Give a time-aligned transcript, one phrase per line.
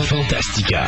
[0.00, 0.86] Fantastica.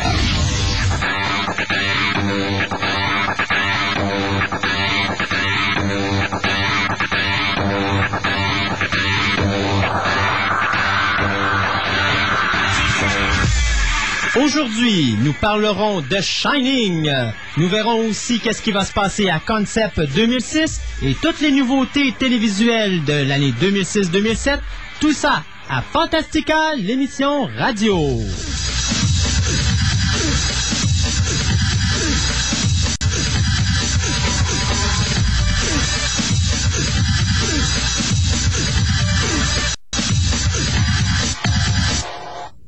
[14.35, 17.11] Aujourd'hui, nous parlerons de Shining.
[17.57, 22.11] Nous verrons aussi qu'est-ce qui va se passer à Concept 2006 et toutes les nouveautés
[22.17, 24.59] télévisuelles de l'année 2006-2007.
[24.99, 28.19] Tout ça à Fantastica, l'émission radio.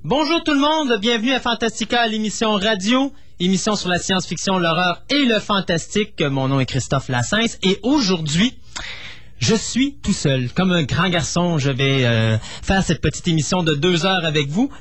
[0.09, 3.11] Bonjour tout le monde, bienvenue à Fantastica, l'émission radio,
[3.41, 6.21] émission sur la science-fiction, l'horreur et le fantastique.
[6.21, 8.57] Mon nom est Christophe Lassens et aujourd'hui,
[9.39, 10.49] je suis tout seul.
[10.53, 14.47] Comme un grand garçon, je vais euh, faire cette petite émission de deux heures avec
[14.47, 14.71] vous.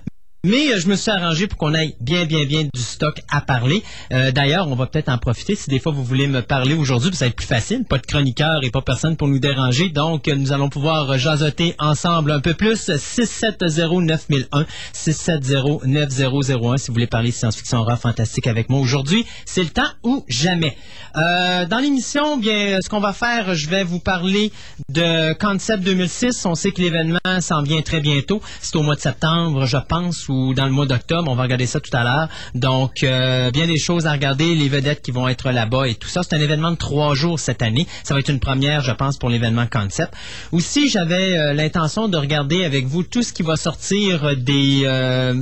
[0.45, 3.41] Mais euh, je me suis arrangé pour qu'on ait bien, bien, bien du stock à
[3.41, 3.83] parler.
[4.13, 7.11] Euh, D'ailleurs, on va peut-être en profiter si des fois vous voulez me parler aujourd'hui,
[7.15, 7.85] ça va être plus facile.
[7.85, 9.89] Pas de chroniqueur et pas personne pour nous déranger.
[9.89, 12.89] Donc, euh, nous allons pouvoir euh, jasoter ensemble un peu plus.
[12.91, 19.27] 670-9001, 670-9001 si vous voulez parler science-fiction horreur fantastique avec moi aujourd'hui.
[19.47, 20.77] C'est le temps ou jamais.
[21.15, 24.53] Dans l'émission, bien, ce qu'on va faire, je vais vous parler
[24.91, 26.45] de Concept 2006.
[26.45, 28.43] On sait que l'événement s'en vient très bientôt.
[28.61, 31.31] C'est au mois de septembre, je pense, ou dans le mois d'octobre.
[31.31, 32.29] On va regarder ça tout à l'heure.
[32.55, 36.09] Donc, euh, bien des choses à regarder, les vedettes qui vont être là-bas et tout
[36.09, 36.23] ça.
[36.23, 37.87] C'est un événement de trois jours cette année.
[38.05, 40.13] Ça va être une première, je pense, pour l'événement Concept.
[40.53, 44.83] Aussi, j'avais euh, l'intention de regarder avec vous tout ce qui va sortir des...
[44.85, 45.35] euh,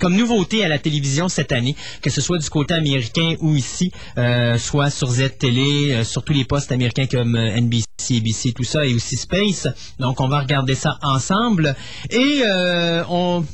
[0.00, 3.92] comme nouveauté à la télévision cette année, que ce soit du côté américain ou ici,
[4.16, 8.64] euh, soit sur Z-Télé, euh, sur tous les postes américains comme euh, NBC, ABC, tout
[8.64, 9.68] ça, et aussi Space.
[9.98, 11.74] Donc, on va regarder ça ensemble.
[12.10, 13.44] Et euh, on...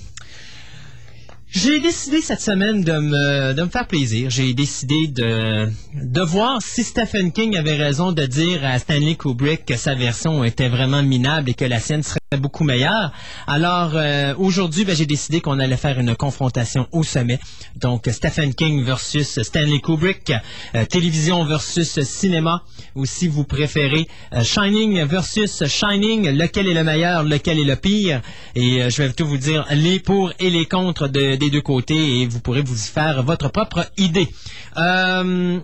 [1.57, 4.29] J'ai décidé cette semaine de me, de me faire plaisir.
[4.29, 9.65] J'ai décidé de, de voir si Stephen King avait raison de dire à Stanley Kubrick
[9.65, 13.13] que sa version était vraiment minable et que la sienne serait beaucoup meilleure.
[13.47, 17.39] Alors euh, aujourd'hui, ben, j'ai décidé qu'on allait faire une confrontation au sommet.
[17.77, 20.33] Donc Stephen King versus Stanley Kubrick,
[20.75, 22.65] euh, télévision versus cinéma,
[22.97, 27.77] ou si vous préférez euh, Shining versus Shining, lequel est le meilleur, lequel est le
[27.77, 28.23] pire.
[28.57, 32.21] Et je vais tout vous dire les pour et les contre de- des deux côtés
[32.21, 34.29] et vous pourrez vous y faire votre propre idée.
[34.77, 35.61] Euh,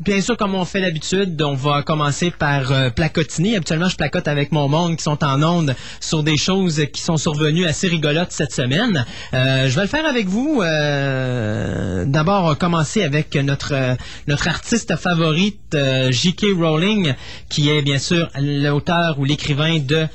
[0.00, 3.54] Bien sûr, comme on fait d'habitude, on va commencer par euh, placotiner.
[3.54, 7.16] Habituellement, je placote avec mon monde qui sont en onde sur des choses qui sont
[7.16, 9.06] survenues assez rigolotes cette semaine.
[9.34, 10.62] Euh, je vais le faire avec vous.
[10.62, 13.94] Euh, D'abord, commencer avec notre euh,
[14.26, 15.76] notre artiste favorite,
[16.10, 16.46] J.K.
[16.58, 17.14] Rowling,
[17.48, 20.06] qui est bien sûr l'auteur ou l'écrivain de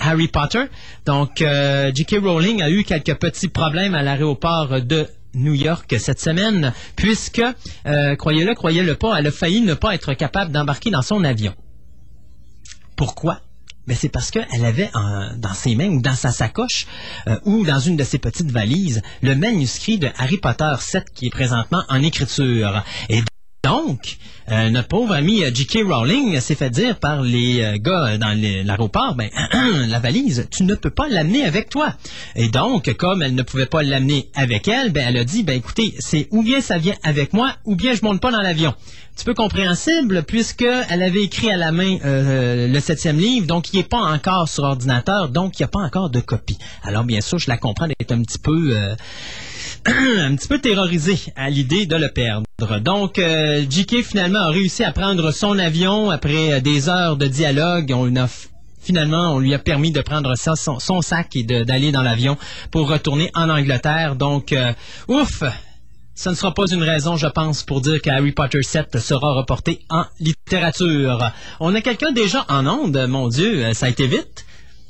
[0.00, 0.64] Harry Potter.
[1.06, 2.16] Donc, J.K.
[2.22, 7.42] Rowling a eu quelques petits problèmes à l'aéroport de New York cette semaine, puisque,
[7.86, 11.54] euh, croyez-le, croyez-le pas, elle a failli ne pas être capable d'embarquer dans son avion.
[12.96, 13.40] Pourquoi?
[13.88, 14.90] Ben c'est parce qu'elle avait
[15.38, 16.86] dans ses mains ou dans sa sacoche
[17.26, 21.26] euh, ou dans une de ses petites valises le manuscrit de Harry Potter 7 qui
[21.26, 22.84] est présentement en écriture.
[23.64, 24.18] Donc,
[24.50, 25.84] euh, notre pauvre ami euh, J.K.
[25.88, 29.30] Rowling s'est fait dire par les euh, gars dans l'aéroport, ben,
[29.88, 31.94] la valise, tu ne peux pas l'amener avec toi.
[32.34, 35.56] Et donc, comme elle ne pouvait pas l'amener avec elle, ben, elle a dit, ben,
[35.56, 38.70] écoutez, c'est ou bien ça vient avec moi, ou bien je monte pas dans l'avion.
[38.70, 43.46] Un petit peu compréhensible, puisque elle avait écrit à la main euh, le septième livre,
[43.46, 46.58] donc il n'est pas encore sur ordinateur, donc il n'y a pas encore de copie.
[46.82, 48.76] Alors, bien sûr, je la comprends d'être un petit peu...
[49.86, 52.46] un petit peu terrorisé à l'idée de le perdre.
[52.80, 57.26] Donc, euh, JK finalement a réussi à prendre son avion après euh, des heures de
[57.26, 57.92] dialogue.
[57.96, 58.28] On a
[58.82, 62.36] Finalement, on lui a permis de prendre ça, son, son sac et d'aller dans l'avion
[62.72, 64.16] pour retourner en Angleterre.
[64.16, 64.72] Donc, euh,
[65.06, 65.44] ouf,
[66.16, 69.34] ce ne sera pas une raison, je pense, pour dire que Harry Potter 7 sera
[69.34, 71.30] reporté en littérature.
[71.60, 74.44] On a quelqu'un déjà en onde, mon Dieu, euh, ça a été vite.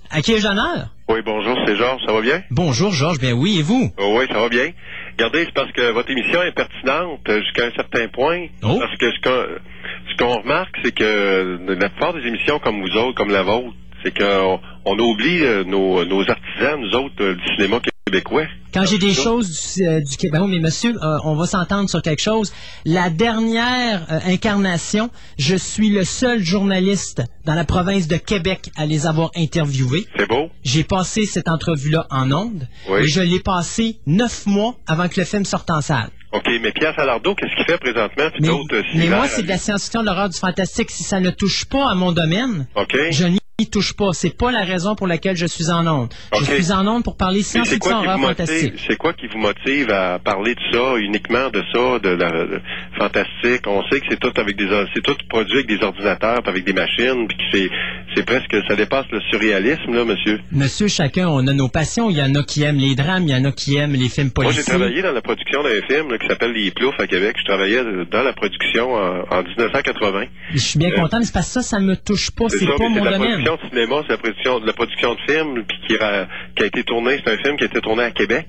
[0.08, 0.91] À qui ai-je l'honneur?
[1.08, 2.42] Oui, bonjour, c'est Georges, ça va bien?
[2.50, 3.18] Bonjour, Georges.
[3.18, 3.90] Bien oui, et vous?
[3.98, 4.70] Oh, oui, ça va bien.
[5.18, 8.46] Regardez, c'est parce que votre émission est pertinente jusqu'à un certain point.
[8.62, 8.78] Oh.
[8.78, 13.30] Parce que ce qu'on remarque, c'est que la plupart des émissions comme vous autres, comme
[13.30, 13.74] la vôtre,
[14.04, 17.80] c'est qu'on on oublie euh, nos, nos artisans, nous autres, euh, du cinéma
[18.12, 18.46] québécois.
[18.74, 21.46] Quand j'ai des choses du, euh, du Québec, Ben oui, mais monsieur, euh, on va
[21.46, 22.52] s'entendre sur quelque chose.
[22.86, 28.86] La dernière euh, incarnation, je suis le seul journaliste dans la province de Québec à
[28.86, 30.06] les avoir interviewés.
[30.16, 30.48] C'est beau?
[30.64, 33.00] J'ai passé cette entrevue-là en ondes Oui.
[33.00, 36.08] et je l'ai passé neuf mois avant que le film sorte en salle.
[36.32, 38.30] OK, mais Pierre Salardo, qu'est-ce qu'il fait présentement?
[38.32, 40.90] Puis Mais, mais moi, c'est de la science-fiction, de l'horreur, du fantastique.
[40.90, 42.96] Si ça ne touche pas à mon domaine, OK.
[43.10, 43.38] je n'y n'y
[43.70, 44.10] touche pas.
[44.12, 46.12] C'est pas la raison pour laquelle je suis en onde.
[46.38, 48.74] Je suis en onde pour parler science-fiction, horreur, fantastique.
[48.86, 52.60] C'est quoi qui vous motive à parler de ça, uniquement de ça, de la
[52.98, 53.66] fantastique?
[53.66, 56.72] On sait que c'est tout avec des, c'est tout produit avec des ordinateurs, avec des
[56.72, 57.70] machines, puis que c'est,
[58.16, 60.40] c'est presque, ça dépasse le surréalisme, là, monsieur.
[60.50, 62.10] Monsieur, chacun, on a nos passions.
[62.10, 64.08] Il y en a qui aiment les drames, il y en a qui aiment les
[64.08, 64.62] films policiers.
[64.62, 67.36] Moi, j'ai travaillé dans la production d'un film qui s'appelle Les Ploufs à Québec.
[67.38, 70.24] Je travaillais dans la production en, 1980.
[70.52, 72.48] Je suis bien euh, content, mais c'est parce que ça, ça me touche pas.
[72.48, 75.78] C'est pas mon domaine production de cinéma, c'est la production, la production de film puis
[75.86, 78.46] qui, a, qui a été tourné, c'est un film qui a été tourné à Québec.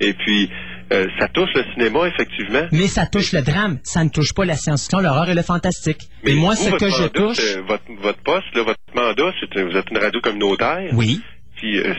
[0.00, 0.50] Et puis,
[0.92, 2.66] euh, ça touche le cinéma, effectivement.
[2.72, 3.78] Mais ça touche le drame.
[3.82, 6.08] Ça ne touche pas la science-fiction, l'horreur et le fantastique.
[6.24, 7.56] Mais et moi, ce que je touche...
[7.66, 10.90] Votre, votre poste, là, votre mandat, c'est vous êtes une radio communautaire.
[10.92, 11.20] Oui.
[11.56, 11.94] Puis, euh,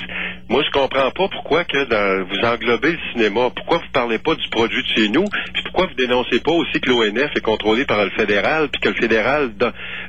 [0.49, 1.77] moi, je comprends pas pourquoi que
[2.23, 3.49] vous englobez le cinéma.
[3.55, 5.25] Pourquoi vous parlez pas du produit de chez nous?
[5.53, 8.89] Puis pourquoi vous dénoncez pas aussi que l'ONF est contrôlé par le fédéral, puis que
[8.89, 9.51] le fédéral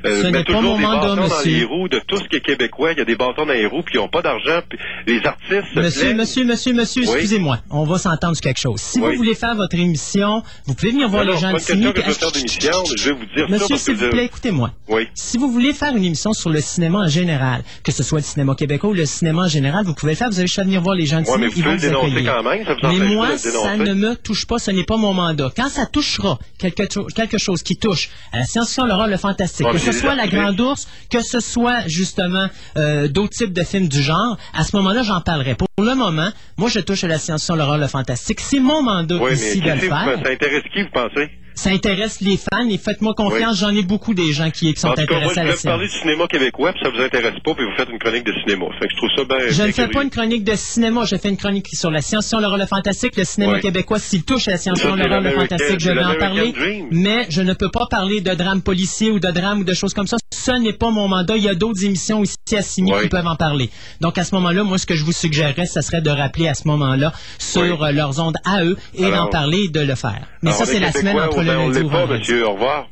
[0.04, 2.92] euh, met toujours des bâtons dans les roues de tout ce qui est québécois.
[2.92, 4.60] Il y a des bâtons dans les roues, puis ils n'ont pas d'argent.
[4.68, 7.58] Puis les artistes Monsieur, monsieur, monsieur, monsieur, excusez-moi.
[7.70, 8.80] On va s'entendre sur quelque chose.
[8.80, 11.92] Si vous voulez faire votre émission, vous pouvez venir voir les gens de cinéma.
[11.96, 14.72] Je, je vais vous dire Monsieur, s'il vous plaît, écoutez-moi.
[14.88, 15.08] Oui.
[15.14, 18.24] Si vous voulez faire une émission sur le cinéma en général, que ce soit le
[18.24, 20.28] cinéma québécois ou le cinéma en général, vous pouvez le faire.
[20.28, 22.34] Vous avez juste à venir voir les gens mais ils vont vous accueillir.
[22.34, 24.58] Quand même, ça mais moi, ça ne me touche pas.
[24.58, 25.50] Ce n'est pas mon mandat.
[25.56, 29.78] Quand ça touchera quelque, quelque chose qui touche à la science-fiction, l'horreur, le fantastique, que
[29.78, 34.02] ce soit la grande ours, que ce soit justement euh, d'autres types de films du
[34.02, 35.54] genre, à ce moment-là, j'en parlerai.
[35.54, 38.40] Pour le moment, moi, je touche à la science-fiction, l'horreur, le fantastique.
[38.40, 40.18] C'est mon mandat ici de le faire.
[40.22, 40.62] Ça intéresse?
[40.74, 41.30] Qui, vous pensez?
[41.58, 45.40] Ça intéresse les fans et faites-moi confiance, j'en ai beaucoup des gens qui, sont intéressés
[45.40, 45.56] à la série.
[45.56, 48.24] Vous parler du cinéma québécois, puis ça vous intéresse pas, puis vous faites une chronique
[48.24, 48.66] de cinéma.
[48.78, 49.48] Fait que je trouve ça bien.
[49.48, 52.38] Je ne fais pas une chronique de cinéma, je fais une chronique sur la science-fiction,
[52.38, 53.98] l'horreur, le fantastique, le cinéma québécois.
[53.98, 56.54] S'il touche à la science-fiction, l'horreur, le fantastique, je vais en parler.
[56.92, 59.94] Mais je ne peux pas parler de drame policier ou de drame ou de choses
[59.94, 60.16] comme ça.
[60.32, 61.36] Ce n'est pas mon mandat.
[61.36, 63.70] Il y a d'autres émissions ici à Simi qui peuvent en parler.
[64.00, 66.54] Donc à ce moment-là, moi, ce que je vous suggérerais, ce serait de rappeler à
[66.54, 70.22] ce moment-là sur euh, leurs ondes à eux et d'en parler et de le faire.
[70.42, 72.42] Mais ça, c'est la semaine entre le lundi ou vendredi.
[72.42, 72.88] Au revoir.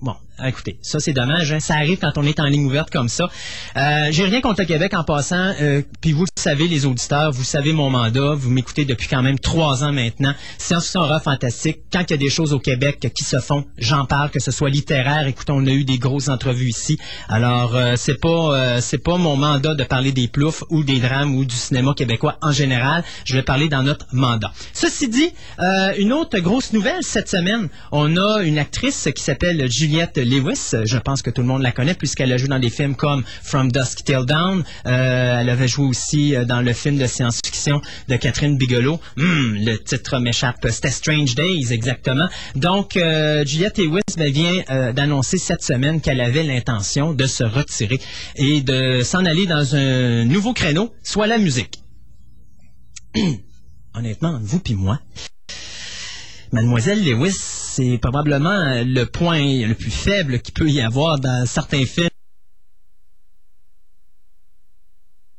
[0.00, 1.52] Bon, écoutez, ça c'est dommage.
[1.52, 1.60] Hein.
[1.60, 3.28] Ça arrive quand on est en ligne ouverte comme ça.
[3.76, 5.52] Euh, J'ai rien contre le Québec en passant.
[5.60, 8.34] Euh, puis vous le savez, les auditeurs, vous savez mon mandat.
[8.34, 10.34] Vous m'écoutez depuis quand même trois ans maintenant.
[10.58, 11.80] Science-fiction horreur fantastique.
[11.92, 14.50] Quand il y a des choses au Québec qui se font, j'en parle, que ce
[14.50, 15.26] soit littéraire.
[15.26, 16.98] Écoutez, on a eu des grosses entrevues ici.
[17.28, 20.98] Alors euh, c'est pas euh, c'est pas mon mandat de parler des ploufs ou des
[20.98, 23.04] drames ou du cinéma québécois en général.
[23.24, 24.52] Je vais parler dans notre mandat.
[24.72, 25.32] Ceci dit,
[25.98, 27.68] une autre grosse nouvelle cette semaine.
[27.92, 30.74] On a une actrice qui s'appelle Juliette Lewis.
[30.84, 33.24] Je pense que tout le monde la connaît puisqu'elle a joué dans des films comme
[33.42, 34.64] From Dusk Till Dawn.
[34.86, 39.00] Euh, elle avait joué aussi euh, dans le film de science-fiction de Catherine Bigelow.
[39.16, 40.66] Hmm, le titre m'échappe.
[40.70, 42.28] C'était Strange Days, exactement.
[42.54, 48.00] Donc, euh, Juliette Lewis ben, vient d'annoncer cette semaine qu'elle avait l'intention de se retirer
[48.36, 51.80] et de s'en aller dans un nouveau créneau, soit la musique.
[53.94, 54.98] Honnêtement, vous puis moi,
[56.54, 61.84] Mademoiselle Lewis, c'est probablement le point le plus faible qu'il peut y avoir dans certains
[61.84, 62.08] films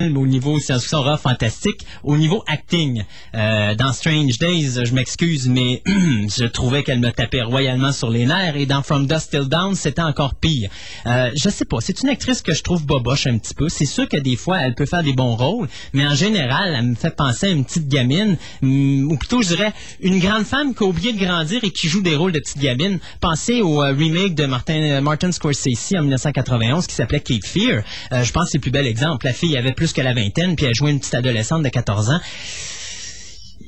[0.02, 0.60] au niveau
[0.92, 3.06] horreur fantastique, au niveau acting.
[3.34, 8.26] Euh, dans Strange Days, je m'excuse, mais je trouvais qu'elle me tapait royalement sur les
[8.26, 8.58] nerfs.
[8.58, 10.70] Et dans From Dust Till Down, c'était encore pire.
[11.06, 13.70] Euh, je sais pas, c'est une actrice que je trouve boboche un petit peu.
[13.70, 16.88] C'est sûr que des fois, elle peut faire des bons rôles, mais en général, elle
[16.88, 19.72] me fait penser à une petite gamine, mm, ou plutôt, je dirais,
[20.02, 22.60] une grande femme qui a oublié de grandir et qui joue des rôles de petite
[22.60, 23.00] gamine.
[23.22, 27.84] Pensez au euh, remake de Martin, euh, Martin Scorsese en 1991 qui s'appelait Cape Fear.
[28.12, 29.26] je pense que c'est le plus bel exemple.
[29.26, 32.10] La fille avait plus que la vingtaine, puis elle jouait une petite adolescente de 14
[32.10, 32.20] ans.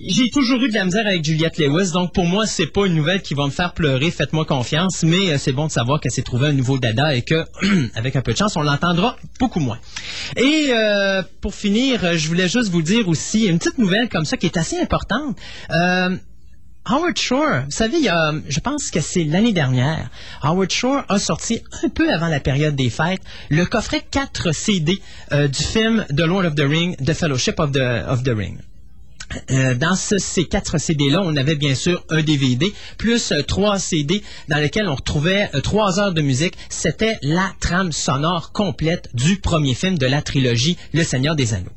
[0.06, 2.94] J'ai toujours eu de la misère avec Juliette Lewis, donc pour moi, c'est pas une
[2.94, 6.12] nouvelle qui va me faire pleurer, faites-moi confiance, mais euh, c'est bon de savoir qu'elle
[6.12, 7.46] s'est trouvée un nouveau dada et que,
[7.96, 9.80] avec un peu de chance, on l'entendra beaucoup moins.
[10.36, 14.38] Et euh, pour finir, je voulais juste vous dire aussi une petite nouvelle comme ça
[14.38, 15.36] qui est assez importante.
[15.72, 16.16] Euh,
[16.90, 18.04] Howard Shore, vous savez,
[18.48, 20.10] je pense que c'est l'année dernière,
[20.42, 25.02] Howard Shore a sorti un peu avant la période des fêtes le coffret 4 CD
[25.34, 28.60] euh, du film The Lord of the Ring, The Fellowship of the, Ring.
[29.52, 34.24] Euh, dans ces quatre CD-là, on avait bien sûr un DVD, plus euh, trois CD
[34.48, 36.54] dans lesquels on retrouvait trois heures de musique.
[36.70, 41.74] C'était la trame sonore complète du premier film de la trilogie Le Seigneur des Anneaux.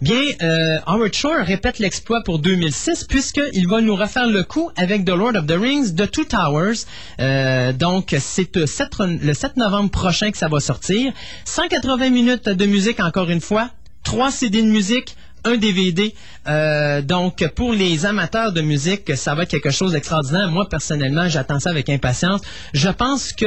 [0.00, 5.04] Bien, euh, Howard Shore répète l'exploit pour 2006 puisqu'il va nous refaire le coup avec
[5.04, 6.84] The Lord of the Rings, The Two Towers.
[7.20, 11.12] Euh, donc, c'est le 7 novembre prochain que ça va sortir.
[11.44, 13.70] 180 minutes de musique encore une fois,
[14.02, 16.12] 3 CD de musique, un DVD.
[16.48, 20.50] Euh, donc, pour les amateurs de musique, ça va être quelque chose d'extraordinaire.
[20.50, 22.40] Moi, personnellement, j'attends ça avec impatience.
[22.72, 23.46] Je pense que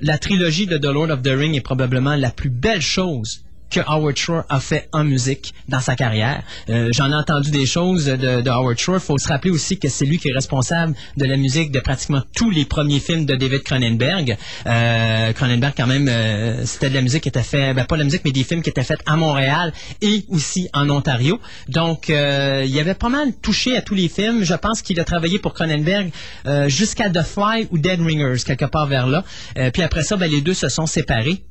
[0.00, 3.80] la trilogie de The Lord of the Ring est probablement la plus belle chose que
[3.86, 6.42] Howard Shore a fait en musique dans sa carrière.
[6.68, 9.00] Euh, j'en ai entendu des choses de, Howard Shore.
[9.00, 12.22] Faut se rappeler aussi que c'est lui qui est responsable de la musique de pratiquement
[12.34, 14.36] tous les premiers films de David Cronenberg.
[14.66, 18.00] Euh, Cronenberg, quand même, euh, c'était de la musique qui était faite, ben, pas de
[18.00, 19.72] la musique, mais des films qui étaient faits à Montréal
[20.02, 21.40] et aussi en Ontario.
[21.68, 24.42] Donc, il avait pas mal touché à tous les films.
[24.42, 26.10] Je pense qu'il a travaillé pour Cronenberg
[26.66, 29.24] jusqu'à The Fly ou Dead Ringers, quelque part vers là.
[29.72, 31.42] puis après ça, ben, les deux se sont séparés.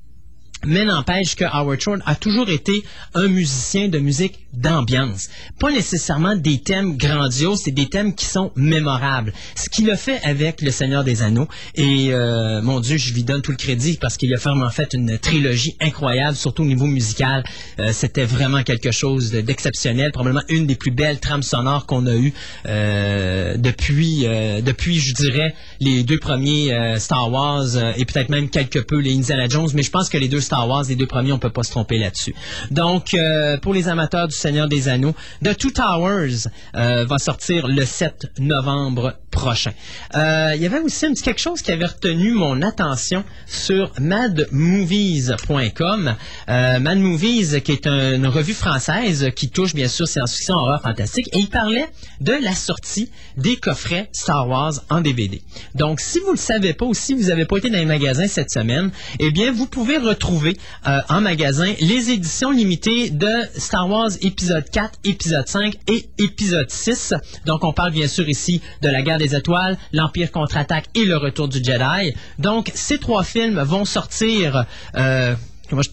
[0.65, 5.29] Mais n'empêche que Howard Shore a toujours été un musicien de musique d'ambiance.
[5.59, 9.31] Pas nécessairement des thèmes grandioses, c'est des thèmes qui sont mémorables.
[9.55, 13.23] Ce qu'il a fait avec Le Seigneur des Anneaux, et euh, mon Dieu, je lui
[13.23, 16.87] donne tout le crédit parce qu'il a vraiment fait une trilogie incroyable, surtout au niveau
[16.87, 17.43] musical.
[17.79, 22.15] Euh, C'était vraiment quelque chose d'exceptionnel, probablement une des plus belles trames sonores qu'on a
[22.15, 22.33] eues
[22.65, 24.25] euh, depuis,
[24.63, 29.47] depuis, je dirais, les deux premiers Star Wars et peut-être même quelque peu les Indiana
[29.47, 31.63] Jones, mais je pense que les deux Star Wars, les deux premiers, on peut pas
[31.63, 32.33] se tromper là-dessus.
[32.71, 33.15] Donc,
[33.61, 35.13] pour les amateurs du Seigneur des Anneaux.
[35.43, 39.71] The Two Towers euh, va sortir le 7 novembre prochain.
[40.15, 43.91] Euh, il y avait aussi un petit quelque chose qui avait retenu mon attention sur
[43.99, 46.15] madmovies.com.
[46.49, 51.29] Euh, Mad Movies, qui est une revue française qui touche bien sûr science-fiction, horreur, fantastique,
[51.33, 51.87] et il parlait
[52.21, 55.41] de la sortie des coffrets Star Wars en DVD.
[55.75, 57.85] Donc, si vous ne le savez pas ou si vous n'avez pas été dans les
[57.85, 60.57] magasins cette semaine, eh bien, vous pouvez retrouver
[60.87, 66.69] euh, en magasin les éditions limitées de Star Wars épisode 4, épisode 5 et épisode
[66.69, 67.13] 6.
[67.45, 71.17] Donc, on parle bien sûr ici de la guerre des étoiles, l'Empire contre-attaque et le
[71.17, 72.15] retour du Jedi.
[72.39, 75.35] Donc, ces trois films vont sortir, euh,
[75.69, 75.89] comment je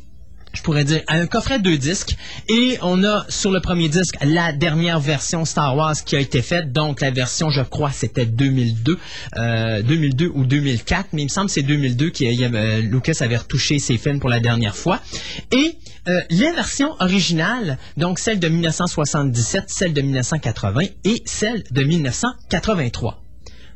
[0.56, 2.16] je pourrais dire, un coffret de deux disques.
[2.48, 6.42] Et on a sur le premier disque la dernière version Star Wars qui a été
[6.42, 6.72] faite.
[6.72, 8.98] Donc la version, je crois, c'était 2002,
[9.36, 11.08] euh, 2002 ou 2004.
[11.12, 14.30] Mais il me semble que c'est 2002 que euh, Lucas avait retouché ses films pour
[14.30, 15.00] la dernière fois.
[15.52, 15.76] Et
[16.08, 23.25] euh, les versions originales, donc celle de 1977, celle de 1980 et celle de 1983.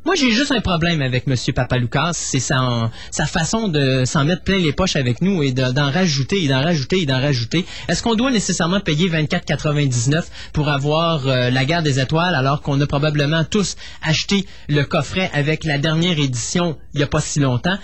[0.03, 1.35] Moi, j'ai juste un problème avec M.
[1.53, 5.91] Papaloukas, c'est sa, sa façon de s'en mettre plein les poches avec nous et d'en
[5.91, 7.67] rajouter et d'en rajouter et d'en rajouter.
[7.87, 12.81] Est-ce qu'on doit nécessairement payer 24,99 pour avoir euh, la guerre des étoiles alors qu'on
[12.81, 17.39] a probablement tous acheté le coffret avec la dernière édition il n'y a pas si
[17.39, 17.77] longtemps?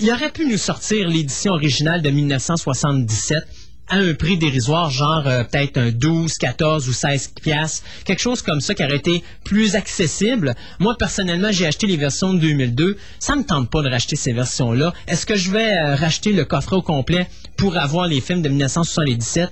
[0.00, 3.38] Il aurait pu nous sortir l'édition originale de 1977
[3.88, 8.42] à un prix dérisoire, genre euh, peut-être un 12, 14 ou 16 piastres, quelque chose
[8.42, 10.54] comme ça qui aurait été plus accessible.
[10.78, 12.96] Moi, personnellement, j'ai acheté les versions de 2002.
[13.18, 14.92] Ça me tente pas de racheter ces versions-là.
[15.06, 18.48] Est-ce que je vais euh, racheter le coffret au complet pour avoir les films de
[18.48, 19.50] 1977?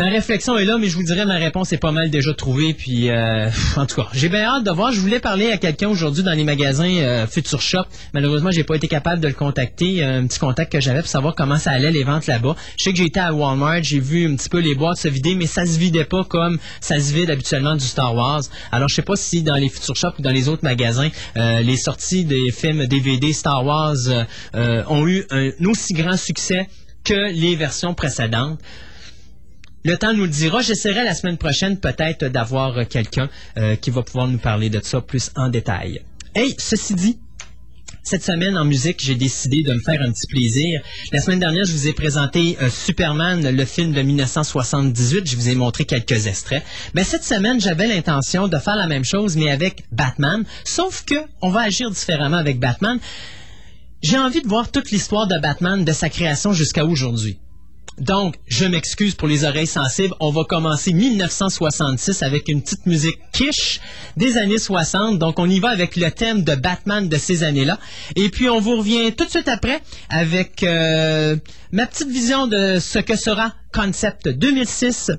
[0.00, 2.72] Ma réflexion est là, mais je vous dirais ma réponse est pas mal déjà trouvée.
[2.72, 4.92] Puis, euh, en tout cas, j'ai bien hâte de voir.
[4.92, 7.84] Je voulais parler à quelqu'un aujourd'hui dans les magasins euh, Future Shop.
[8.14, 10.02] Malheureusement, j'ai pas été capable de le contacter.
[10.02, 12.56] Un petit contact que j'avais pour savoir comment ça allait les ventes là-bas.
[12.78, 15.34] Je sais que été à Walmart, j'ai vu un petit peu les boîtes se vider,
[15.34, 18.44] mais ça se vidait pas comme ça se vide habituellement du Star Wars.
[18.72, 21.60] Alors, je sais pas si dans les Future Shop ou dans les autres magasins, euh,
[21.60, 23.96] les sorties des films DVD Star Wars
[24.54, 26.70] ont eu un aussi grand succès
[27.04, 28.58] que les versions précédentes.
[29.82, 30.60] Le temps nous le dira.
[30.60, 34.80] J'essaierai la semaine prochaine peut-être d'avoir euh, quelqu'un euh, qui va pouvoir nous parler de
[34.82, 36.02] ça plus en détail.
[36.34, 37.18] Hey, ceci dit,
[38.02, 40.82] cette semaine en musique, j'ai décidé de me faire un petit plaisir.
[41.12, 45.26] La semaine dernière, je vous ai présenté euh, Superman, le film de 1978.
[45.26, 46.62] Je vous ai montré quelques extraits.
[46.92, 50.44] Mais cette semaine, j'avais l'intention de faire la même chose, mais avec Batman.
[50.64, 52.98] Sauf que on va agir différemment avec Batman.
[54.02, 57.38] J'ai envie de voir toute l'histoire de Batman de sa création jusqu'à aujourd'hui.
[57.98, 60.14] Donc, je m'excuse pour les oreilles sensibles.
[60.20, 63.80] On va commencer 1966 avec une petite musique quiche
[64.16, 65.18] des années 60.
[65.18, 67.78] Donc, on y va avec le thème de Batman de ces années-là.
[68.16, 71.36] Et puis, on vous revient tout de suite après avec euh,
[71.72, 75.10] ma petite vision de ce que sera Concept 2006.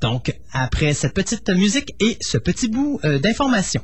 [0.00, 3.82] Donc, après cette petite musique et ce petit bout euh, d'information.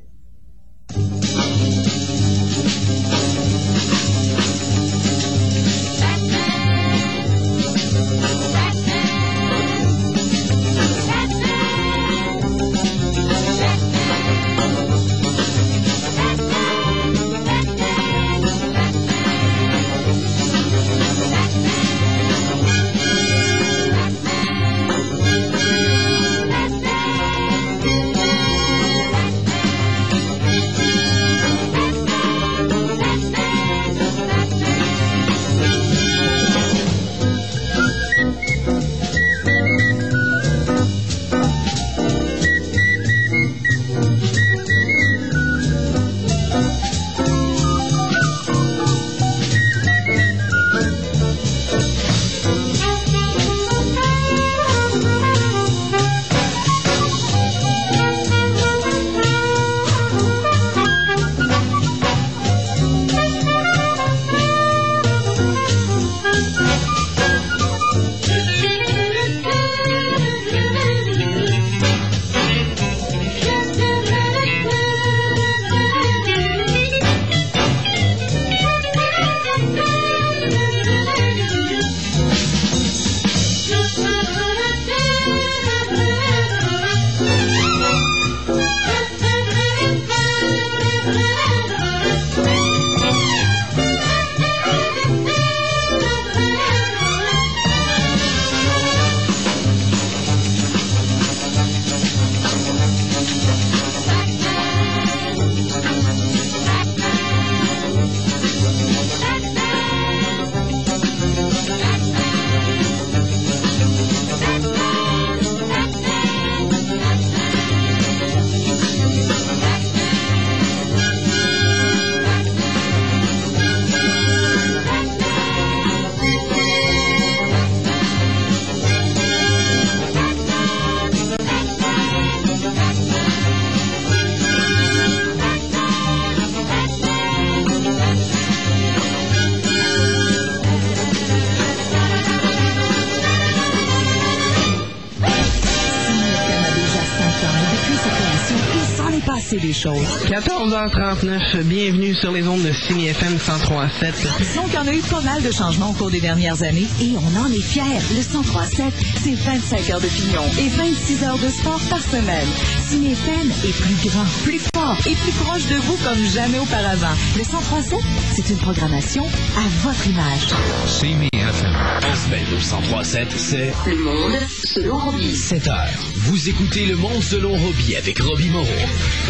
[149.78, 150.06] Choses.
[150.26, 154.56] 14h39, bienvenue sur les ondes de Cine FM 103.7.
[154.56, 157.40] Donc, on a eu pas mal de changements au cours des dernières années et on
[157.40, 158.00] en est fiers.
[158.10, 158.92] Le 103.7,
[159.22, 162.48] c'est 25 heures de pignon et 26 heures de sport par semaine.
[162.88, 167.14] Cine FM est plus grand, plus fort et plus proche de vous comme jamais auparavant.
[167.36, 168.00] Le 103.7,
[168.34, 171.37] c'est une programmation à votre image.
[171.48, 175.34] En semaine au 1037, c'est Le monde selon Robbie.
[175.34, 175.86] 7 heures.
[176.16, 178.66] Vous écoutez Le Monde selon Robbie avec Robbie Moreau.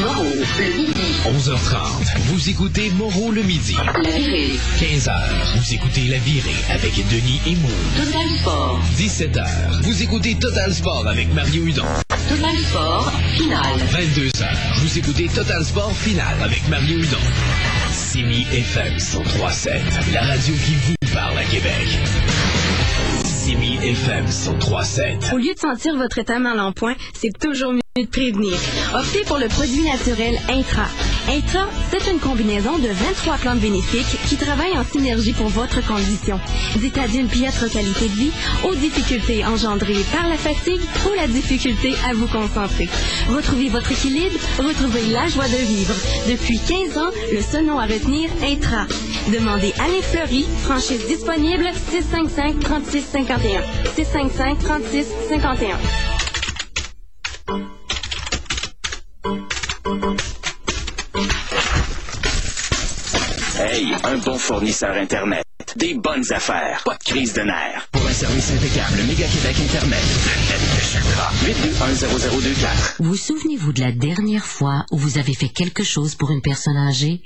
[0.01, 1.01] Moreau, le midi.
[1.27, 2.19] 11h30.
[2.25, 3.77] Vous écoutez Moreau le midi.
[4.03, 4.51] La virée.
[4.81, 5.13] 15h.
[5.59, 7.71] Vous écoutez La Virée avec Denis et Moon.
[7.97, 8.81] Total Sport.
[8.97, 9.83] 17h.
[9.83, 11.87] Vous écoutez Total Sport avec Mario Hudon.
[12.29, 13.13] Total Sport.
[13.37, 13.79] Finale.
[13.93, 14.45] 22h.
[14.81, 17.17] Vous écoutez Total Sport Final avec Mario Hudon.
[17.93, 19.83] Simi FM 1037.
[20.13, 20.98] La radio qui vous
[23.89, 25.31] FM 1037.
[25.33, 28.55] Au lieu de sentir votre état mal en point, c'est toujours mieux de prévenir.
[28.95, 30.87] Optez pour le produit naturel Intra.
[31.29, 36.41] Intra, c'est une combinaison de 23 plantes bénéfiques qui travaillent en synergie pour votre condition.
[36.77, 38.33] Dites adieu une piètre qualité de vie
[38.65, 42.89] aux difficultés engendrées par la fatigue ou la difficulté à vous concentrer.
[43.29, 45.95] Retrouvez votre équilibre, retrouvez la joie de vivre.
[46.29, 48.87] Depuis 15 ans, le seul nom à retenir, Intra.
[49.33, 53.63] Demandez Alain Fleury, franchise disponible 655 36 51.
[53.95, 55.77] 655 36 51.
[63.61, 65.45] Hey, un bon fournisseur Internet.
[65.77, 66.83] Des bonnes affaires.
[66.87, 67.87] Pas de crise de nerfs.
[67.93, 70.48] Pour un service impeccable, Méga Québec Internet.
[70.99, 72.97] 8210024.
[73.01, 76.77] Vous souvenez-vous de la dernière fois où vous avez fait quelque chose pour une personne
[76.77, 77.23] âgée?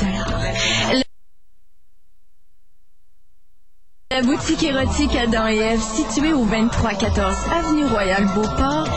[4.11, 8.89] La boutique érotique Adam et Ève, située au 2314 Avenue Royale Beauport,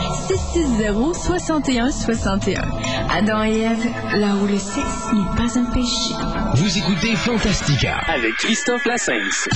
[0.53, 2.61] 660-6161.
[3.17, 6.15] Adam et Ève, là où le sexe n'est pas un péché.
[6.55, 7.95] Vous écoutez Fantastica.
[8.09, 9.47] Avec Christophe Lassens.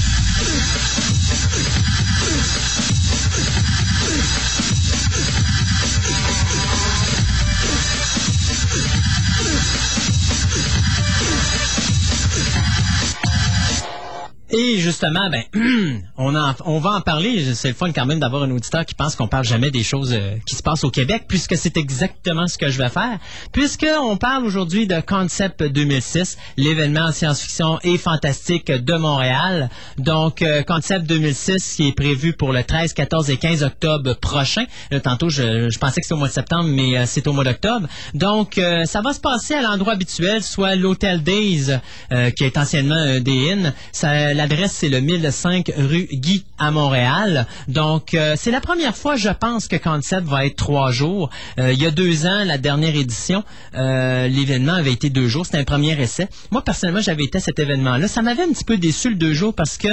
[14.51, 15.43] Et justement, ben,
[16.17, 17.53] on, en- on va en parler.
[17.53, 20.11] C'est le fun quand même d'avoir un auditeur qui pense qu'on parle jamais des choses
[20.13, 23.19] euh, qui se passent au Québec, puisque c'est exactement ce que je vais faire.
[23.51, 29.69] Puisqu'on parle aujourd'hui de Concept 2006, l'événement en science-fiction et fantastique de Montréal.
[29.97, 34.65] Donc, euh, Concept 2006 qui est prévu pour le 13, 14 et 15 octobre prochain.
[34.89, 37.43] Là, tantôt, je, pensais que c'était au mois de septembre, mais euh, c'est au mois
[37.43, 37.87] d'octobre.
[38.15, 41.67] Donc, euh, ça va se passer à l'endroit habituel, soit l'Hôtel Days,
[42.11, 43.73] euh, qui est anciennement un des Inn.
[43.91, 47.45] Ça- L'adresse, c'est le 1005 rue Guy à Montréal.
[47.67, 51.29] Donc, euh, c'est la première fois, je pense, que Concept va être trois jours.
[51.59, 53.43] Euh, il y a deux ans, la dernière édition,
[53.75, 55.45] euh, l'événement avait été deux jours.
[55.45, 56.29] C'était un premier essai.
[56.51, 58.07] Moi, personnellement, j'avais été à cet événement-là.
[58.07, 59.89] Ça m'avait un petit peu déçu le deux jours parce que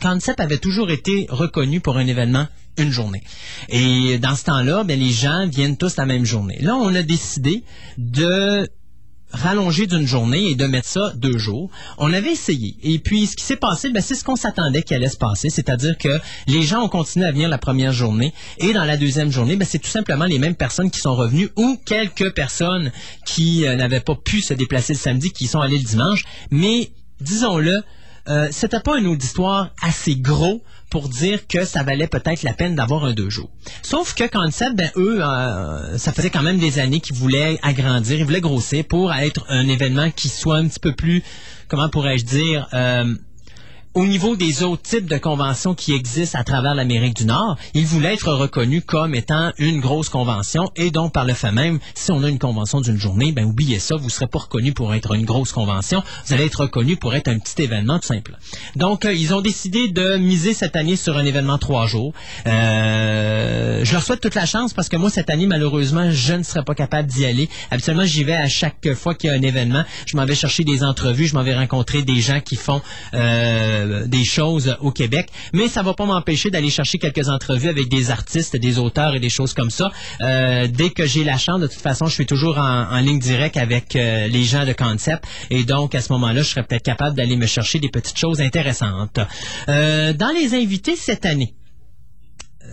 [0.00, 2.46] Concept avait toujours été reconnu pour un événement
[2.78, 3.22] une journée.
[3.68, 6.56] Et dans ce temps-là, ben, les gens viennent tous la même journée.
[6.62, 7.64] Là, on a décidé
[7.98, 8.66] de
[9.32, 11.70] rallonger d'une journée et de mettre ça deux jours.
[11.98, 12.76] On avait essayé.
[12.82, 15.50] Et puis, ce qui s'est passé, ben, c'est ce qu'on s'attendait qu'il allait se passer.
[15.50, 18.32] C'est-à-dire que les gens ont continué à venir la première journée.
[18.58, 21.50] Et dans la deuxième journée, ben, c'est tout simplement les mêmes personnes qui sont revenues
[21.56, 22.92] ou quelques personnes
[23.26, 26.24] qui euh, n'avaient pas pu se déplacer le samedi, qui sont allées le dimanche.
[26.50, 26.90] Mais,
[27.20, 27.82] disons-le,
[28.28, 32.74] euh, c'était pas un auditoire assez gros pour dire que ça valait peut-être la peine
[32.74, 33.50] d'avoir un deux jours.
[33.82, 38.18] Sauf que Concept, ben eux, euh, ça faisait quand même des années qu'ils voulaient agrandir,
[38.18, 41.22] ils voulaient grossir pour être un événement qui soit un petit peu plus,
[41.68, 43.14] comment pourrais-je dire, euh,
[43.94, 47.84] au niveau des autres types de conventions qui existent à travers l'Amérique du Nord, il
[47.84, 52.10] voulait être reconnu comme étant une grosse convention et donc par le fait même, si
[52.10, 55.14] on a une convention d'une journée, ben oubliez ça, vous serez pas reconnu pour être
[55.14, 58.36] une grosse convention, vous allez être reconnu pour être un petit événement tout simple.
[58.76, 62.14] Donc euh, ils ont décidé de miser cette année sur un événement trois jours.
[62.46, 66.42] Euh, je leur souhaite toute la chance parce que moi cette année malheureusement je ne
[66.42, 67.48] serais pas capable d'y aller.
[67.70, 70.64] Habituellement j'y vais à chaque fois qu'il y a un événement, je m'en vais chercher
[70.64, 72.80] des entrevues, je m'en vais rencontrer des gens qui font
[73.12, 77.88] euh, des choses au Québec, mais ça va pas m'empêcher d'aller chercher quelques entrevues avec
[77.88, 79.90] des artistes, des auteurs et des choses comme ça.
[80.20, 83.56] Euh, dès que j'ai la chance, de toute façon, je suis toujours en, ligne directe
[83.56, 87.16] avec euh, les gens de Concept et donc à ce moment-là, je serais peut-être capable
[87.16, 89.18] d'aller me chercher des petites choses intéressantes.
[89.68, 91.54] Euh, dans les invités cette année,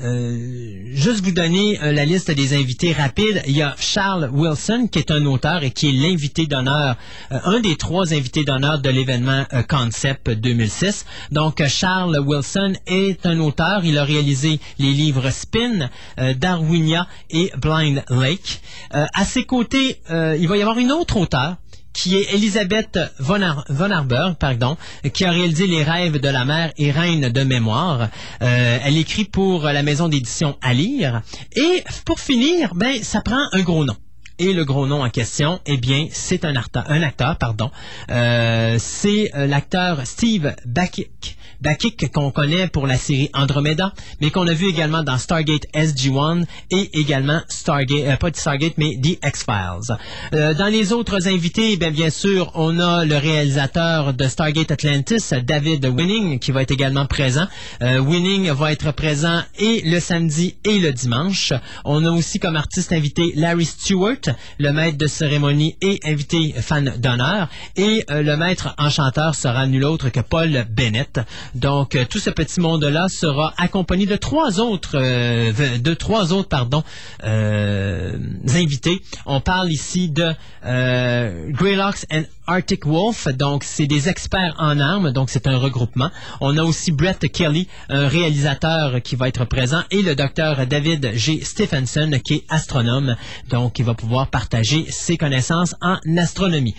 [0.01, 3.41] euh, juste vous donner euh, la liste des invités rapides.
[3.47, 6.95] Il y a Charles Wilson, qui est un auteur et qui est l'invité d'honneur,
[7.31, 11.05] euh, un des trois invités d'honneur de l'événement Concept 2006.
[11.31, 13.83] Donc, Charles Wilson est un auteur.
[13.83, 15.89] Il a réalisé les livres Spin,
[16.37, 18.61] Darwinia et Blind Lake.
[18.91, 21.57] À ses côtés, il va y avoir une autre auteure
[21.93, 24.77] qui est Elisabeth von, Ar von pardon,
[25.13, 28.09] qui a réalisé Les rêves de la mère et Reine de mémoire.
[28.41, 31.21] Euh, elle écrit pour la maison d'édition à lire.
[31.55, 33.95] Et pour finir, ben, ça prend un gros nom.
[34.39, 37.71] Et le gros nom en question, eh bien, c'est un, acteur, un acteur, pardon.
[38.09, 41.37] Euh, c'est euh, l'acteur Steve Bakik.
[41.61, 46.45] Bakik qu'on connaît pour la série Andromeda, mais qu'on a vu également dans Stargate SG-1
[46.71, 49.97] et également Stargate, euh, pas de Stargate, mais The X-Files.
[50.33, 55.31] Euh, dans les autres invités, bien, bien sûr, on a le réalisateur de Stargate Atlantis,
[55.43, 57.47] David Winning, qui va être également présent.
[57.81, 61.53] Euh, Winning va être présent et le samedi et le dimanche.
[61.85, 64.21] On a aussi comme artiste invité Larry Stewart,
[64.59, 67.49] le maître de cérémonie et invité fan d'honneur.
[67.75, 71.19] Et euh, le maître enchanteur sera nul autre que Paul Bennett.
[71.55, 76.49] Donc, euh, tout ce petit monde-là sera accompagné de trois autres, euh, de trois autres,
[76.49, 76.83] pardon,
[77.23, 78.17] euh,
[78.49, 79.01] invités.
[79.25, 80.33] On parle ici de
[80.63, 86.09] Greylocks and Arctic Wolf, donc c'est des experts en armes, donc c'est un regroupement.
[86.41, 91.11] On a aussi Brett Kelly, un réalisateur qui va être présent, et le docteur David
[91.13, 91.41] G.
[91.43, 93.15] Stephenson, qui est astronome,
[93.49, 96.75] donc il va pouvoir partager ses connaissances en astronomie.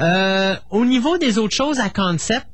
[0.00, 2.46] Euh, au niveau des autres choses à concept,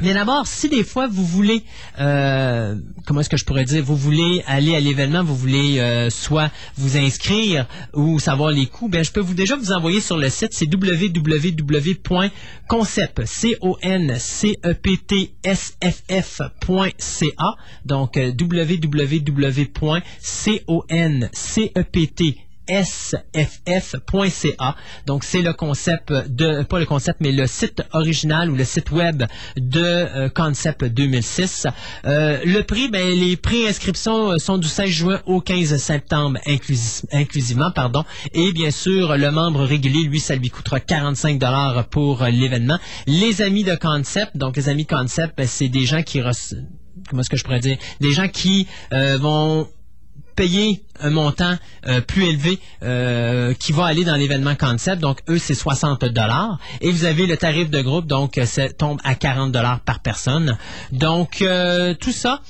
[0.00, 1.64] mais d'abord, si des fois vous voulez,
[1.98, 6.10] euh, comment est-ce que je pourrais dire, vous voulez aller à l'événement, vous voulez euh,
[6.10, 10.16] soit vous inscrire ou savoir les coûts, ben je peux vous déjà vous envoyer sur
[10.16, 12.30] le site, c'est www.concept,
[13.26, 19.28] c o n c e p t s f f.ca, donc euh, www.concept
[22.68, 24.76] sff.ca.
[25.06, 28.90] Donc c'est le concept de pas le concept mais le site original ou le site
[28.90, 29.24] web
[29.56, 31.66] de euh, Concept 2006.
[32.04, 37.04] Euh, le prix ben les pré-inscriptions euh, sont du 16 juin au 15 septembre inclusi-
[37.12, 38.04] inclusivement pardon
[38.34, 42.78] et bien sûr le membre régulier lui ça lui coûtera 45 dollars pour l'événement.
[43.06, 46.20] Les amis de Concept donc les amis Concept ben, c'est des gens qui
[47.08, 47.78] comment est-ce que je pourrais dire?
[48.00, 49.68] Des gens qui vont
[50.36, 51.56] payer un montant
[51.86, 55.00] euh, plus élevé euh, qui va aller dans l'événement concept.
[55.00, 56.58] Donc, eux, c'est 60 dollars.
[56.80, 60.00] Et vous avez le tarif de groupe, donc, euh, ça tombe à 40 dollars par
[60.00, 60.56] personne.
[60.92, 61.44] Donc,
[62.00, 62.40] tout ça,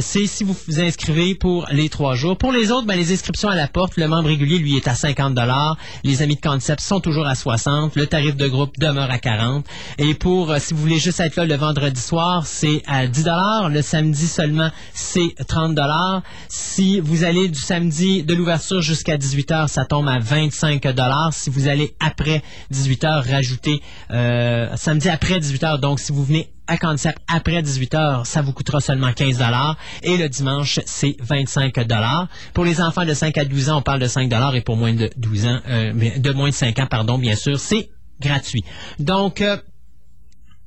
[0.00, 2.36] c'est si vous vous inscrivez pour les trois jours.
[2.36, 4.94] Pour les autres, ben, les inscriptions à la porte, le membre régulier, lui, est à
[4.94, 5.76] 50 dollars.
[6.04, 7.96] Les amis de concept sont toujours à 60.
[7.96, 9.66] Le tarif de groupe demeure à 40.
[9.98, 13.68] Et pour, si vous voulez juste être là le vendredi soir, c'est à 10 dollars.
[13.68, 16.22] Le samedi seulement, c'est 30 dollars.
[16.48, 21.30] Si vous allez du samedi de l'ouverture jusqu'à 18h, ça tombe à 25 dollars.
[21.32, 25.80] Si vous allez après 18h, rajoutez euh, samedi après 18h.
[25.80, 29.76] Donc, si vous venez à Concept après 18h, ça vous coûtera seulement 15 dollars.
[30.02, 32.28] Et le dimanche, c'est 25 dollars.
[32.54, 34.54] Pour les enfants de 5 à 12 ans, on parle de 5 dollars.
[34.54, 37.58] Et pour moins de 12 ans, euh, de moins de 5 ans, pardon, bien sûr,
[37.58, 38.64] c'est gratuit.
[38.98, 39.56] Donc, euh,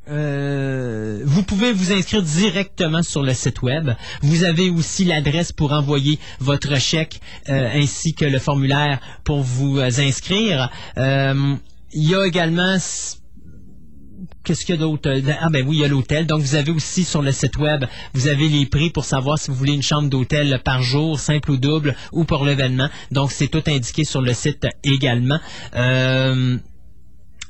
[0.09, 3.91] euh, vous pouvez vous inscrire directement sur le site web.
[4.21, 9.79] Vous avez aussi l'adresse pour envoyer votre chèque euh, ainsi que le formulaire pour vous
[9.79, 10.69] euh, inscrire.
[10.97, 11.55] Euh,
[11.93, 12.77] il y a également
[14.43, 15.09] Qu'est-ce qu'il y a d'autre?
[15.09, 16.25] Euh, Ah ben oui, il y a l'hôtel.
[16.25, 19.51] Donc vous avez aussi sur le site web, vous avez les prix pour savoir si
[19.51, 22.89] vous voulez une chambre d'hôtel par jour, simple ou double, ou pour l'événement.
[23.11, 25.39] Donc c'est tout indiqué sur le site également.
[25.75, 26.57] Euh,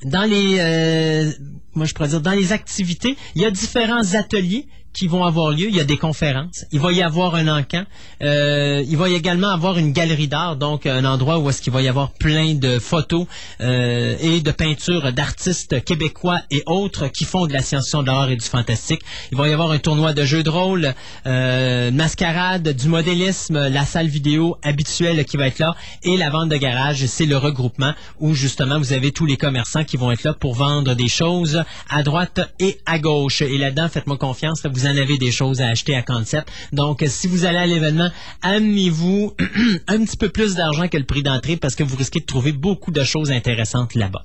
[0.06, 1.32] dans les euh,
[1.74, 5.52] moi je pourrais dire dans les activités, il y a différents ateliers qui vont avoir
[5.52, 5.68] lieu.
[5.70, 6.66] Il y a des conférences.
[6.72, 7.84] Il va y avoir un encan.
[8.22, 11.74] Euh, il va y également avoir une galerie d'art, donc un endroit où est-ce qu'il
[11.74, 13.26] va y avoir plein de photos
[13.62, 18.36] euh, et de peintures d'artistes québécois et autres qui font de la science-fiction, de et
[18.36, 19.02] du fantastique.
[19.32, 20.94] Il va y avoir un tournoi de jeux de rôle,
[21.26, 26.50] euh, mascarade, du modélisme, la salle vidéo habituelle qui va être là et la vente
[26.50, 27.06] de garage.
[27.06, 30.56] C'est le regroupement où justement vous avez tous les commerçants qui vont être là pour
[30.56, 33.42] vendre des choses à droite et à gauche.
[33.42, 36.48] Et là-dedans, faites-moi confiance, en avez des choses à acheter à Concept.
[36.72, 38.10] Donc, si vous allez à l'événement,
[38.42, 39.34] amenez-vous
[39.88, 42.52] un petit peu plus d'argent que le prix d'entrée parce que vous risquez de trouver
[42.52, 44.24] beaucoup de choses intéressantes là-bas.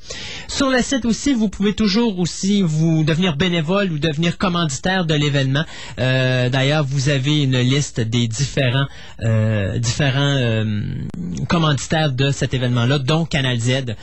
[0.49, 5.14] Sur le site aussi, vous pouvez toujours aussi vous devenir bénévole ou devenir commanditaire de
[5.14, 5.64] l'événement.
[5.99, 8.87] Euh, D'ailleurs, vous avez une liste des différents
[9.23, 10.64] euh, différents euh,
[11.49, 13.95] commanditaires de cet événement-là, dont Canal Z.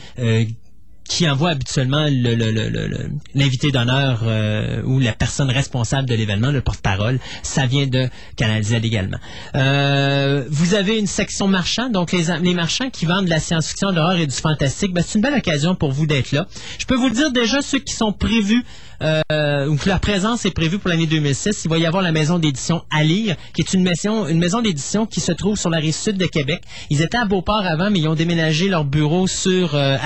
[1.06, 6.08] Qui envoie habituellement le- le- le- le- le- l'invité d'honneur euh, ou la personne responsable
[6.08, 9.18] de l'événement, le porte-parole, ça vient de Canal Z également.
[9.54, 13.90] Euh, vous avez une section marchand, donc les, les marchands qui vendent de la science-fiction,
[13.90, 16.46] de l'horreur et du fantastique, ben, c'est une belle occasion pour vous d'être là.
[16.78, 18.64] Je peux vous le dire déjà, ceux qui sont prévus
[19.02, 22.82] euh, leur présence est prévue pour l'année 2006, il va y avoir la maison d'édition
[22.90, 25.94] à lire, qui est une maison, une maison d'édition qui se trouve sur la rive
[25.94, 26.62] sud de Québec.
[26.90, 29.96] Ils étaient à Beauport avant, mais ils ont déménagé leur bureau sur euh.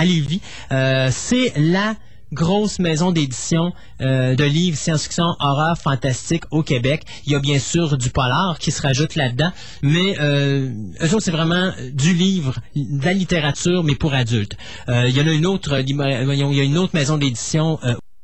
[0.73, 1.95] Euh, c'est la
[2.33, 7.05] grosse maison d'édition euh, de livres science-fiction, horreur, fantastique au Québec.
[7.27, 9.51] Il y a bien sûr du polar qui se rajoute là-dedans,
[9.83, 10.71] mais euh,
[11.01, 14.57] eux c'est vraiment du livre, de la littérature, mais pour adultes.
[14.89, 17.79] Euh, il y en a une autre, il y a une autre maison d'édition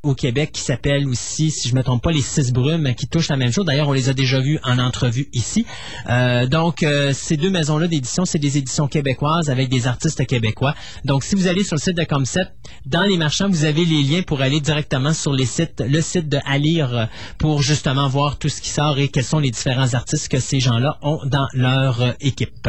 [0.05, 3.09] au Québec qui s'appelle aussi, si je ne me trompe pas, les Six Brumes, qui
[3.09, 3.65] touchent la même chose.
[3.65, 5.67] D'ailleurs, on les a déjà vus en entrevue ici.
[6.09, 10.75] Euh, donc, euh, ces deux maisons-là d'édition, c'est des éditions québécoises avec des artistes québécois.
[11.05, 12.53] Donc, si vous allez sur le site de Concept,
[12.87, 16.29] dans les marchands, vous avez les liens pour aller directement sur les sites, le site
[16.29, 17.05] de Alire euh,
[17.39, 20.61] pour justement voir tout ce qui sort et quels sont les différents artistes que ces
[20.61, 22.69] gens-là ont dans leur équipe.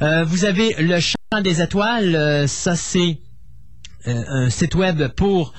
[0.00, 3.18] Vous avez le Chant des étoiles, ça c'est
[4.06, 5.52] un site web pour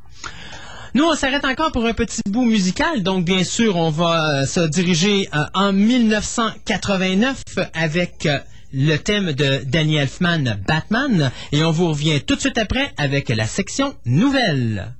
[0.95, 3.03] Nous, on s'arrête encore pour un petit bout musical.
[3.03, 8.39] Donc, bien sûr, on va euh, se diriger euh, en 1989 avec euh,
[8.71, 11.31] le thème de Danny Elfman, Batman.
[11.51, 14.95] Et on vous revient tout de suite après avec la section nouvelle.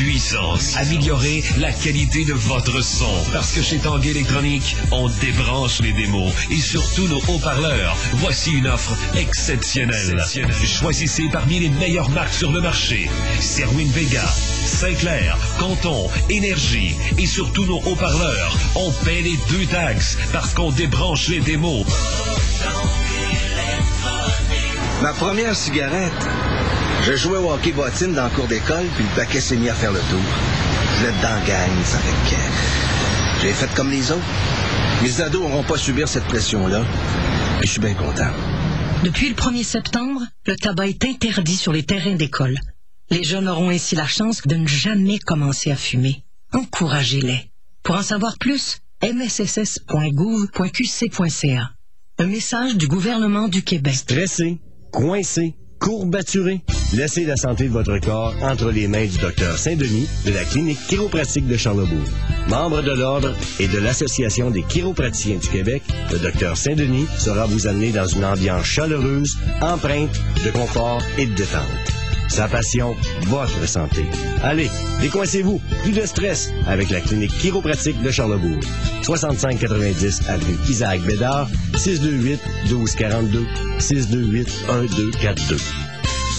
[0.00, 0.76] Puissance.
[0.78, 3.12] Améliorez la qualité de votre son.
[3.32, 7.94] Parce que chez Tanguay Électronique, on débranche les démos et surtout nos haut-parleurs.
[8.14, 10.24] Voici une offre exceptionnelle.
[10.64, 13.10] Choisissez parmi les meilleures marques sur le marché.
[13.40, 14.24] Serwin Vega,
[14.64, 18.56] Sinclair, Canton, Énergie et surtout nos haut-parleurs.
[18.76, 21.84] On paie les deux taxes parce qu'on débranche les démos.
[25.02, 26.28] Ma première cigarette.
[27.02, 29.74] Je jouais au hockey bottine dans le cours d'école, puis le paquet s'est mis à
[29.74, 30.20] faire le tour.
[30.98, 32.36] Je l'ai dans gang, ça fait que...
[33.42, 34.20] J'ai fait comme les autres.
[35.02, 36.84] Mes ados n'auront pas à subir cette pression-là.
[37.62, 38.28] Et je suis bien content.
[39.02, 42.58] Depuis le 1er septembre, le tabac est interdit sur les terrains d'école.
[43.08, 46.22] Les jeunes auront ainsi la chance de ne jamais commencer à fumer.
[46.52, 47.50] Encouragez-les.
[47.82, 51.70] Pour en savoir plus, msss.gouv.qc.ca.
[52.18, 53.94] Un message du gouvernement du Québec.
[53.94, 54.58] Stressé,
[54.92, 56.60] coincé, courbaturé.
[56.94, 60.78] Laissez la santé de votre corps entre les mains du docteur Saint-Denis de la clinique
[60.86, 62.08] chiropratique de Charlebourg.
[62.48, 67.66] Membre de l'Ordre et de l'Association des chiropraticiens du Québec, le docteur Saint-Denis sera vous
[67.66, 71.99] amener dans une ambiance chaleureuse, empreinte de confort et de détente.
[72.30, 72.94] Sa passion,
[73.26, 74.04] votre santé.
[74.42, 78.60] Allez, décoincez-vous, plus de stress avec la clinique chiropratique de Charlebourg.
[79.02, 83.46] 6590 avenue Isaac Bédard, 628 1242,
[83.80, 85.89] 628 1242.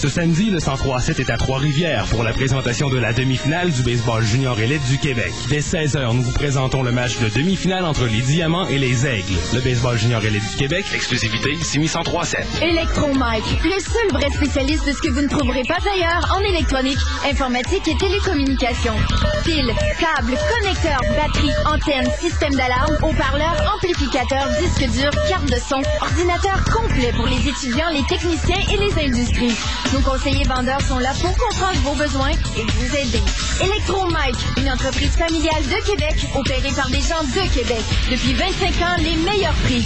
[0.02, 4.24] Ce samedi, le 103-7 est à Trois-Rivières pour la présentation de la demi-finale du baseball
[4.24, 5.32] junior élite du Québec.
[5.48, 9.38] Dès 16h, nous vous présentons le match de demi-finale entre les Diamants et les Aigles.
[9.54, 12.34] Le baseball junior élite du Québec, exclusivité Simi 103-7.
[12.62, 16.98] Electromike, le seul vrai spécialiste de ce que vous ne trouverez pas ailleurs en électronique,
[17.30, 18.96] informatique et télécommunications.
[19.44, 26.64] Piles, câbles, connecteurs, batteries, antennes, système d'alarme, haut-parleurs, amplificateurs, disques durs, carte de son, ordinateur
[26.64, 29.54] complet pour les étudiants, les techniciens et les industries.
[29.92, 33.22] Nos conseillers vendeurs sont là pour comprendre vos besoins et vous aider.
[33.60, 37.82] Electromike, une entreprise familiale de Québec, opérée par des gens de Québec.
[38.10, 39.84] Depuis 25 ans, les meilleurs prix.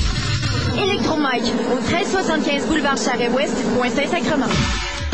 [0.80, 3.56] Electromike, au 1375 boulevard Charret-Ouest,
[3.96, 4.46] Saint-Sacrement.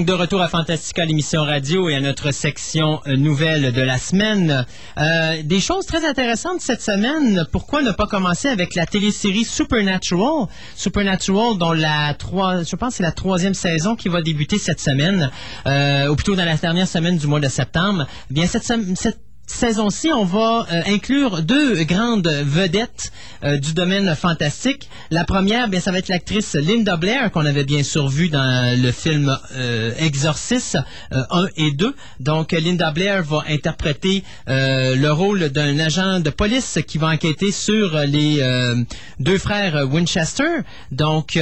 [0.01, 3.99] Donc, de retour à Fantastica, l'émission radio et à notre section euh, nouvelle de la
[3.99, 4.65] semaine.
[4.97, 7.45] Euh, des choses très intéressantes cette semaine.
[7.51, 10.47] Pourquoi ne pas commencer avec la télésérie Supernatural?
[10.75, 15.29] Supernatural, dont la trois, je pense c'est la troisième saison qui va débuter cette semaine,
[15.67, 18.07] euh, ou plutôt dans la dernière semaine du mois de septembre.
[18.31, 19.19] Eh bien, cette, cette
[19.51, 23.11] saison-ci, on va euh, inclure deux grandes vedettes
[23.43, 24.89] euh, du domaine fantastique.
[25.09, 28.75] La première, bien, ça va être l'actrice Linda Blair, qu'on avait bien sûr vue dans
[28.81, 30.77] le film euh, Exorcist
[31.13, 31.95] euh, 1 et 2.
[32.19, 37.51] Donc, Linda Blair va interpréter euh, le rôle d'un agent de police qui va enquêter
[37.51, 38.75] sur les euh,
[39.19, 40.61] deux frères Winchester.
[40.91, 41.37] Donc,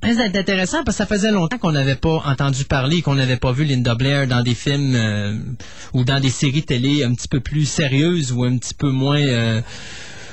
[0.00, 3.52] Très intéressant parce que ça faisait longtemps qu'on n'avait pas entendu parler, qu'on n'avait pas
[3.52, 5.38] vu Linda Blair dans des films euh,
[5.92, 9.20] ou dans des séries télé un petit peu plus sérieuses ou un petit peu moins
[9.20, 9.60] euh,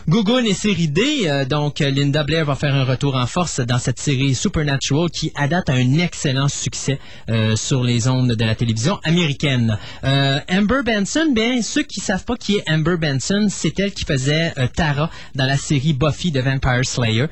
[0.10, 1.46] Gougoune et série D.
[1.50, 5.34] Donc, euh, Linda Blair va faire un retour en force dans cette série Supernatural qui,
[5.36, 6.98] à un excellent succès
[7.30, 9.78] euh, sur les ondes de la télévision américaine.
[10.06, 14.06] Euh, Amber Benson, bien, ceux qui savent pas qui est Amber Benson, c'est elle qui
[14.06, 17.26] faisait Tara dans la série Buffy de Vampire Slayer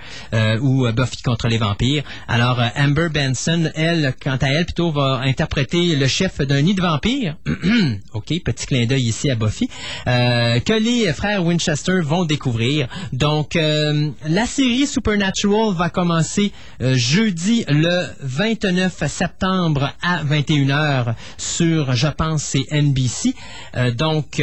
[0.61, 2.03] ou Buffy contre les vampires.
[2.27, 6.81] Alors, Amber Benson, elle, quant à elle, plutôt va interpréter le chef d'un nid de
[6.81, 7.37] vampires.
[8.13, 9.69] OK, petit clin d'œil ici à Buffy.
[10.05, 12.64] que les frères Winchester vont découvrir.
[13.13, 16.51] Donc, euh, la série Supernatural va commencer
[16.81, 23.35] euh, jeudi le 29 septembre à 21h sur, je pense, c'est NBC.
[23.75, 24.41] Euh, donc,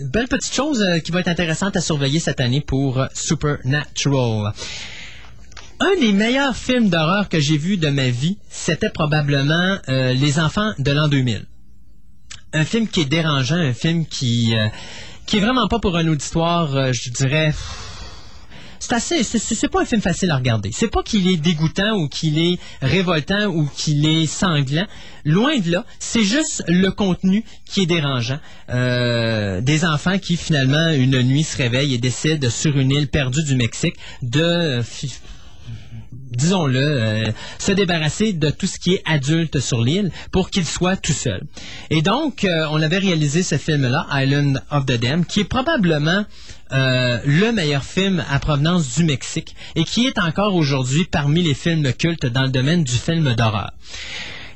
[0.00, 4.52] belle petite chose qui va être intéressante à surveiller cette année pour Supernatural.
[5.80, 10.72] Un des meilleurs films d'horreur que j'ai vu de ma vie, c'était probablement Les Enfants
[10.78, 11.46] de l'an 2000.
[12.52, 14.54] Un film qui est dérangeant, un film qui
[15.26, 17.52] qui est vraiment pas pour un auditoire, euh, je dirais.
[18.80, 20.70] C'est assez, c'est- pas un film facile à regarder.
[20.70, 24.84] C'est pas qu'il est dégoûtant ou qu'il est révoltant ou qu'il est sanglant.
[25.24, 28.38] Loin de là, c'est juste le contenu qui est dérangeant.
[28.68, 33.42] Euh, des enfants qui finalement une nuit se réveillent et décident sur une île perdue
[33.44, 34.82] du Mexique de euh,
[36.36, 40.96] disons-le, euh, se débarrasser de tout ce qui est adulte sur l'île pour qu'il soit
[40.96, 41.42] tout seul.
[41.90, 46.24] Et donc, euh, on avait réalisé ce film-là, Island of the Dam, qui est probablement
[46.72, 51.54] euh, le meilleur film à provenance du Mexique et qui est encore aujourd'hui parmi les
[51.54, 53.70] films cultes dans le domaine du film d'horreur.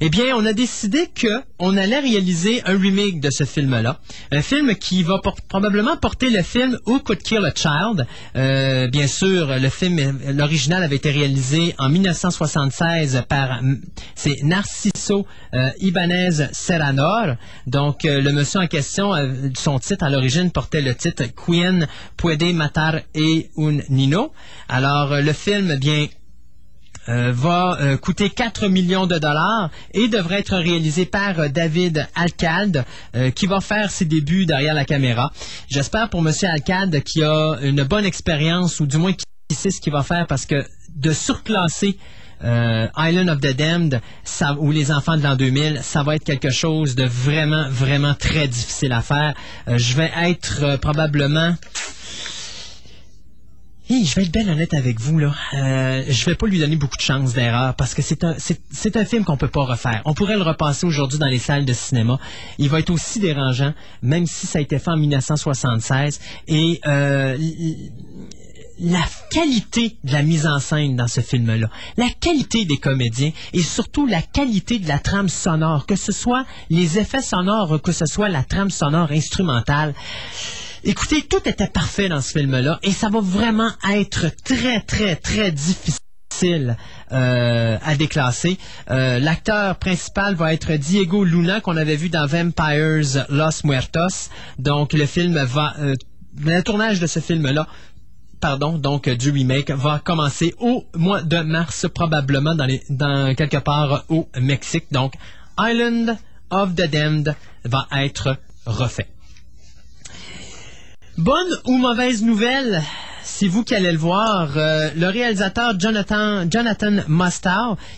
[0.00, 3.98] Eh bien, on a décidé que on allait réaliser un remake de ce film-là,
[4.30, 8.06] un film qui va probablement porter le film Who Could Kill a Child.
[8.36, 13.80] Euh, bien sûr, le film, l'original avait été réalisé en 1976 par, mm,
[14.14, 17.34] c'est Narciso euh, Ibanez Serranor.
[17.66, 19.14] Donc, euh, le monsieur en question,
[19.56, 24.32] son titre à l'origine portait le titre Quien puede matar e un nino?
[24.68, 26.06] Alors, le film, bien,
[27.08, 32.06] euh, va euh, coûter 4 millions de dollars et devrait être réalisé par euh, David
[32.14, 32.84] Alcalde
[33.14, 35.32] euh, qui va faire ses débuts derrière la caméra.
[35.68, 39.80] J'espère pour Monsieur Alcalde qui a une bonne expérience ou du moins qui sait ce
[39.80, 41.96] qu'il va faire parce que de surclasser
[42.44, 46.24] euh, Island of the Damned ça, ou Les Enfants de l'an 2000, ça va être
[46.24, 49.34] quelque chose de vraiment, vraiment très difficile à faire.
[49.68, 51.54] Euh, je vais être probablement...
[53.90, 55.34] Hey, je vais être bien honnête avec vous là.
[55.54, 58.96] Euh, je vais pas lui donner beaucoup de chances d'erreur parce que c'est un c'est,
[58.98, 60.02] un film qu'on peut pas refaire.
[60.04, 62.18] On pourrait le repasser aujourd'hui dans les salles de cinéma.
[62.58, 63.72] Il va être aussi dérangeant,
[64.02, 66.20] même si ça a été fait en 1976.
[66.48, 67.38] Et euh,
[68.78, 73.62] la qualité de la mise en scène dans ce film-là, la qualité des comédiens et
[73.62, 78.04] surtout la qualité de la trame sonore, que ce soit les effets sonores, que ce
[78.04, 79.94] soit la trame sonore instrumentale.
[80.84, 85.50] Écoutez, tout était parfait dans ce film-là et ça va vraiment être très, très, très
[85.50, 86.76] difficile
[87.10, 88.58] euh, à déclasser.
[88.90, 94.30] Euh, L'acteur principal va être Diego Luna qu'on avait vu dans Vampires Los Muertos.
[94.58, 95.74] Donc le film va...
[95.80, 95.96] euh,
[96.40, 97.66] le tournage de ce film-là
[98.40, 103.56] pardon, donc du remake va commencer au mois de mars probablement dans, les, dans quelque
[103.56, 104.86] part au Mexique.
[104.92, 105.14] Donc
[105.58, 106.16] Island
[106.50, 109.08] of the Damned va être refait.
[111.18, 112.80] Bonne ou mauvaise nouvelle
[113.24, 114.56] c'est vous qui allez le voir.
[114.56, 117.02] Euh, le réalisateur Jonathan, Jonathan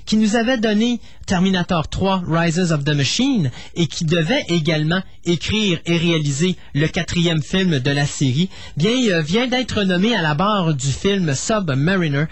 [0.05, 1.01] qui nous avait donné
[1.35, 7.41] Terminator 3, Rises of the Machine, et qui devait également écrire et réaliser le quatrième
[7.41, 12.24] film de la série, bien, euh, vient d'être nommé à la barre du film Submariner,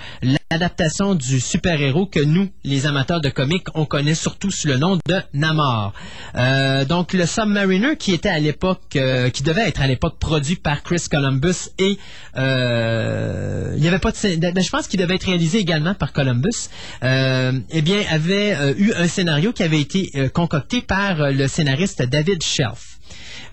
[0.51, 4.96] l'adaptation du super-héros que nous, les amateurs de comics, on connaît surtout sous le nom
[5.07, 5.92] de Namor.
[6.34, 10.57] Euh, donc, le Submariner, qui était à l'époque, euh, qui devait être à l'époque produit
[10.57, 11.99] par Chris Columbus et
[12.36, 16.12] il y avait pas de, scé- de- je pense qu'il devait être réalisé également par
[16.12, 16.68] Columbus.
[17.03, 22.03] Eh bien, avait euh, un scénario qui avait été euh, concocté par euh, le scénariste
[22.03, 22.99] David Shelf.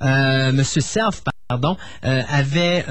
[0.02, 2.84] Euh, Monsieur Self, pardon, avait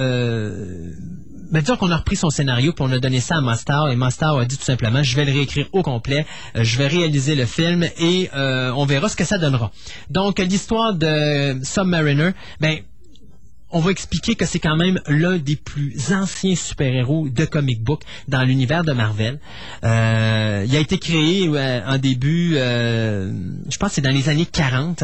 [1.51, 3.97] ben, disons qu'on a repris son scénario puis on a donné ça à Master et
[3.97, 7.47] Master a dit tout simplement je vais le réécrire au complet, je vais réaliser le
[7.47, 9.71] film et euh, on verra ce que ça donnera.
[10.11, 12.31] Donc l'histoire de Submariner,
[12.61, 12.79] ben
[13.75, 18.03] on va expliquer que c'est quand même l'un des plus anciens super-héros de comic book
[18.29, 19.41] dans l'univers de Marvel.
[19.83, 23.33] Euh, il a été créé euh, en début, euh,
[23.69, 25.03] je pense c'est dans les années 40.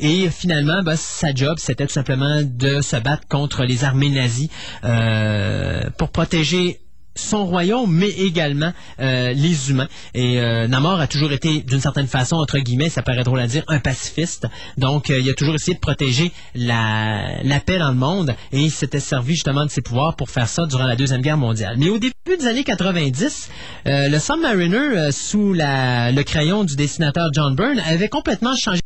[0.00, 4.50] Et finalement, ben, sa job, c'était tout simplement de se battre contre les armées nazies
[4.82, 6.80] euh, pour protéger
[7.18, 9.88] son royaume, mais également euh, les humains.
[10.14, 13.46] Et euh, Namor a toujours été, d'une certaine façon, entre guillemets, ça paraît drôle à
[13.46, 14.46] dire, un pacifiste.
[14.76, 18.60] Donc, euh, il a toujours essayé de protéger la, la paix dans le monde et
[18.60, 21.76] il s'était servi justement de ses pouvoirs pour faire ça durant la Deuxième Guerre mondiale.
[21.78, 23.48] Mais au début des années 90,
[23.86, 28.80] euh, le Submariner, euh, sous la, le crayon du dessinateur John Byrne, avait complètement changé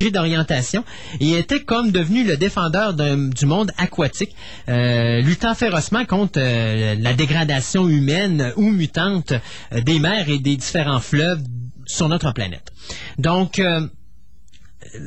[0.00, 0.84] d'orientation
[1.20, 4.34] et était comme devenu le défendeur du monde aquatique,
[4.68, 10.56] euh, luttant férocement contre euh, la dégradation humaine ou mutante euh, des mers et des
[10.56, 11.42] différents fleuves
[11.86, 12.72] sur notre planète.
[13.18, 13.60] Donc,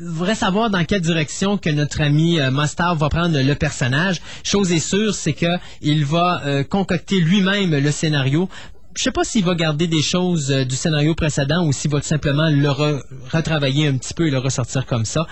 [0.04, 4.20] voudrais savoir dans quelle direction que notre ami euh, Mustard va prendre le personnage.
[4.44, 8.48] Chose est sûre, c'est que il va concocter lui-même le scénario
[8.96, 12.00] je sais pas s'il va garder des choses euh, du scénario précédent ou s'il va
[12.00, 13.00] tout simplement le re-
[13.32, 15.26] retravailler un petit peu et le ressortir comme ça.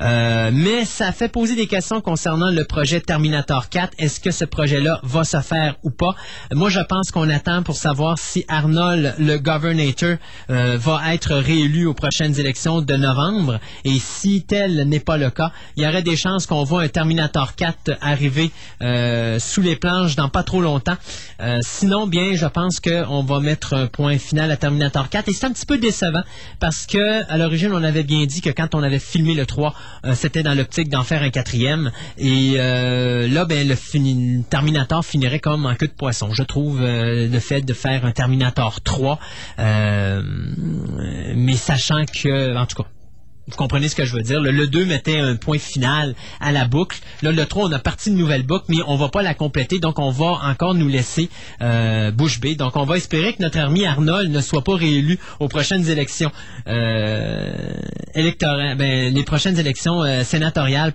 [0.00, 3.92] Euh, mais ça fait poser des questions concernant le projet Terminator 4.
[3.98, 6.14] Est-ce que ce projet-là va se faire ou pas?
[6.52, 10.16] Moi, je pense qu'on attend pour savoir si Arnold, le Governator,
[10.48, 13.58] euh, va être réélu aux prochaines élections de novembre.
[13.84, 16.88] Et si tel n'est pas le cas, il y aurait des chances qu'on voit un
[16.88, 18.50] Terminator 4 arriver
[19.38, 20.96] sous les planches dans pas trop longtemps.
[21.60, 25.28] Sinon, bien, je pense qu'on va mettre un point final à Terminator 4.
[25.28, 26.22] Et c'est un petit peu décevant
[26.58, 29.74] parce que à l'origine, on avait bien dit que quand on avait filmé le 3,
[30.04, 31.90] euh, c'était dans l'optique d'en faire un quatrième.
[32.18, 36.32] Et euh, là, ben, le Terminator finirait comme un queue de poisson.
[36.32, 39.18] Je trouve euh, le fait de faire un Terminator 3,
[39.58, 40.22] euh,
[41.34, 42.88] mais sachant que, en tout cas,
[43.48, 44.40] vous comprenez ce que je veux dire?
[44.40, 46.98] Le, le 2 mettait un point final à la boucle.
[47.22, 49.98] Le 3, on a parti une nouvelle boucle, mais on va pas la compléter, donc
[49.98, 51.28] on va encore nous laisser
[51.62, 52.54] euh, bouche bée.
[52.54, 56.30] Donc, on va espérer que notre ami Arnold ne soit pas réélu aux prochaines élections
[56.68, 57.50] euh,
[58.14, 60.94] électorales, ben, les prochaines élections euh, sénatoriales,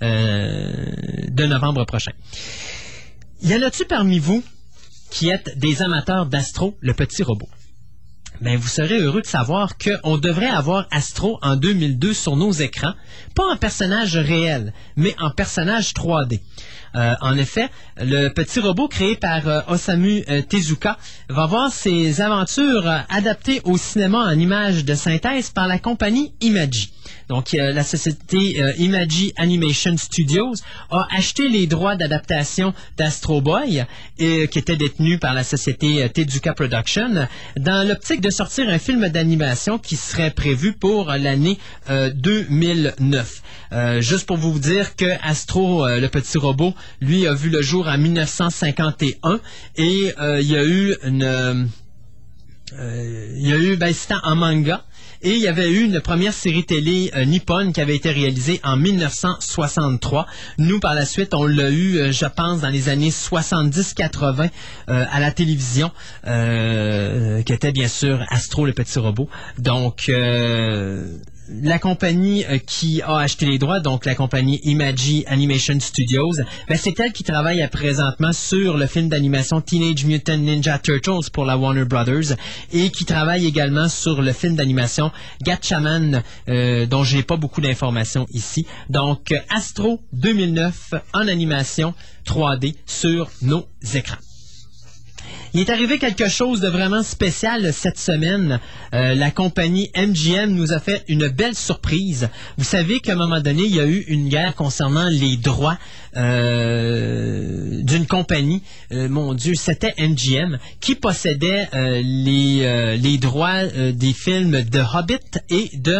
[0.00, 2.12] de novembre prochain.
[3.42, 4.44] Y en a-tu parmi vous
[5.10, 7.48] qui êtes des amateurs d'Astro, le petit robot?
[8.40, 12.94] Ben vous serez heureux de savoir qu'on devrait avoir Astro en 2002 sur nos écrans,
[13.34, 16.40] pas en personnage réel, mais en personnage 3D.
[16.96, 17.68] Euh, en effet,
[17.98, 20.96] le petit robot créé par euh, Osamu euh, Tezuka
[21.28, 26.92] va voir ses aventures adaptées au cinéma en images de synthèse par la compagnie Imagi.
[27.30, 30.54] Donc, euh, la société euh, Imagi Animation Studios
[30.90, 33.86] a acheté les droits d'adaptation d'Astro Boy,
[34.18, 38.80] et, qui était détenu par la société euh, Tezuka Production, dans l'optique de sortir un
[38.80, 41.56] film d'animation qui serait prévu pour l'année
[41.88, 43.42] euh, 2009.
[43.72, 47.62] Euh, juste pour vous dire que Astro, euh, le petit robot, lui a vu le
[47.62, 49.38] jour en 1951
[49.76, 51.22] et euh, il y a eu une...
[51.22, 51.54] euh,
[52.78, 54.84] euh, il y a eu, ben, c'était en manga.
[55.22, 58.58] Et il y avait eu une première série télé euh, nippone qui avait été réalisée
[58.64, 60.26] en 1963.
[60.56, 64.48] Nous, par la suite, on l'a eu, euh, je pense, dans les années 70-80
[64.88, 65.90] euh, à la télévision,
[66.26, 69.28] euh, qui était bien sûr Astro, le petit robot.
[69.58, 71.06] Donc, euh,
[71.62, 76.32] la compagnie euh, qui a acheté les droits, donc la compagnie Imagi Animation Studios,
[76.68, 81.30] ben, c'est elle qui travaille à présentement sur le film d'animation Teenage Mutant Ninja Turtles
[81.32, 82.36] pour la Warner Brothers
[82.72, 85.10] et qui travaille également sur le film d'animation
[85.42, 88.66] Gatchaman, euh, dont je n'ai pas beaucoup d'informations ici.
[88.88, 91.94] Donc, Astro 2009 en animation
[92.26, 94.29] 3D sur nos écrans.
[95.52, 98.60] Il est arrivé quelque chose de vraiment spécial cette semaine.
[98.94, 102.28] Euh, la compagnie MGM nous a fait une belle surprise.
[102.56, 105.76] Vous savez qu'à un moment donné, il y a eu une guerre concernant les droits
[106.16, 108.62] euh, d'une compagnie.
[108.92, 115.76] Euh, mon Dieu, c'était MGM qui possédait les, les droits des films de Hobbit et
[115.76, 115.98] de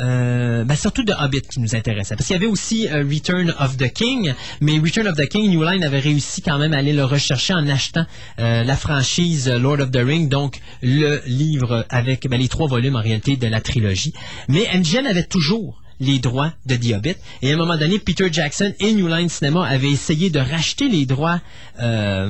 [0.00, 2.16] euh, ben, surtout de Hobbit qui nous intéressait.
[2.16, 5.50] Parce qu'il y avait aussi euh, Return of the King, mais Return of the King,
[5.50, 8.06] New Line avait réussi quand même à aller le rechercher en achetant
[8.38, 12.68] euh, la franchise euh, Lord of the Ring, donc le livre avec ben, les trois
[12.68, 14.12] volumes en réalité de la trilogie.
[14.48, 17.16] Mais MGM avait toujours les droits de The Hobbit.
[17.42, 20.88] Et à un moment donné, Peter Jackson et New Line Cinema avaient essayé de racheter
[20.88, 21.40] les droits
[21.80, 22.28] euh,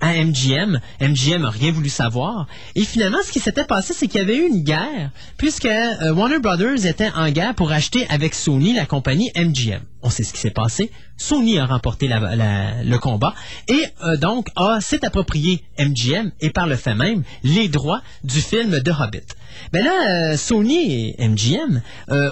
[0.00, 0.80] à MGM.
[1.00, 2.46] MGM n'a rien voulu savoir.
[2.74, 6.12] Et finalement, ce qui s'était passé, c'est qu'il y avait eu une guerre, puisque euh,
[6.12, 9.80] Warner Brothers était en guerre pour acheter avec Sony la compagnie MGM.
[10.02, 10.90] On sait ce qui s'est passé.
[11.16, 13.34] Sony a remporté le combat
[13.68, 18.40] et euh, donc a s'est approprié MGM et par le fait même les droits du
[18.40, 19.26] film de Hobbit.
[19.74, 21.82] Mais là, euh, Sony et MGM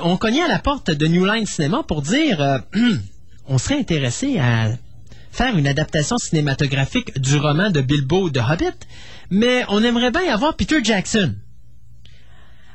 [0.02, 2.62] ont cogné à la porte de New Line Cinema pour dire
[3.48, 4.70] on serait intéressé à
[5.38, 8.76] faire une adaptation cinématographique du roman de Bilbo de Hobbit,
[9.30, 11.32] mais on aimerait bien avoir Peter Jackson.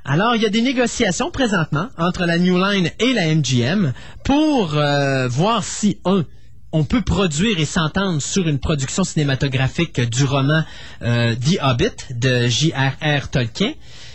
[0.05, 3.91] Alors, il y a des négociations présentement entre la New Line et la MGM
[4.23, 6.23] pour euh, voir si, un,
[6.71, 10.63] on peut produire et s'entendre sur une production cinématographique du roman
[11.01, 13.29] euh, The Hobbit de J.R.R.
[13.29, 13.73] Tolkien,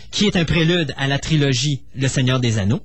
[0.09, 2.81] qui est un prélude à la trilogie Le Seigneur des Anneaux.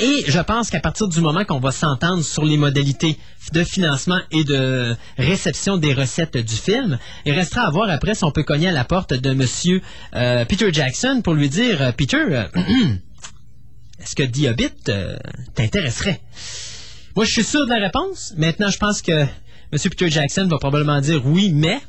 [0.00, 3.18] Et je pense qu'à partir du moment qu'on va s'entendre sur les modalités
[3.52, 8.24] de financement et de réception des recettes du film, il restera à voir après si
[8.24, 9.80] on peut cogner à la porte de Monsieur
[10.14, 12.44] euh, Peter Jackson pour lui dire euh, Peter, euh,
[14.00, 15.16] est-ce que Hobbit euh,
[15.54, 16.20] t'intéresserait?
[17.14, 18.32] Moi, je suis sûr de la réponse.
[18.36, 19.26] Maintenant, je pense que
[19.72, 21.80] Monsieur Peter Jackson va probablement dire oui, mais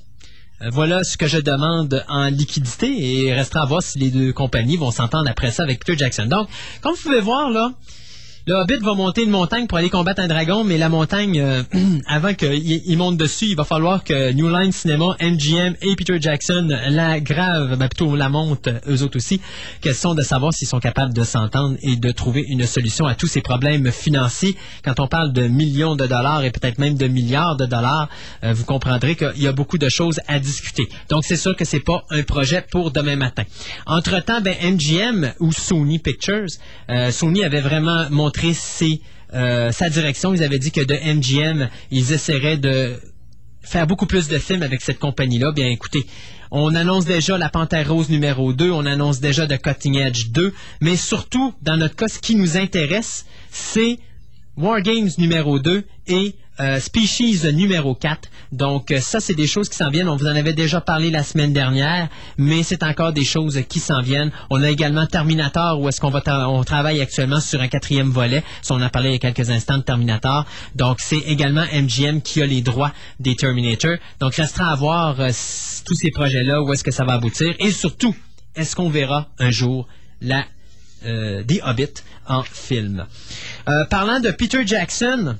[0.71, 4.77] voilà ce que je demande en liquidité et restera à voir si les deux compagnies
[4.77, 6.25] vont s'entendre après ça avec Peter Jackson.
[6.25, 6.47] Donc,
[6.81, 7.73] comme vous pouvez voir, là,
[8.45, 11.63] le Hobbit va monter une montagne pour aller combattre un dragon, mais la montagne, euh,
[12.07, 16.17] avant qu'il il monte dessus, il va falloir que New Line Cinema, MGM et Peter
[16.19, 19.39] Jackson la grave, ben plutôt la montent eux autres aussi.
[19.79, 23.27] Question de savoir s'ils sont capables de s'entendre et de trouver une solution à tous
[23.27, 24.57] ces problèmes financiers.
[24.83, 28.09] Quand on parle de millions de dollars et peut-être même de milliards de dollars,
[28.43, 30.89] euh, vous comprendrez qu'il y a beaucoup de choses à discuter.
[31.07, 33.43] Donc c'est sûr que c'est pas un projet pour demain matin.
[33.85, 36.47] Entre temps, ben MGM ou Sony Pictures,
[36.89, 38.09] euh, Sony avait vraiment
[39.33, 40.33] euh, sa direction.
[40.33, 42.99] Ils avaient dit que de MGM, ils essaieraient de
[43.61, 45.51] faire beaucoup plus de films avec cette compagnie-là.
[45.51, 46.05] Bien, écoutez,
[46.51, 50.53] on annonce déjà La Panthère Rose numéro 2, on annonce déjà The Cutting Edge 2,
[50.81, 53.97] mais surtout, dans notre cas, ce qui nous intéresse, c'est
[54.55, 58.29] War Games numéro 2 et euh, Species numéro 4.
[58.51, 60.07] Donc euh, ça, c'est des choses qui s'en viennent.
[60.07, 63.79] On vous en avait déjà parlé la semaine dernière, mais c'est encore des choses qui
[63.79, 64.31] s'en viennent.
[64.51, 68.43] On a également Terminator, où est-ce qu'on va on travaille actuellement sur un quatrième volet.
[68.69, 70.45] On a parlé il y a quelques instants de Terminator.
[70.75, 73.97] Donc c'est également MGM qui a les droits des Terminator.
[74.19, 75.29] Donc restera à voir euh,
[75.85, 77.53] tous ces projets-là, où est-ce que ça va aboutir.
[77.57, 78.15] Et surtout,
[78.55, 79.87] est-ce qu'on verra un jour
[80.21, 80.45] la
[81.03, 83.05] The Hobbit en film?
[83.89, 85.35] parlant de Peter Jackson,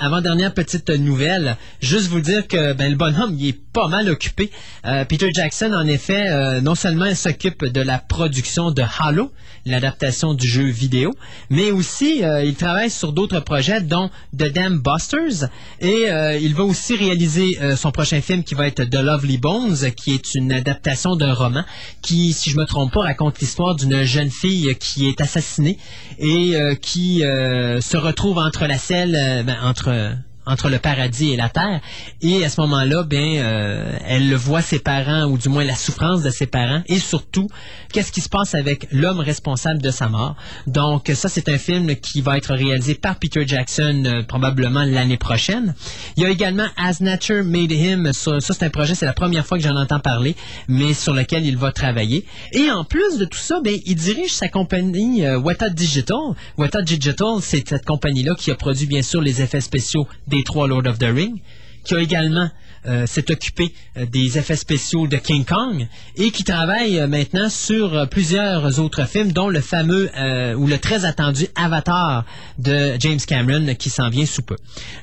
[0.00, 4.50] avant-dernière petite nouvelle, juste vous dire que ben, le bonhomme, il est pas mal occupé.
[4.84, 9.32] Euh, Peter Jackson, en effet, euh, non seulement s'occupe de la production de Halo,
[9.66, 11.14] l'adaptation du jeu vidéo,
[11.50, 15.48] mais aussi euh, il travaille sur d'autres projets, dont The Damn Busters,
[15.80, 16.06] et
[16.40, 20.34] il va aussi réaliser son prochain film qui va être The Lovely Bones, qui est
[20.34, 21.64] une adaptation d'un roman
[22.02, 25.78] qui, si je me trompe pas, raconte l'histoire d'une jeune fille qui est assassinée
[26.18, 30.14] et qui se retrouve entre la selle, ben, entre
[30.50, 31.80] entre le paradis et la terre.
[32.20, 36.22] Et à ce moment-là, bien, euh, elle voit ses parents, ou du moins la souffrance
[36.22, 37.48] de ses parents, et surtout,
[37.92, 40.36] qu'est-ce qui se passe avec l'homme responsable de sa mort?
[40.66, 45.16] Donc, ça, c'est un film qui va être réalisé par Peter Jackson euh, probablement l'année
[45.16, 45.74] prochaine.
[46.16, 48.12] Il y a également As Nature Made Him.
[48.12, 50.34] Ça, c'est un projet, c'est la première fois que j'en entends parler,
[50.68, 52.24] mais sur lequel il va travailler.
[52.52, 56.34] Et en plus de tout ça, bien, il dirige sa compagnie euh, Weta Digital.
[56.58, 60.68] Weta Digital, c'est cette compagnie-là qui a produit, bien sûr, les effets spéciaux des trois
[60.68, 61.40] Lord of the Ring,
[61.84, 62.50] qui a également
[62.86, 65.86] euh, s'est occupé euh, des effets spéciaux de King Kong
[66.16, 70.10] et qui travaille euh, maintenant sur plusieurs autres films, dont le fameux
[70.56, 72.24] ou le très attendu Avatar
[72.58, 74.56] de James Cameron qui s'en vient sous peu.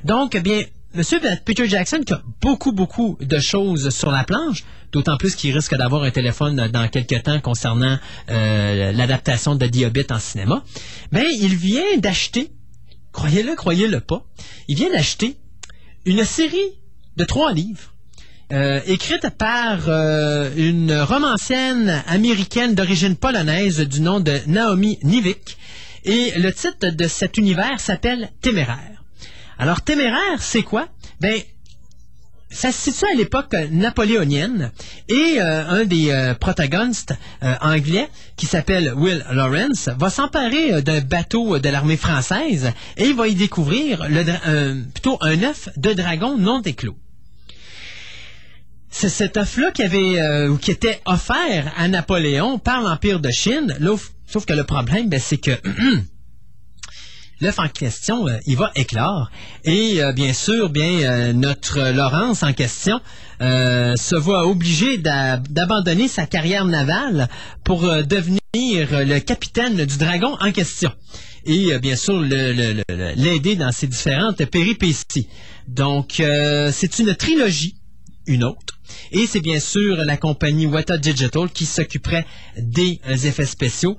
[0.04, 0.62] Donc, eh bien,
[0.94, 5.54] Monsieur Peter Jackson qui a beaucoup, beaucoup de choses sur la planche, d'autant plus qu'il
[5.54, 10.64] risque d'avoir un téléphone dans quelques temps concernant l'adaptation de The en cinéma,
[11.12, 12.50] ben, il vient d'acheter,
[13.18, 14.24] croyez-le, croyez-le pas,
[14.68, 15.36] il vient d'acheter
[16.04, 16.70] une série
[17.16, 17.92] de trois livres.
[18.52, 25.58] Euh, écrite par euh, une romancienne américaine d'origine polonaise du nom de Naomi Nivik.
[26.04, 29.02] Et le titre de cet univers s'appelle Téméraire.
[29.58, 30.88] Alors, Téméraire, c'est quoi?
[31.20, 31.40] Ben,
[32.50, 34.72] ça se situe à l'époque napoléonienne
[35.08, 41.00] et euh, un des euh, protagonistes euh, anglais qui s'appelle Will Lawrence va s'emparer d'un
[41.00, 44.06] bateau de l'armée française et il va y découvrir
[44.94, 46.96] plutôt un œuf de dragon non éclos.
[48.90, 50.18] C'est cet œuf-là qui avait
[50.60, 53.76] qui était offert à Napoléon par l'Empire de Chine.
[54.26, 55.50] sauf que le problème, ben, c'est que
[57.40, 59.30] l'œuf en question, euh, il va éclore.
[59.64, 63.00] Et euh, bien sûr, bien euh, notre Laurence en question
[63.40, 67.28] se voit obligé d'abandonner sa carrière navale
[67.62, 70.90] pour devenir le capitaine du dragon en question.
[71.44, 75.28] Et bien sûr, l'aider dans ses différentes péripéties.
[75.68, 77.76] Donc, c'est une trilogie,
[78.26, 78.80] une autre.
[79.12, 82.26] Et c'est bien sûr la compagnie Weta Digital qui s'occuperait
[82.56, 83.98] des effets spéciaux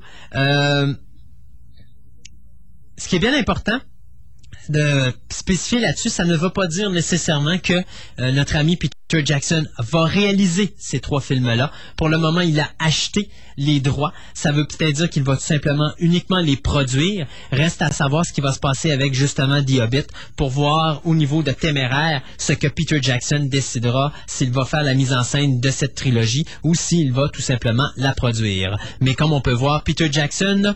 [2.99, 3.79] ce qui est bien important
[4.67, 7.73] de spécifier là-dessus, ça ne veut pas dire nécessairement que
[8.19, 11.71] euh, notre ami Peter Jackson va réaliser ces trois films-là.
[11.97, 14.13] Pour le moment, il a acheté les droits.
[14.35, 17.25] Ça veut peut-être dire qu'il va tout simplement uniquement les produire.
[17.51, 21.15] Reste à savoir ce qui va se passer avec justement The Hobbit pour voir au
[21.15, 25.59] niveau de téméraire ce que Peter Jackson décidera s'il va faire la mise en scène
[25.59, 28.77] de cette trilogie ou s'il va tout simplement la produire.
[29.01, 30.75] Mais comme on peut voir, Peter Jackson,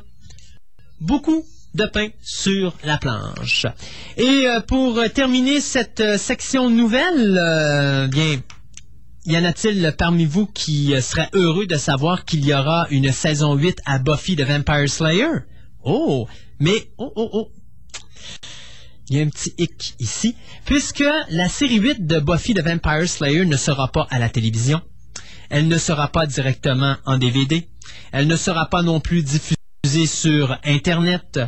[0.99, 3.65] beaucoup de pain sur la planche.
[4.17, 8.41] Et euh, pour terminer cette euh, section nouvelle, euh, bien,
[9.25, 13.55] y en a-t-il parmi vous qui seraient heureux de savoir qu'il y aura une saison
[13.55, 15.29] 8 à Buffy de Vampire Slayer?
[15.83, 16.27] Oh,
[16.59, 17.51] mais, oh, oh, oh.
[19.09, 23.07] il y a un petit hic ici, puisque la série 8 de Buffy the Vampire
[23.07, 24.81] Slayer ne sera pas à la télévision.
[25.49, 27.67] Elle ne sera pas directement en DVD.
[28.11, 29.55] Elle ne sera pas non plus diffusée
[30.05, 31.39] sur Internet.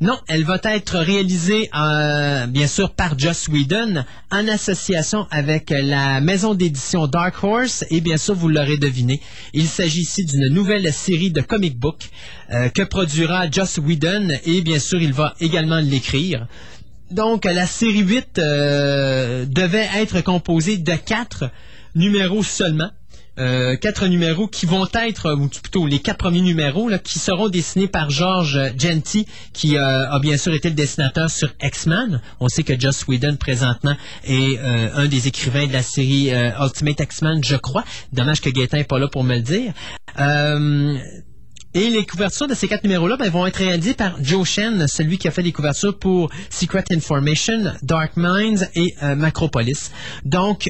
[0.00, 6.22] Non, elle va être réalisée, euh, bien sûr, par Joss Whedon en association avec la
[6.22, 7.84] maison d'édition Dark Horse.
[7.90, 9.20] Et bien sûr, vous l'aurez deviné,
[9.52, 12.08] il s'agit ici d'une nouvelle série de comic book
[12.50, 14.28] euh, que produira Joss Whedon.
[14.46, 16.46] Et bien sûr, il va également l'écrire.
[17.10, 21.50] Donc, la série 8 euh, devait être composée de quatre
[21.94, 22.90] numéros seulement.
[23.40, 27.48] Euh, quatre numéros qui vont être, ou plutôt les quatre premiers numéros, là, qui seront
[27.48, 32.20] dessinés par George Genti, qui euh, a bien sûr été le dessinateur sur X-Men.
[32.40, 36.30] On sait que Joss Whedon, présentement, est euh, un des écrivains de la série
[36.60, 37.84] Ultimate X-Men, je crois.
[38.12, 39.72] Dommage que Gaëtan n'est pas là pour me le dire.
[41.72, 45.18] Et les couvertures de ces quatre numéros-là ben, vont être réalisées par Joe Shen, celui
[45.18, 49.92] qui a fait les couvertures pour Secret Information, Dark Minds et Macropolis.
[50.24, 50.68] Donc,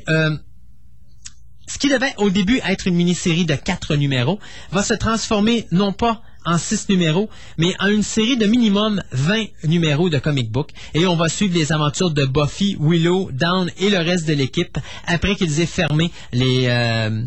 [1.70, 4.40] ce qui devait au début être une mini-série de quatre numéros
[4.72, 9.44] va se transformer non pas en six numéros, mais en une série de minimum 20
[9.64, 10.70] numéros de comic book.
[10.94, 14.78] Et on va suivre les aventures de Buffy, Willow, Dawn et le reste de l'équipe
[15.06, 17.22] après qu'ils aient fermé les, euh,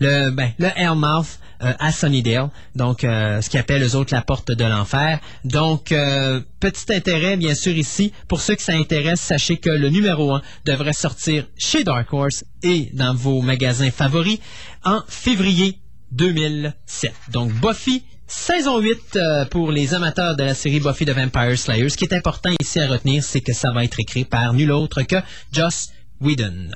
[0.00, 4.22] le, ben, le Hellmouth euh, à Sunnydale, donc euh, ce qui appelle eux autres la
[4.22, 5.20] porte de l'enfer.
[5.44, 8.12] Donc, euh, petit intérêt, bien sûr, ici.
[8.28, 12.44] Pour ceux que ça intéresse, sachez que le numéro 1 devrait sortir chez Dark Horse
[12.62, 14.38] et dans vos magasins favoris
[14.84, 15.78] en février
[16.12, 17.12] 2007.
[17.32, 21.88] Donc, Buffy, saison 8 euh, pour les amateurs de la série Buffy the Vampire Slayer.
[21.88, 24.72] Ce qui est important ici à retenir, c'est que ça va être écrit par nul
[24.72, 25.16] autre que
[25.52, 25.90] Joss
[26.20, 26.70] Whedon.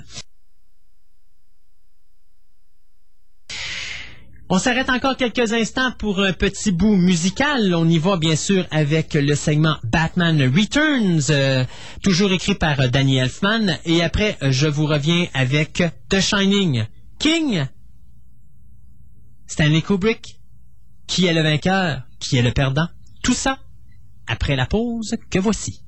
[4.51, 7.75] On s'arrête encore quelques instants pour un petit bout musical.
[7.75, 11.65] On y va bien sûr avec le segment Batman Returns, euh,
[12.03, 13.77] toujours écrit par euh, Danny Elfman.
[13.85, 16.87] Et après, euh, je vous reviens avec The Shining.
[17.19, 17.67] King,
[19.47, 20.41] Stanley Kubrick,
[21.07, 22.89] qui est le vainqueur, qui est le perdant?
[23.23, 23.59] Tout ça
[24.27, 25.83] après la pause que voici.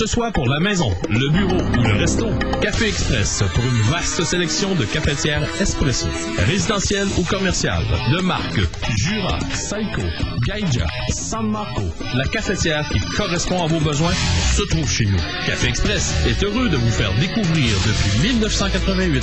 [0.00, 2.26] Ce soit pour la maison, le bureau ou le resto,
[2.62, 6.06] Café Express pour une vaste sélection de cafetières espresso.
[6.38, 8.60] Résidentiel ou commercial, de marque
[8.96, 10.00] Jura, Saiko,
[10.46, 11.82] Gaija, San Marco,
[12.14, 14.14] la cafetière qui correspond à vos besoins
[14.56, 15.18] se trouve chez nous.
[15.44, 19.22] Café Express est heureux de vous faire découvrir depuis 1988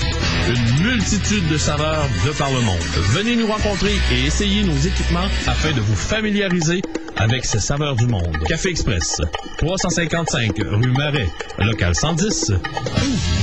[0.49, 2.83] une multitude de saveurs de par le monde.
[3.13, 6.83] Venez nous rencontrer et essayer nos équipements afin de vous familiariser
[7.17, 8.35] avec ces saveurs du monde.
[8.47, 9.21] Café Express,
[9.57, 11.27] 355 rue Marais,
[11.59, 12.55] local 110, ou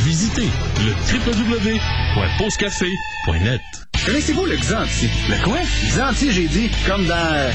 [0.05, 0.49] visitez
[0.85, 3.84] le www.pausecafé.net.
[4.07, 5.09] Connaissez-vous le Xanti?
[5.31, 5.59] Le quoi?
[5.89, 6.71] Xanti, j'ai dit.
[6.87, 7.15] Comme dans...
[7.15, 7.51] euh,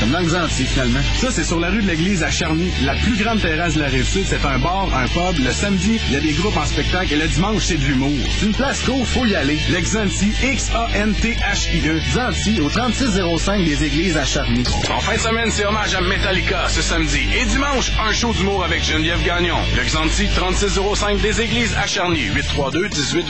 [0.00, 0.98] comme dans Xanti, finalement.
[1.20, 2.70] Ça, c'est sur la rue de l'église à Charny.
[2.84, 5.44] La plus grande terrasse de la Rive-Sud, c'est un bar, un pub.
[5.44, 7.12] Le samedi, il y a des groupes en spectacle.
[7.12, 8.10] Et le dimanche, c'est de l'humour.
[8.38, 9.58] C'est une place cool, faut y aller.
[9.70, 12.00] Le Xanti, X-A-N-T-H-I-E.
[12.10, 14.64] Xanti, au 3605 des églises à Charny.
[14.90, 17.20] En fin de semaine, c'est hommage à Metallica ce samedi.
[17.40, 19.56] Et dimanche, un show d'humour avec Geneviève Gagnon.
[19.76, 22.28] Le Xanti, 3605 des églises à Charny.
[22.34, 23.22] 832-1828.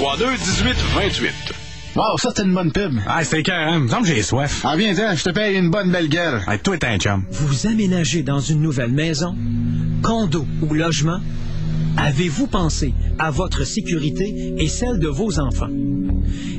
[0.00, 1.61] 832-1828.
[1.94, 2.98] Wow, ça, c'était une bonne pub.
[3.06, 3.74] Ah, c'était cœur, hein.
[3.76, 4.62] Il me semble que j'ai soif.
[4.64, 6.40] Ah, viens, je te paye une bonne belle gueule.
[6.46, 7.24] Ah, toi, t'es un chum.
[7.30, 9.36] Vous aménagez dans une nouvelle maison,
[10.02, 11.20] condo ou logement?
[11.96, 15.70] Avez-vous pensé à votre sécurité et celle de vos enfants?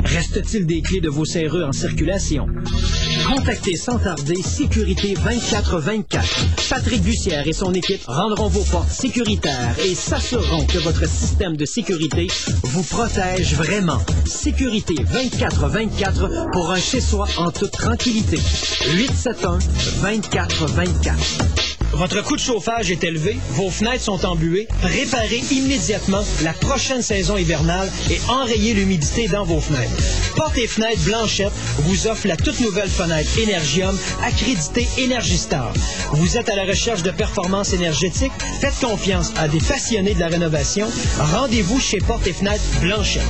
[0.04, 2.48] Reste-t-il des clés de vos serrures en circulation?
[3.28, 6.70] Contactez sans tarder Sécurité 2424.
[6.70, 11.66] Patrick Bussière et son équipe rendront vos portes sécuritaires et s'assureront que votre système de
[11.66, 12.28] sécurité
[12.64, 14.02] vous protège vraiment.
[14.26, 18.38] Sécurité 2424 pour un chez-soi en toute tranquillité.
[18.96, 19.68] 871
[20.02, 21.63] 2424.
[21.94, 24.68] Votre coût de chauffage est élevé, vos fenêtres sont embuées.
[24.82, 29.94] Réparez immédiatement la prochaine saison hivernale et enrayez l'humidité dans vos fenêtres.
[30.36, 35.72] Porte et fenêtres Blanchette vous offre la toute nouvelle fenêtre Energium accréditée Energistar.
[36.14, 38.32] Vous êtes à la recherche de performances énergétiques?
[38.60, 40.88] Faites confiance à des passionnés de la rénovation.
[41.20, 43.22] Rendez-vous chez Porte et fenêtres Blanchette.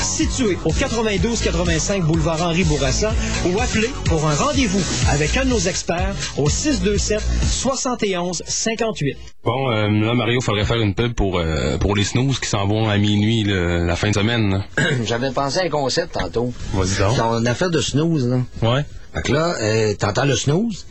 [0.00, 3.12] Situé au 92-85 boulevard Henri Bourassa
[3.46, 7.20] ou appelez pour un rendez-vous avec un de nos experts au 627
[8.12, 9.16] 71 58.
[9.44, 12.66] Bon, euh, là, Mario, faudrait faire une pub pour, euh, pour les snooze qui s'en
[12.66, 14.62] vont à minuit le- la fin de semaine.
[15.04, 16.52] J'avais pensé à un concept tantôt.
[16.74, 17.16] Vas-y donc.
[17.16, 18.38] Ton affaire de snooze, là.
[18.62, 18.84] Ouais.
[19.14, 20.86] Fait que là, euh, t'entends le snooze,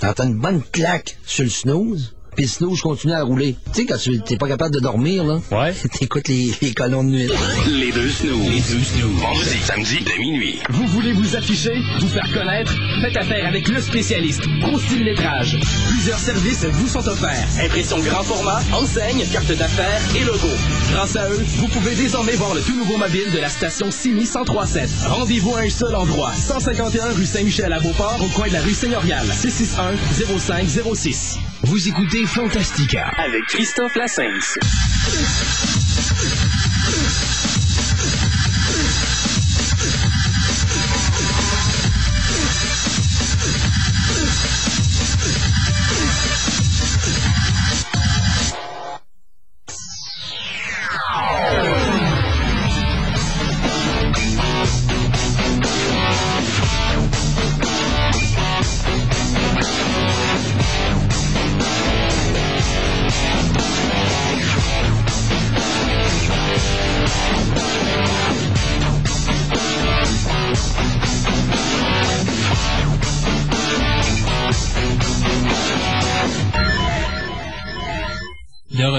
[0.00, 3.56] t'entends une bonne claque sur le snooze, puis le snooze continue à rouler.
[3.72, 5.74] Tu sais, quand tu t'es pas capable de dormir, là, ouais.
[5.98, 7.28] t'écoutes les, les colons de nuit.
[7.68, 8.48] Les deux snooze.
[8.48, 9.20] Les deux snooze.
[9.20, 10.58] Vendredi, samedi, dès minuit.
[10.70, 12.72] Vous voulez vous afficher, vous faire connaître?
[13.02, 15.58] Faites affaire avec le spécialiste, Pro Style Lettrage.
[15.90, 17.46] Plusieurs services vous sont offerts.
[17.62, 20.48] Impression grand format, enseigne, carte d'affaires et logo.
[20.92, 24.22] Grâce à eux, vous pouvez désormais voir le tout nouveau mobile de la station Simi
[24.22, 24.90] 1037.
[25.06, 28.74] Rendez-vous à un seul endroit, 151 rue Saint-Michel à Beauport, au coin de la rue
[28.74, 29.26] Seigneurial.
[29.26, 31.38] 661-0506.
[31.64, 33.08] Vous écoutez Fantastica.
[33.16, 34.58] Avec Christophe Lassens.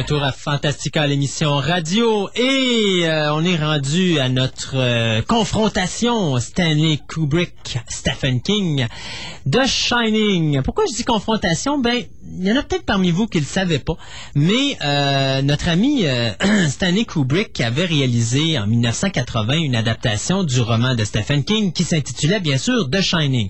[0.03, 0.21] Retour
[0.95, 8.41] à l'émission radio, et euh, on est rendu à notre euh, confrontation Stanley Kubrick, Stephen
[8.41, 8.85] King,
[9.49, 10.61] The Shining.
[10.61, 11.77] Pourquoi je dis confrontation?
[11.77, 12.03] Ben,
[12.37, 13.95] il y en a peut-être parmi vous qui ne le savaient pas,
[14.35, 16.03] mais euh, notre ami
[16.67, 22.41] Stanley Kubrick avait réalisé en 1980 une adaptation du roman de Stephen King qui s'intitulait
[22.41, 23.49] bien sûr The Shining.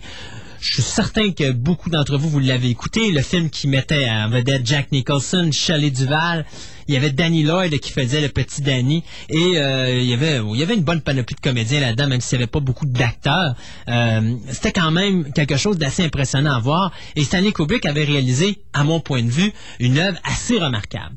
[0.63, 4.29] Je suis certain que beaucoup d'entre vous, vous l'avez écouté, le film qui mettait en
[4.29, 6.45] vedette Jack Nicholson, Shelley Duval,
[6.87, 10.37] il y avait Danny Lloyd qui faisait le petit Danny, et euh, il, y avait,
[10.37, 12.85] il y avait une bonne panoplie de comédiens là-dedans, même s'il n'y avait pas beaucoup
[12.85, 13.55] d'acteurs.
[13.89, 18.63] Euh, C'était quand même quelque chose d'assez impressionnant à voir, et Stanley Kubrick avait réalisé,
[18.71, 19.51] à mon point de vue,
[19.81, 21.13] une œuvre assez remarquable.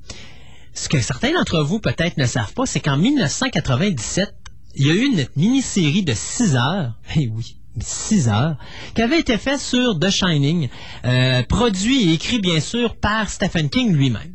[0.75, 4.35] Ce que certains d'entre vous peut-être ne savent pas, c'est qu'en 1997,
[4.75, 8.57] il y a eu une mini-série de 6 heures, eh oui, 6 heures,
[8.95, 10.69] qui avait été faite sur The Shining,
[11.05, 14.35] euh, produit et écrit bien sûr par Stephen King lui-même.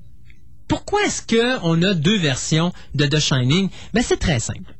[0.68, 3.70] Pourquoi est-ce qu'on a deux versions de The Shining?
[3.94, 4.74] Ben, c'est très simple.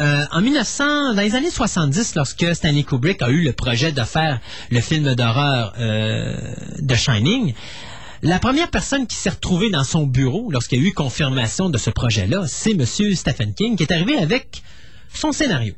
[0.00, 4.02] Euh, en 1900, dans les années 70, lorsque Stanley Kubrick a eu le projet de
[4.02, 4.40] faire
[4.70, 6.36] le film d'horreur euh,
[6.86, 7.54] The Shining,
[8.22, 11.76] La première personne qui s'est retrouvée dans son bureau lorsqu'il y a eu confirmation de
[11.76, 12.84] ce projet-là, c'est M.
[13.14, 14.62] Stephen King, qui est arrivé avec
[15.12, 15.74] son scénario.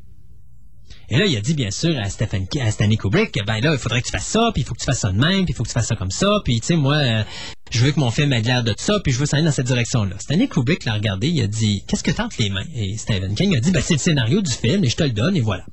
[1.09, 4.07] Et là, il a dit, bien sûr, à, Stanley Kubrick, ben là, il faudrait que
[4.07, 5.63] tu fasses ça, puis il faut que tu fasses ça de même, puis il faut
[5.63, 7.23] que tu fasses ça comme ça, puis tu sais, moi, euh,
[7.71, 9.53] je veux que mon film ait l'air de ça, puis je veux s'en aller dans
[9.53, 10.15] cette direction-là.
[10.19, 12.65] Stanley Kubrick l'a regardé, il a dit, qu'est-ce que t'as entre les mains?
[12.75, 15.11] Et Stephen King a dit, ben c'est le scénario du film, et je te le
[15.11, 15.65] donne, et voilà.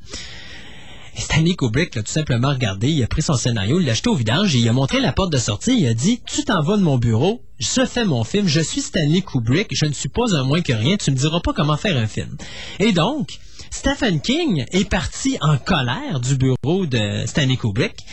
[1.16, 4.11] Et Stanley Kubrick l'a tout simplement regardé, il a pris son scénario, il l'a jeté
[4.11, 6.62] au vidange, et il a montré la porte de sortie, il a dit, tu t'en
[6.62, 10.09] vas de mon bureau, je fais mon film, je suis Stanley Kubrick, je ne suis
[10.09, 12.37] pas un moins que rien, tu me diras pas comment faire un film.
[12.78, 13.39] Et donc,
[13.74, 18.06] Stephen King est parti en colère du bureau de Stanley Kubrick.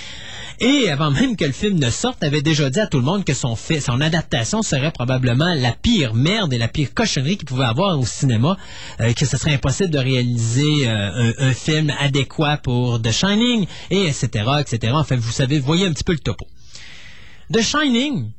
[0.60, 3.24] Et avant même que le film ne sorte, avait déjà dit à tout le monde
[3.24, 7.66] que son, fait, adaptation serait probablement la pire merde et la pire cochonnerie qu'il pouvait
[7.66, 8.58] avoir au cinéma,
[9.00, 13.68] euh, que ce serait impossible de réaliser euh, un, un, film adéquat pour The Shining,
[13.92, 14.28] et etc.,
[14.60, 14.94] etc.
[14.96, 16.48] Enfin, vous savez, voyez un petit peu le topo.
[17.54, 18.32] The Shining,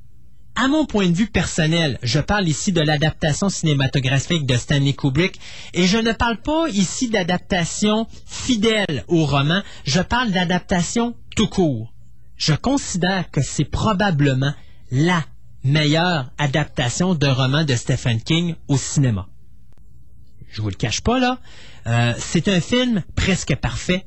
[0.55, 5.40] à mon point de vue personnel, je parle ici de l'adaptation cinématographique de Stanley Kubrick
[5.72, 11.92] et je ne parle pas ici d'adaptation fidèle au roman, je parle d'adaptation tout court.
[12.36, 14.53] Je considère que c'est probablement
[14.90, 15.24] la
[15.64, 19.28] meilleure adaptation de roman de Stephen King au cinéma.
[20.50, 21.38] Je vous le cache pas là,
[21.86, 24.05] euh, c'est un film presque parfait.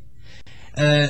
[0.77, 1.09] Euh,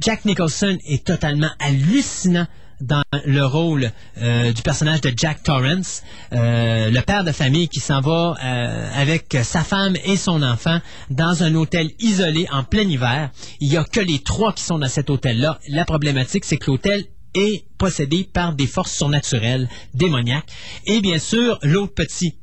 [0.00, 2.46] Jack Nicholson est totalement hallucinant
[2.80, 6.02] dans le rôle euh, du personnage de Jack Torrance,
[6.32, 10.80] euh, le père de famille qui s'en va euh, avec sa femme et son enfant
[11.10, 13.30] dans un hôtel isolé en plein hiver.
[13.60, 15.58] Il n'y a que les trois qui sont dans cet hôtel-là.
[15.68, 17.04] La problématique, c'est que l'hôtel
[17.34, 20.50] est possédé par des forces surnaturelles, démoniaques.
[20.86, 22.34] Et bien sûr, l'autre petit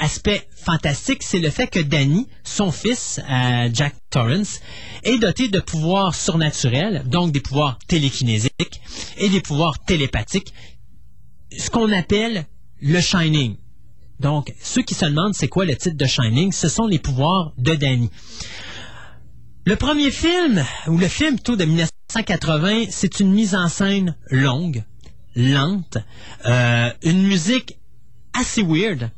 [0.00, 4.60] aspect fantastique, c'est le fait que Danny, son fils, euh, Jack Torrance,
[5.04, 8.80] est doté de pouvoirs surnaturels, donc des pouvoirs télékinésiques
[9.18, 10.52] et des pouvoirs télépathiques,
[11.56, 12.46] ce qu'on appelle
[12.80, 13.56] le Shining.
[14.18, 17.52] Donc, ceux qui se demandent c'est quoi le titre de Shining, ce sont les pouvoirs
[17.58, 18.10] de Danny.
[19.66, 24.82] Le premier film, ou le film plutôt de 1980, c'est une mise en scène longue,
[25.36, 25.98] lente,
[26.46, 27.78] euh, une musique
[28.32, 29.10] assez weird,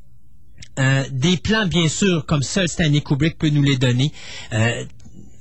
[0.78, 4.12] euh, des plans, bien sûr, comme seul Stanley Kubrick peut nous les donner.
[4.52, 4.84] Euh,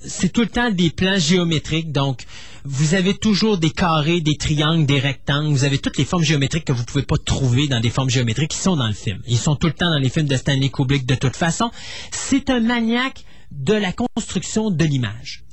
[0.06, 2.26] c'est tout le temps des plans géométriques, donc
[2.64, 6.66] vous avez toujours des carrés, des triangles, des rectangles, vous avez toutes les formes géométriques
[6.66, 9.22] que vous ne pouvez pas trouver dans des formes géométriques qui sont dans le film.
[9.28, 11.72] Ils sont tout le temps dans les films de Stanley Kubrick de toute façon.
[12.12, 15.44] C'est un maniaque de la construction de l'image.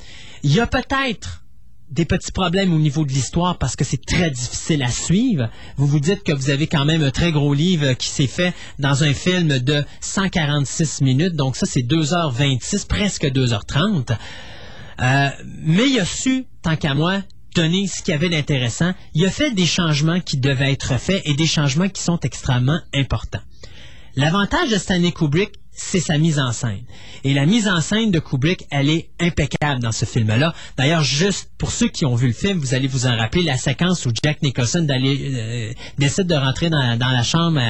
[0.42, 1.42] Il y a peut-être
[1.90, 5.48] des petits problèmes au niveau de l'histoire parce que c'est très difficile à suivre.
[5.76, 8.54] Vous vous dites que vous avez quand même un très gros livre qui s'est fait
[8.78, 14.16] dans un film de 146 minutes, donc ça c'est 2h26, presque 2h30.
[15.00, 15.28] Euh,
[15.62, 17.22] mais il a su, tant qu'à moi,
[17.54, 18.92] donner ce qu'il y avait d'intéressant.
[19.14, 22.80] Il a fait des changements qui devaient être faits et des changements qui sont extrêmement
[22.94, 23.40] importants.
[24.18, 26.82] L'avantage de Stanley Kubrick, c'est sa mise en scène.
[27.22, 30.52] Et la mise en scène de Kubrick, elle est impeccable dans ce film-là.
[30.76, 33.56] D'ailleurs, juste pour ceux qui ont vu le film, vous allez vous en rappeler la
[33.56, 37.62] séquence où Jack Nicholson euh, décide de rentrer dans, la chambre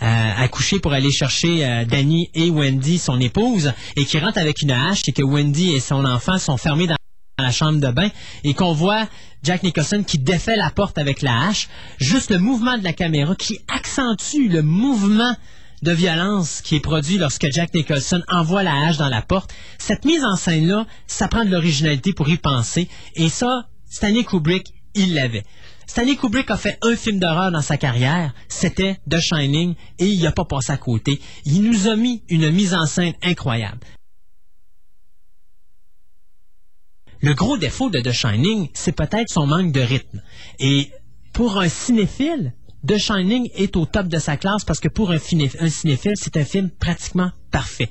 [0.00, 4.60] à, coucher pour aller chercher euh, Danny et Wendy, son épouse, et qui rentre avec
[4.60, 6.96] une hache et que Wendy et son enfant sont fermés dans
[7.38, 8.08] la chambre de bain
[8.42, 9.06] et qu'on voit
[9.44, 13.36] Jack Nicholson qui défait la porte avec la hache, juste le mouvement de la caméra
[13.36, 15.36] qui accentue le mouvement
[15.82, 19.52] de violence qui est produit lorsque Jack Nicholson envoie la hache dans la porte.
[19.78, 22.88] Cette mise en scène-là, ça prend de l'originalité pour y penser.
[23.16, 25.44] Et ça, Stanley Kubrick, il l'avait.
[25.86, 30.22] Stanley Kubrick a fait un film d'horreur dans sa carrière, c'était The Shining, et il
[30.22, 31.20] n'a pas passé à côté.
[31.44, 33.80] Il nous a mis une mise en scène incroyable.
[37.20, 40.22] Le gros défaut de The Shining, c'est peut-être son manque de rythme.
[40.58, 40.90] Et
[41.32, 42.52] pour un cinéphile,
[42.86, 46.44] The Shining est au top de sa classe parce que pour un, cinéphile, c'est un
[46.44, 47.88] film pratiquement parfait.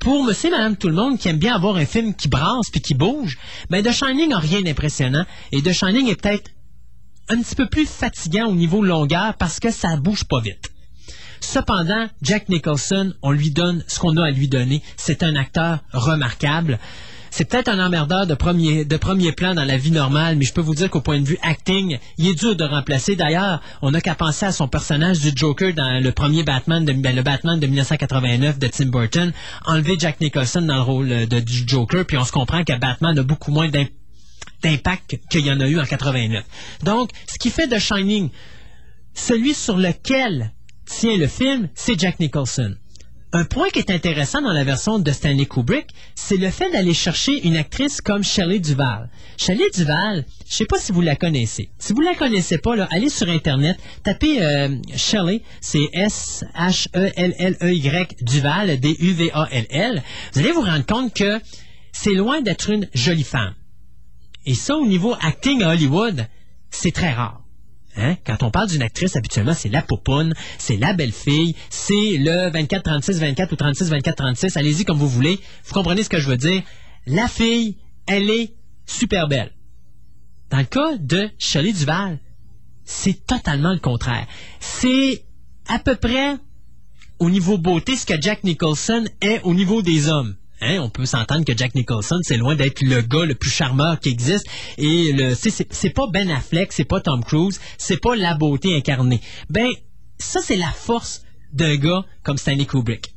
[0.00, 2.80] Pour monsieur, madame, tout le monde qui aime bien avoir un film qui brasse puis
[2.80, 3.38] qui bouge,
[3.70, 6.50] ben The Shining n'a rien d'impressionnant et The Shining est peut-être
[7.28, 10.70] un petit peu plus fatigant au niveau longueur parce que ça bouge pas vite.
[11.40, 14.82] Cependant, Jack Nicholson, on lui donne ce qu'on a à lui donner.
[14.96, 16.80] C'est un acteur remarquable.
[17.36, 20.52] C'est peut-être un emmerdeur de premier, de premier plan dans la vie normale, mais je
[20.52, 23.16] peux vous dire qu'au point de vue acting, il est dur de remplacer.
[23.16, 26.92] D'ailleurs, on n'a qu'à penser à son personnage du Joker dans le premier Batman, de,
[26.92, 29.32] ben, le Batman de 1989 de Tim Burton,
[29.66, 33.24] enlever Jack Nicholson dans le rôle du Joker, puis on se comprend que Batman a
[33.24, 36.44] beaucoup moins d'impact qu'il y en a eu en 89.
[36.84, 38.30] Donc, ce qui fait de Shining
[39.12, 40.52] celui sur lequel
[40.86, 42.76] tient le film, c'est Jack Nicholson
[43.36, 46.94] Un point qui est intéressant dans la version de Stanley Kubrick, c'est le fait d'aller
[46.94, 49.10] chercher une actrice comme Shelley Duval.
[49.38, 51.68] Shelley Duval, je sais pas si vous la connaissez.
[51.80, 56.46] Si vous la connaissez pas, là, allez sur Internet, tapez euh, Shelley, c'est S-H-E-L-L-E-Y
[58.22, 60.02] Duval, D-U-V-A-L-L.
[60.32, 61.40] Vous allez vous rendre compte que
[61.90, 63.54] c'est loin d'être une jolie femme.
[64.46, 66.28] Et ça, au niveau acting à Hollywood,
[66.70, 67.43] c'est très rare.
[67.96, 68.16] Hein?
[68.24, 73.52] Quand on parle d'une actrice, habituellement, c'est la popoune, c'est la belle-fille, c'est le 24-36-24
[73.52, 75.38] ou 36-24-36, allez-y comme vous voulez.
[75.64, 76.62] Vous comprenez ce que je veux dire?
[77.06, 77.76] La fille,
[78.06, 78.54] elle est
[78.86, 79.52] super belle.
[80.50, 82.18] Dans le cas de Shelley Duval,
[82.84, 84.26] c'est totalement le contraire.
[84.60, 85.24] C'est
[85.68, 86.36] à peu près
[87.18, 90.36] au niveau beauté ce que Jack Nicholson est au niveau des hommes.
[90.64, 94.00] Hein, on peut s'entendre que Jack Nicholson, c'est loin d'être le gars le plus charmeur
[94.00, 94.46] qui existe.
[94.78, 99.20] Et le, c'est, pas Ben Affleck, c'est pas Tom Cruise, c'est pas la beauté incarnée.
[99.50, 99.68] Ben,
[100.18, 103.14] ça, c'est la force d'un gars comme Stanley Kubrick.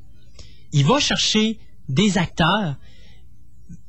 [0.74, 2.76] Il va chercher des acteurs,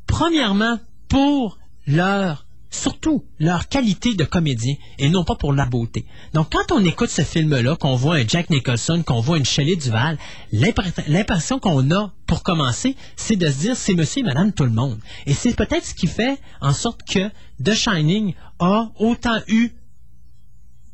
[0.06, 0.78] premièrement,
[1.08, 6.04] pour leur surtout leur qualité de comédien et non pas pour la beauté.
[6.34, 9.76] Donc quand on écoute ce film-là, qu'on voit un Jack Nicholson, qu'on voit une Shelley
[9.76, 10.18] Duval,
[10.52, 14.64] l'impr- l'impression qu'on a pour commencer, c'est de se dire c'est monsieur et madame tout
[14.64, 14.98] le monde.
[15.26, 17.28] Et c'est peut-être ce qui fait en sorte que
[17.64, 19.70] The Shining a autant eu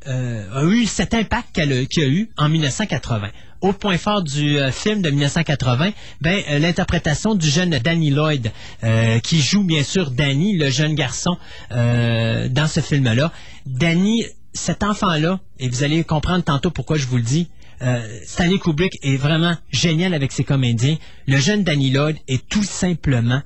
[0.07, 3.29] euh, a eu cet impact qu'elle a, a eu en 1980.
[3.65, 5.91] Autre point fort du euh, film de 1980,
[6.21, 8.51] ben euh, l'interprétation du jeune Danny Lloyd,
[8.83, 11.35] euh, qui joue bien sûr Danny, le jeune garçon
[11.71, 13.31] dans ce film-là.
[13.65, 14.23] Danny,
[14.53, 17.49] cet enfant-là, et vous allez comprendre tantôt pourquoi je vous le dis.
[18.23, 20.97] Stanley Kubrick est vraiment génial avec ses comédiens.
[21.25, 23.41] Le jeune Danny Lloyd est tout simplement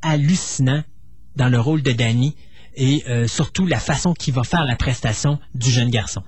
[0.00, 0.84] hallucinant
[1.34, 2.36] dans le rôle de Danny
[2.76, 6.22] et surtout la façon qu'il va faire la prestation du jeune garçon.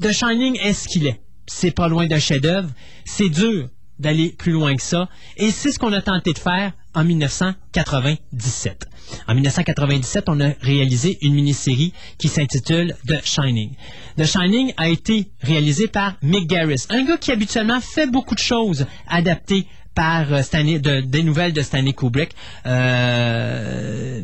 [0.00, 1.20] The Shining est ce qu'il est.
[1.46, 2.68] C'est pas loin d'un chef-d'œuvre.
[3.04, 3.68] C'est dur
[3.98, 5.08] d'aller plus loin que ça.
[5.36, 8.86] Et c'est ce qu'on a tenté de faire en 1997.
[9.26, 13.70] En 1997, on a réalisé une mini-série qui s'intitule The Shining.
[14.16, 18.40] The Shining a été réalisé par Mick Garris, un gars qui habituellement fait beaucoup de
[18.40, 22.30] choses adaptées par euh, Stanley, de- des nouvelles de Stanley Kubrick.
[22.66, 24.22] Euh,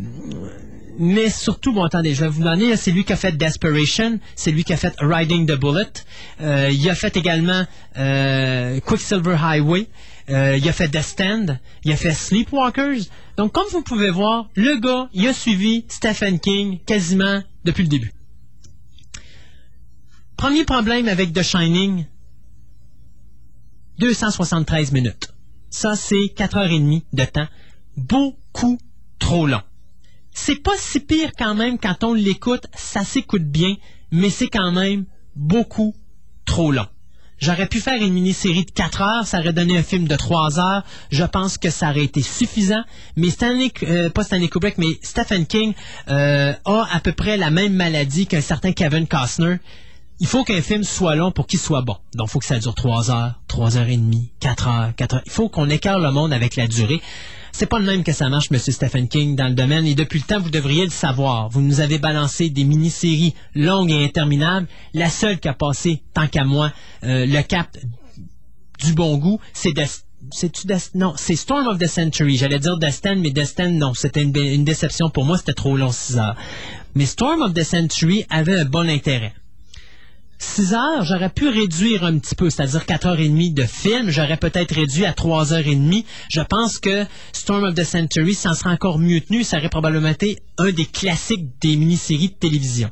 [0.99, 4.51] mais surtout, bon, attendez, je vais vous donner, c'est lui qui a fait Desperation, c'est
[4.51, 5.93] lui qui a fait Riding the Bullet,
[6.41, 7.65] Euh, il a fait également
[7.97, 9.89] euh, Quicksilver Highway,
[10.31, 13.11] Euh, il a fait The Stand, il a fait Sleepwalkers.
[13.37, 17.89] Donc, comme vous pouvez voir, le gars, il a suivi Stephen King quasiment depuis le
[17.89, 18.13] début.
[20.37, 22.07] Premier problème avec The Shining,
[23.99, 25.33] 273 minutes.
[25.69, 27.49] Ça, c'est 4h30 de temps.
[27.97, 28.79] Beaucoup
[29.19, 29.63] trop long.
[30.35, 33.77] C'est pas si pire quand même quand on l'écoute, ça s'écoute bien,
[34.11, 35.05] mais c'est quand même
[35.37, 35.95] beaucoup
[36.45, 36.87] trop long.
[37.39, 40.59] J'aurais pu faire une mini-série de 4 heures, ça aurait donné un film de 3
[40.59, 40.83] heures.
[41.11, 42.83] Je pense que ça aurait été suffisant.
[43.17, 45.73] Mais Stanley, euh, pas Stanley Kubrick, mais Stephen King
[46.09, 49.59] euh, a à peu près la même maladie qu'un certain Kevin Costner.
[50.21, 51.97] Il faut qu'un film soit long pour qu'il soit bon.
[52.15, 55.15] Donc, il faut que ça dure 3 heures, 3 heures et demie, 4 heures, 4
[55.17, 55.23] heures.
[55.27, 57.01] Il faut qu'on écarte le monde avec la durée.
[57.53, 59.87] C'est pas le même que ça marche, Monsieur Stephen King, dans le domaine.
[59.87, 61.49] Et depuis le temps, vous devriez le savoir.
[61.51, 64.67] Vous nous avez balancé des mini-séries longues et interminables.
[64.93, 66.73] La seule qui a passé, tant qu'à moi,
[67.05, 67.77] euh, le cap
[68.85, 69.85] du bon goût, c'est Des-
[70.33, 72.37] c'est-tu non, c'est Storm of the Century.
[72.37, 76.17] J'allais dire Destin, mais Destin, non, c'était une déception pour moi, c'était trop long, 6
[76.19, 76.35] heures.
[76.95, 79.35] Mais Storm of the Century avait un bon intérêt.
[80.45, 84.11] 6 heures, j'aurais pu réduire un petit peu, c'est-à-dire 4 heures et demie de film,
[84.11, 86.05] j'aurais peut-être réduit à 3 heures et demie.
[86.31, 89.69] Je pense que Storm of the Century, ça en serait encore mieux tenu, ça aurait
[89.69, 92.91] probablement été un des classiques des mini-séries de télévision.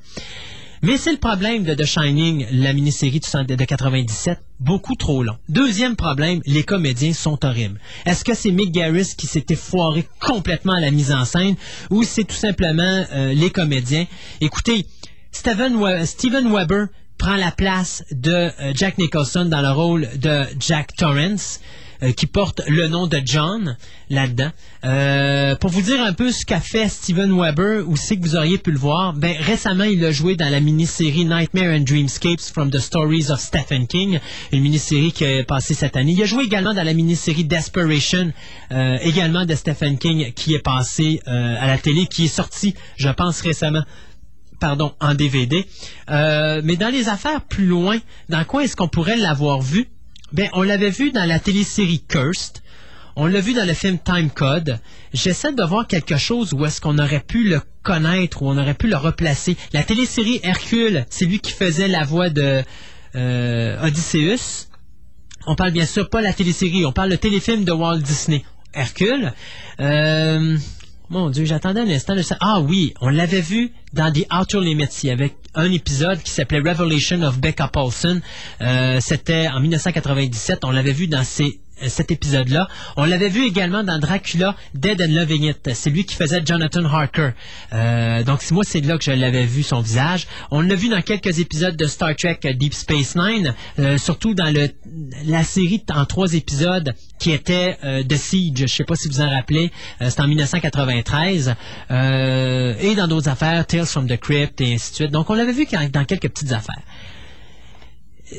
[0.83, 5.37] Mais c'est le problème de The Shining, la mini-série de 97, beaucoup trop long.
[5.49, 7.79] Deuxième problème, les comédiens sont horribles.
[8.05, 11.55] Est-ce que c'est Mick Garris qui s'était foiré complètement à la mise en scène
[11.91, 14.07] ou c'est tout simplement euh, les comédiens?
[14.41, 14.87] Écoutez,
[15.31, 15.81] Steven
[16.53, 16.89] Weber
[17.23, 21.61] prend la place de euh, Jack Nicholson dans le rôle de Jack Torrance,
[22.03, 23.77] euh, qui porte le nom de John
[24.11, 24.51] là-dedans.
[24.85, 28.35] Euh, pour vous dire un peu ce qu'a fait Steven Weber, où c'est que vous
[28.35, 32.41] auriez pu le voir, ben récemment il a joué dans la mini-série Nightmare and Dreamscapes
[32.53, 34.19] from the Stories of Stephen King,
[34.51, 36.15] une mini-série qui est passée cette année.
[36.15, 38.33] Il a joué également dans la mini-série Desperation,
[39.01, 43.43] également de Stephen King, qui est passée à la télé, qui est sortie, je pense
[43.43, 43.85] récemment
[44.63, 45.67] pardon, en DVD.
[46.09, 47.99] Euh, mais dans les affaires plus loin,
[48.29, 49.89] dans quoi est-ce qu'on pourrait l'avoir vu?
[50.33, 52.63] Ben, on l'avait vu dans la télésérie Cursed.
[53.17, 54.79] On l'a vu dans le film Time Code.
[55.13, 58.75] J'essaie de voir quelque chose où est-ce qu'on aurait pu le connaître, où on aurait
[58.75, 59.57] pu le replacer.
[59.73, 62.63] La télésérie Hercule, c'est lui qui faisait la voix de
[63.17, 64.69] euh, Odysseus.
[65.49, 68.45] On parle bien sûr pas la télésérie, on parle le téléfilm de Walt Disney,
[68.75, 69.33] Hercule.
[69.81, 70.57] Euh,
[71.13, 72.17] mon Dieu, j'attendais un instant.
[72.17, 72.37] de ça.
[72.41, 75.11] Ah oui, on l'avait vu dans The Outer Limits.
[75.11, 78.21] Avait un épisode qui s'appelait Revelation of Becca Paulson.
[78.63, 80.65] Euh, C'était en 1997.
[80.65, 81.49] On l'avait vu dans euh,
[81.89, 82.69] cet épisode-là.
[82.97, 85.71] On l'avait vu également dans Dracula, Dead and Loving It.
[85.75, 87.31] C'est lui qui faisait Jonathan Harker.
[87.73, 90.27] Euh, donc moi, c'est là que je l'avais vu son visage.
[90.51, 94.35] On l'a vu dans quelques épisodes de Star Trek euh, Deep Space Nine, euh, surtout
[94.35, 94.69] dans le,
[95.27, 98.61] la série en trois épisodes qui était euh, The Siege.
[98.61, 99.71] Je sais pas si vous en rappelez.
[100.01, 101.55] Euh, C'était en 1993.
[101.91, 105.11] Euh, et dans d'autres affaires, Tales from the Crypt et ainsi de suite.
[105.11, 106.83] Donc on l'avait vu dans quelques petites affaires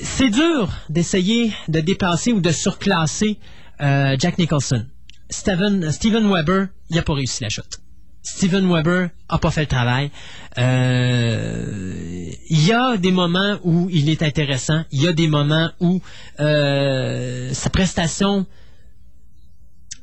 [0.02, 3.40] c'est dur d'essayer de dépasser ou de surclasser
[3.82, 4.86] euh, Jack Nicholson.
[5.30, 7.80] Steven, Steven Weber, il n'a pas réussi la chute.
[8.22, 10.10] Steven Weber a pas fait le travail.
[10.58, 14.84] Euh, Il y a des moments où il est intéressant.
[14.92, 16.02] Il y a des moments où
[16.40, 18.46] euh, sa prestation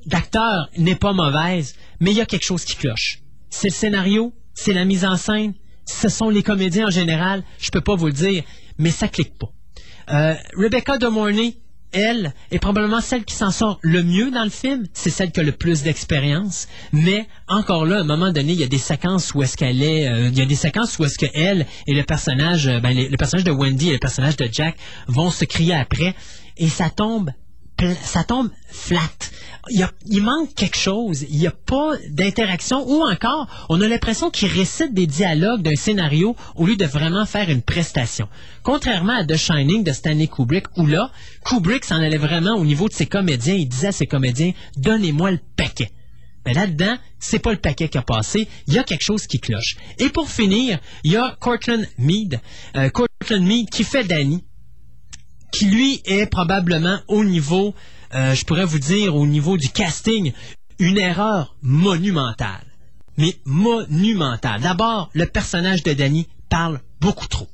[0.06, 3.22] d'acteur n'est pas mauvaise, mais il y a quelque chose qui cloche.
[3.48, 5.54] C'est le scénario, c'est la mise en scène,
[5.86, 7.42] ce sont les comédiens en général.
[7.58, 8.42] Je peux pas vous le dire,
[8.78, 9.52] mais ça clique pas.
[10.12, 11.54] Euh, Rebecca De Mornay,
[11.92, 14.86] elle, est probablement celle qui s'en sort le mieux dans le film.
[14.92, 16.68] C'est celle qui a le plus d'expérience.
[16.92, 19.82] Mais encore là, à un moment donné, il y a des séquences où est-ce qu'elle
[19.82, 22.80] est, euh, il y a des séquences où est-ce que elle et le personnage, euh,
[22.80, 24.76] ben, les- le personnage de Wendy et le personnage de Jack
[25.08, 26.14] vont se crier après,
[26.56, 27.30] et ça tombe
[28.02, 29.00] ça tombe flat.
[29.68, 31.24] Il, manque quelque chose.
[31.28, 35.76] Il n'y a pas d'interaction ou encore, on a l'impression qu'il récite des dialogues d'un
[35.76, 38.28] scénario au lieu de vraiment faire une prestation.
[38.62, 41.10] Contrairement à The Shining de Stanley Kubrick, où là,
[41.44, 43.54] Kubrick s'en allait vraiment au niveau de ses comédiens.
[43.54, 45.90] Il disait à ses comédiens, donnez-moi le paquet.
[46.46, 48.48] Mais là-dedans, c'est pas le paquet qui a passé.
[48.66, 49.76] Il y a quelque chose qui cloche.
[49.98, 52.40] Et pour finir, il y a Cortland Mead.
[52.76, 54.42] Euh, Cortland Mead qui fait Danny
[55.52, 57.74] qui lui est probablement au niveau,
[58.14, 60.32] euh, je pourrais vous dire, au niveau du casting,
[60.78, 62.64] une erreur monumentale.
[63.16, 64.60] Mais monumentale.
[64.60, 67.48] D'abord, le personnage de Danny parle beaucoup trop.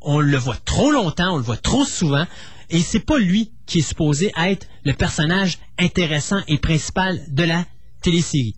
[0.00, 2.26] On le voit trop longtemps, on le voit trop souvent,
[2.70, 7.64] et c'est pas lui qui est supposé être le personnage intéressant et principal de la
[8.02, 8.56] télésérie.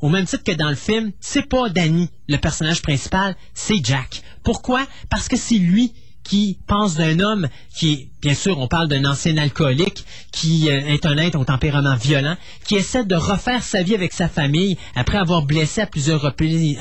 [0.00, 4.22] Au même titre que dans le film, c'est pas Danny, le personnage principal, c'est Jack.
[4.42, 4.86] Pourquoi?
[5.10, 5.92] Parce que c'est lui
[6.30, 11.06] qui pense d'un homme qui bien sûr, on parle d'un ancien alcoolique, qui euh, est
[11.06, 15.18] un être au tempérament violent, qui essaie de refaire sa vie avec sa famille après
[15.18, 16.76] avoir blessé à plusieurs reprises,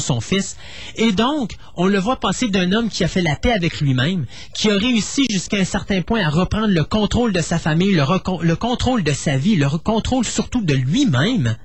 [0.00, 0.56] son fils.
[0.96, 4.26] Et donc, on le voit passer d'un homme qui a fait la paix avec lui-même,
[4.54, 8.56] qui a réussi jusqu'à un certain point à reprendre le contrôle de sa famille, le,
[8.56, 11.56] contrôle de sa vie, le contrôle surtout de lui-même.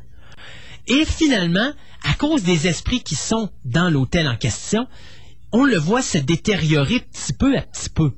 [0.88, 1.72] Et finalement,
[2.04, 4.88] à cause des esprits qui sont dans l'hôtel en question,
[5.52, 8.12] on le voit se détériorer petit peu à petit peu.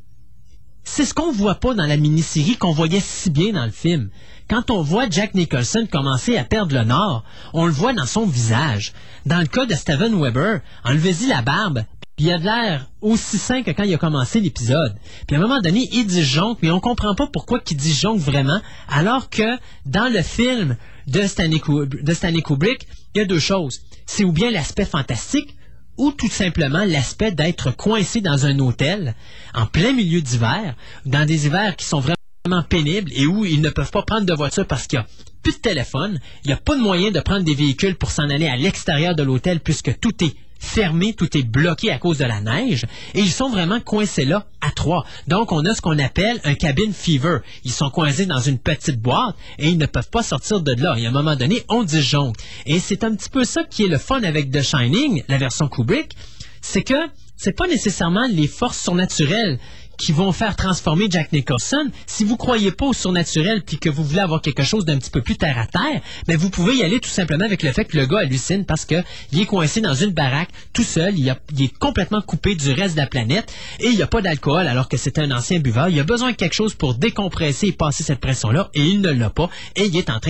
[0.84, 4.10] C'est ce qu'on voit pas dans la mini-série qu'on voyait si bien dans le film.
[4.49, 7.23] Quand on voit Jack Nicholson commencer à perdre le nord,
[7.53, 8.93] on le voit dans son visage.
[9.26, 11.84] Dans le cas de Steven Weber, enlevez-y la barbe,
[12.15, 14.95] puis il a l'air aussi sain que quand il a commencé l'épisode.
[15.27, 18.60] Puis à un moment donné, il disjoncte, mais on comprend pas pourquoi il disjoncte vraiment,
[18.88, 20.76] alors que dans le film
[21.06, 23.81] de Stanley, Kub- de Stanley Kubrick, il y a deux choses.
[24.07, 25.56] C'est ou bien l'aspect fantastique,
[26.00, 29.16] ou tout simplement l'aspect d'être coincé dans un hôtel
[29.54, 33.70] en plein milieu d'hiver, dans des hivers qui sont vraiment pénibles et où ils ne
[33.70, 35.08] peuvent pas prendre de voiture parce qu'il n'y a
[35.41, 38.30] plus de téléphone, il n'y a pas de moyen de prendre des véhicules pour s'en
[38.30, 42.26] aller à l'extérieur de l'hôtel puisque tout est fermé, tout est bloqué à cause de
[42.26, 45.06] la neige et ils sont vraiment coincés là à trois.
[45.28, 47.40] Donc on a ce qu'on appelle un cabin fever.
[47.64, 50.95] Ils sont coincés dans une petite boîte et ils ne peuvent pas sortir de là.
[50.98, 52.41] Et à un moment donné, on disjoncte.
[52.66, 55.70] Et c'est un petit peu ça qui est le fun avec The Shining, la version
[55.70, 56.16] Kubrick,
[56.61, 57.07] c'est que
[57.38, 59.60] c'est pas nécessairement les forces surnaturelles
[60.00, 61.92] qui vont faire transformer Jack Nicholson.
[62.08, 65.12] Si vous croyez pas au surnaturel puis que vous voulez avoir quelque chose d'un petit
[65.12, 67.86] peu plus terre à terre, mais vous pouvez y aller tout simplement avec le fait
[67.86, 71.28] que le gars hallucine parce que il est coincé dans une baraque tout seul, il,
[71.30, 74.88] est complètement coupé du reste de la planète et il n'y a pas d'alcool alors
[74.88, 75.90] que c'est un ancien buveur.
[75.90, 79.12] Il a besoin de quelque chose pour décompresser et passer cette pression-là et il ne
[79.12, 80.30] l'a pas et il est en train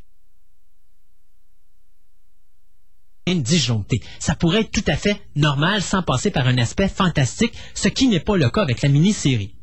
[3.36, 4.02] disjoncté.
[4.20, 8.08] Ça pourrait être tout à fait normal sans passer par un aspect fantastique, ce qui
[8.08, 9.54] n'est pas le cas avec la mini-série.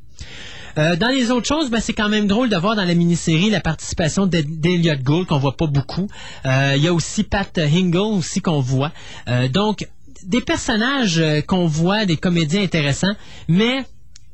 [0.79, 3.49] Euh, dans les autres choses, ben, c'est quand même drôle de voir dans la mini-série
[3.49, 6.07] la participation d'E- d'Elliot Gould qu'on voit pas beaucoup.
[6.45, 8.93] Euh, Il y a aussi Pat Hingle aussi qu'on voit.
[9.29, 9.89] Euh, donc
[10.23, 13.15] des personnages qu'on voit, des comédiens intéressants,
[13.49, 13.85] mais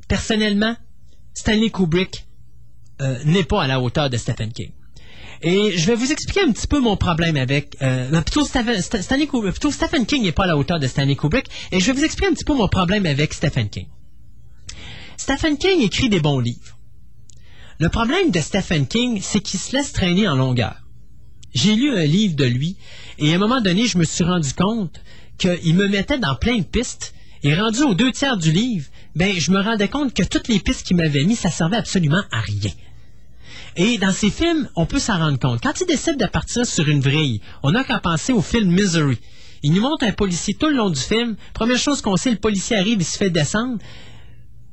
[0.08, 0.74] personnellement,
[1.34, 2.26] Stanley Kubrick
[3.24, 4.70] n'est pas à la hauteur de Stephen King.
[5.42, 7.76] Et je vais vous expliquer un petit peu mon problème avec...
[9.26, 11.46] Kubrick, plutôt Stephen King n'est pas à la hauteur de Stanley Kubrick.
[11.72, 13.86] Et je vais vous expliquer un petit peu mon problème avec Stephen King.
[15.22, 16.76] Stephen King écrit des bons livres.
[17.78, 20.74] Le problème de Stephen King, c'est qu'il se laisse traîner en longueur.
[21.54, 22.76] J'ai lu un livre de lui
[23.18, 25.00] et à un moment donné, je me suis rendu compte
[25.38, 27.14] qu'il me mettait dans plein de pistes.
[27.44, 30.58] Et rendu aux deux tiers du livre, ben, je me rendais compte que toutes les
[30.58, 32.72] pistes qu'il m'avait mis, ça servait absolument à rien.
[33.76, 35.62] Et dans ces films, on peut s'en rendre compte.
[35.62, 39.18] Quand il décide de partir sur une vrille, on n'a qu'à penser au film Misery.
[39.62, 41.36] Il nous montre un policier tout le long du film.
[41.54, 43.78] Première chose qu'on sait, le policier arrive, il se fait descendre.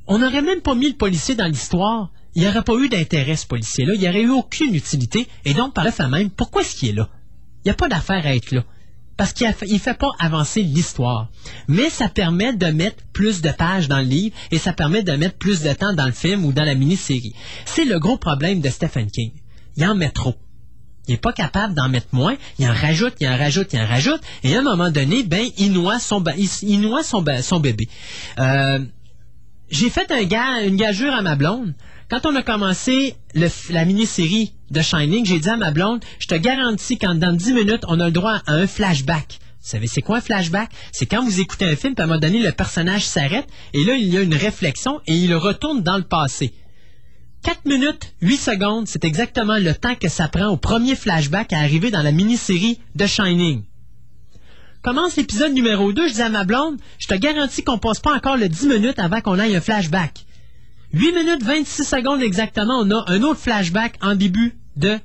[0.10, 2.11] On n'aurait même pas mis le policier dans l'histoire.
[2.36, 3.94] Il n'y aurait pas eu d'intérêt, ce policier-là.
[3.94, 5.27] Il n'y aurait eu aucune utilité.
[5.45, 7.07] Et donc, par le fait même, pourquoi est-ce qu'il est là?
[7.64, 8.64] Il n'y a pas d'affaire à être là
[9.19, 11.27] parce qu'il ne fait pas avancer l'histoire.
[11.68, 15.11] Mais ça permet de mettre plus de pages dans le livre et ça permet de
[15.11, 17.36] mettre plus de temps dans le film ou dans la mini-série.
[17.65, 19.31] C'est le gros problème de Stephen King.
[19.76, 20.36] Il en met trop.
[21.10, 22.38] Il n'est pas capable d'en mettre moins.
[22.60, 24.22] Il en rajoute, il en rajoute, il en rajoute.
[24.44, 26.23] Et à un moment donné, ben, il noie son,
[26.61, 27.90] il, noie son, son bébé.
[28.40, 28.80] Euh,
[29.70, 31.74] j'ai fait un une gageure à ma blonde.
[32.10, 36.36] Quand on a commencé la mini-série de Shining, j'ai dit à ma blonde, je te
[36.36, 39.40] garantis qu'en dans 10 minutes, on a le droit à un flashback.
[39.62, 40.72] Vous savez, c'est quoi un flashback?
[40.91, 43.84] C'est quand vous écoutez un film, puis à un moment donné, le personnage s'arrête, et
[43.84, 46.54] là, il y a une réflexion, et il retourne dans le passé.
[47.44, 51.60] 4 minutes, 8 secondes, c'est exactement le temps que ça prend au premier flashback à
[51.60, 53.64] arriver dans la mini-série de Shining.
[54.81, 58.15] Commence l'épisode numéro 2, je dis à ma blonde, je te garantis qu'on passe pas
[58.15, 60.26] encore le 10 minutes avant qu'on aille un flashback.
[60.93, 64.97] 8 minutes 26 secondes exactement, on a un autre flashback en début de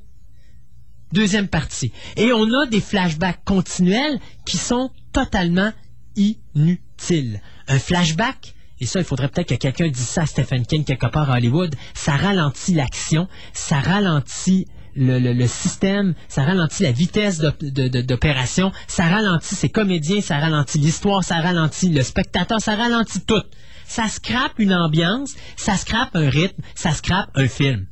[1.13, 1.91] deuxième partie.
[2.17, 5.73] Et on a des flashbacks continuels qui sont totalement
[6.15, 7.41] inutiles.
[7.67, 11.07] Un flashback, et ça, il faudrait peut-être que quelqu'un dise ça à Stephen King quelque
[11.07, 18.73] part à Hollywood, ça ralentit l'action, ça ralentit le, système, ça ralentit la vitesse d'opération,
[18.87, 23.43] ça ralentit ses comédiens, ça ralentit l'histoire, ça ralentit le spectateur, ça ralentit tout
[23.87, 27.87] ça scrape une ambiance, ça scrape un rythme, ça scrape un film.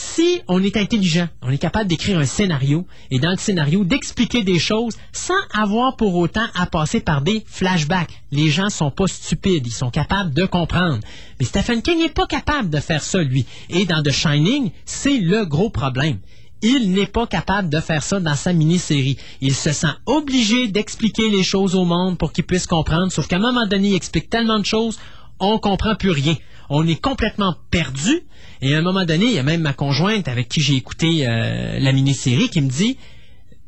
[0.00, 4.44] Si on est intelligent, on est capable d'écrire un scénario et dans le scénario d'expliquer
[4.44, 8.12] des choses sans avoir pour autant à passer par des flashbacks.
[8.30, 11.00] Les gens sont pas stupides, ils sont capables de comprendre.
[11.40, 13.44] Mais Stephen King n'est pas capable de faire ça lui.
[13.70, 16.18] Et dans The Shining, c'est le gros problème.
[16.62, 19.18] Il n'est pas capable de faire ça dans sa mini-série.
[19.40, 23.36] Il se sent obligé d'expliquer les choses au monde pour qu'il puisse comprendre, sauf qu'à
[23.36, 24.96] un moment donné, il explique tellement de choses,
[25.40, 26.36] on comprend plus rien.
[26.68, 28.22] On est complètement perdu.
[28.60, 31.26] Et à un moment donné, il y a même ma conjointe avec qui j'ai écouté
[31.26, 32.96] euh, la mini-série qui me dit,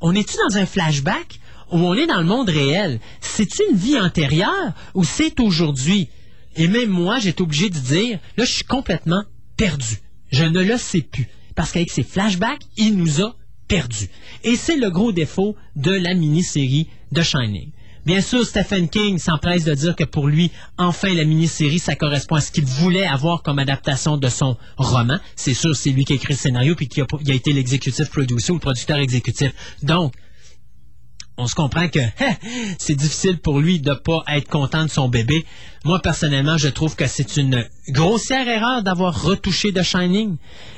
[0.01, 1.40] on est-tu dans un flashback
[1.70, 3.01] ou on est dans le monde réel?
[3.20, 6.09] C'est une vie antérieure ou c'est aujourd'hui?
[6.56, 9.22] Et même moi, j'étais obligé de dire, là, je suis complètement
[9.56, 9.98] perdu.
[10.32, 13.36] Je ne le sais plus parce qu'avec ses flashbacks, il nous a
[13.68, 14.09] perdus.
[14.44, 17.70] Et c'est le gros défaut de la mini-série de Shining.
[18.06, 22.36] Bien sûr, Stephen King s'empresse de dire que pour lui, enfin, la mini-série, ça correspond
[22.36, 25.18] à ce qu'il voulait avoir comme adaptation de son roman.
[25.36, 28.52] C'est sûr, c'est lui qui a écrit le scénario puis qui a, été l'exécutif producer
[28.52, 29.52] ou le producteur exécutif.
[29.82, 30.14] Donc,
[31.41, 32.35] on se comprend que hein,
[32.79, 35.45] c'est difficile pour lui de ne pas être content de son bébé.
[35.85, 40.37] Moi, personnellement, je trouve que c'est une grossière erreur d'avoir retouché The Shining.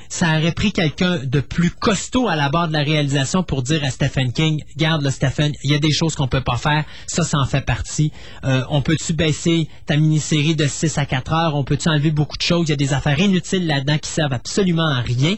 [0.08, 3.82] Ça aurait pris quelqu'un de plus costaud à la barre de la réalisation pour dire
[3.82, 6.84] à Stephen King, garde le Stephen, il y a des choses qu'on peut pas faire,
[7.06, 8.12] ça, ça en fait partie.
[8.44, 11.54] Euh, on peut-tu baisser ta mini-série de 6 à 4 heures?
[11.56, 12.66] On peut-tu enlever beaucoup de choses?
[12.68, 15.36] Il y a des affaires inutiles là-dedans qui servent absolument à rien.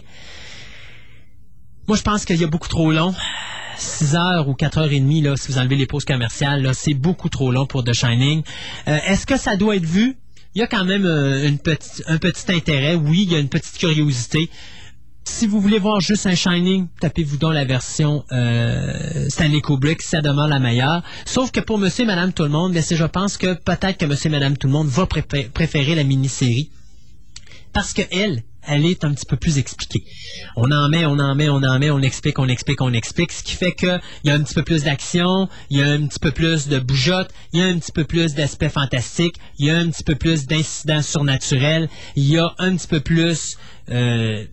[1.87, 3.15] Moi, je pense qu'il y a beaucoup trop long.
[3.77, 6.95] 6 heures ou 4 heures et demie, là, si vous enlevez les pauses commerciales, c'est
[6.95, 8.43] beaucoup trop long pour The Shining.
[8.89, 10.17] Euh, est-ce que ça doit être vu?
[10.55, 11.51] Il y a quand même euh,
[12.07, 12.95] un petit intérêt.
[12.95, 14.49] Oui, il y a une petite curiosité.
[15.25, 20.21] Si vous voulez voir juste un Shining, tapez-vous dans la version euh, Stanley Kubrick, ça
[20.21, 21.03] demande la meilleure.
[21.25, 24.07] Sauf que pour Monsieur et Madame Tout le Monde, ben, je pense que peut-être que
[24.07, 26.71] Monsieur et Madame Tout le Monde va préférer la mini-série.
[27.73, 30.05] Parce que elle, elle est un petit peu plus expliquée.
[30.57, 33.33] On en met, on en met, on en met, on explique, on explique, on explique,
[33.33, 36.07] ce qui fait qu'il y a un petit peu plus d'action, il y a un
[36.07, 39.67] petit peu plus de bougeotte, il y a un petit peu plus d'aspect fantastique, il
[39.67, 43.57] y a un petit peu plus d'incidents surnaturels, il y a un petit peu plus,
[43.91, 44.45] euh,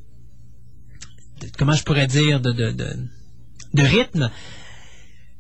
[1.58, 2.54] comment je pourrais dire, de,
[3.76, 4.30] rythme.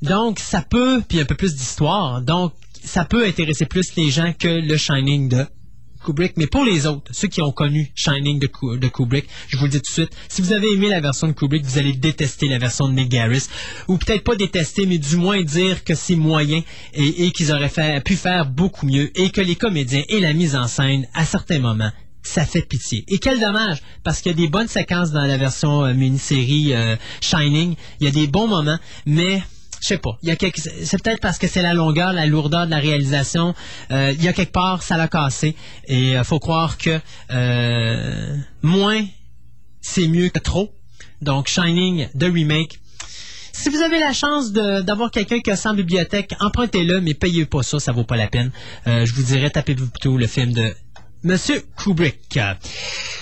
[0.02, 2.22] Donc, ça peut, puis un peu plus d'histoire.
[2.22, 2.54] Donc,
[2.84, 5.46] ça peut intéresser plus les gens que le Shining de
[6.04, 8.48] Kubrick, mais pour les autres, ceux qui ont connu Shining de,
[8.88, 11.34] Kubrick, je vous le dis tout de suite, si vous avez aimé la version de
[11.34, 13.48] Kubrick, vous allez détester la version de Nick Garris,
[13.88, 16.62] ou peut-être pas détester, mais du moins dire que c'est moyen
[16.94, 20.68] et, qu'ils auraient pu faire beaucoup mieux, et que les comédiens et la mise en
[20.68, 21.92] scène, à certains moments,
[22.24, 23.04] ça fait pitié.
[23.08, 26.74] Et quel dommage, parce qu'il y a des bonnes séquences dans la version euh, mini-série
[26.74, 29.42] euh, Shining, il y a des bons moments, mais
[29.82, 30.18] je sais pas.
[30.22, 33.56] c'est peut-être parce que c'est la longueur, la lourdeur de la réalisation.
[33.92, 35.56] Euh, il y a quelque part, ça l'a cassé.
[35.88, 37.00] Et il euh, faut croire que
[37.32, 39.04] euh, moins
[39.82, 40.72] c'est mieux que trop.
[41.22, 42.80] Donc, Shining, The Remake.
[43.54, 47.14] Si vous avez la chance de- d'avoir quelqu'un qui a ça en bibliothèque, empruntez-le, mais
[47.14, 48.52] payez pas ça, ça vaut pas la peine.
[48.88, 50.74] Euh, je vous dirais, tapez plutôt le film de
[51.24, 52.40] Monsieur Kubrick.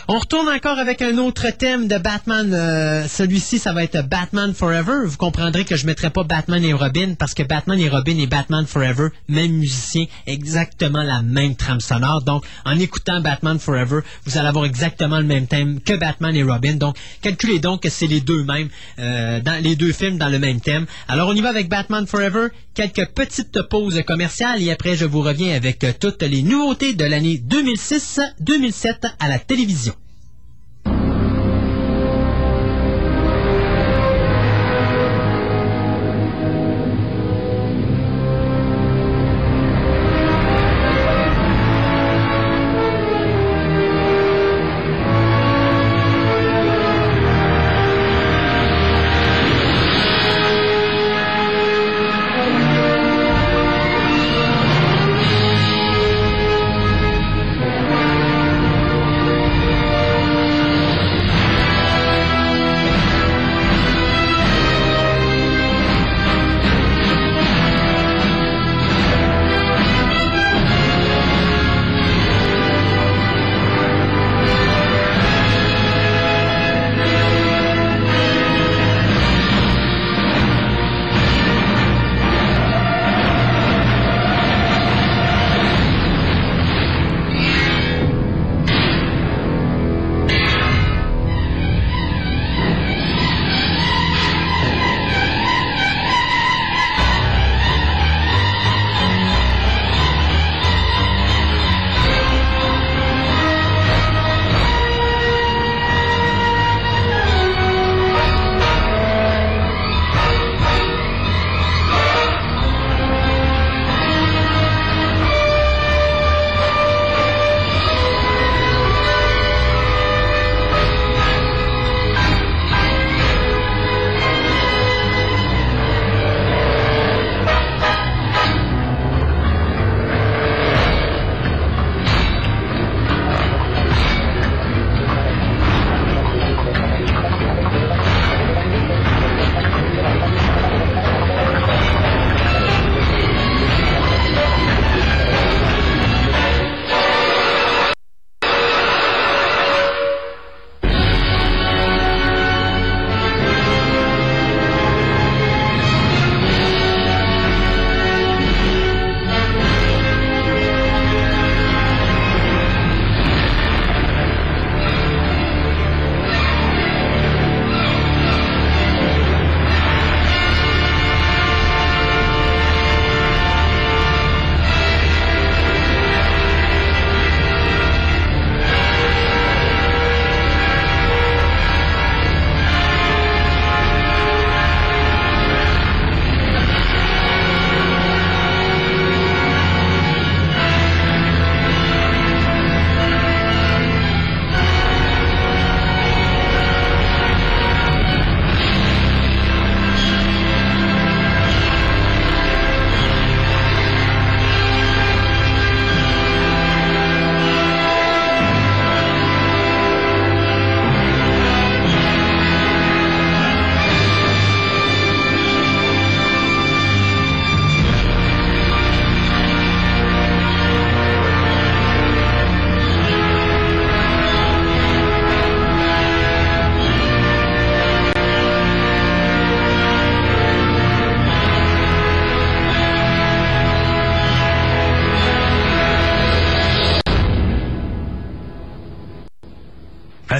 [0.07, 2.51] On retourne encore avec un autre thème de Batman.
[2.53, 5.05] Euh, Celui-ci, ça va être Batman Forever.
[5.05, 8.25] Vous comprendrez que je mettrai pas Batman et Robin parce que Batman et Robin et
[8.25, 12.23] Batman Forever, même musicien, exactement la même trame sonore.
[12.23, 16.43] Donc, en écoutant Batman Forever, vous allez avoir exactement le même thème que Batman et
[16.43, 16.75] Robin.
[16.75, 20.61] Donc, calculez donc que c'est les deux mêmes, euh, les deux films dans le même
[20.61, 20.85] thème.
[21.07, 22.47] Alors, on y va avec Batman Forever.
[22.73, 27.37] Quelques petites pauses commerciales et après, je vous reviens avec toutes les nouveautés de l'année
[27.89, 29.93] 2006-2007 à la télévision.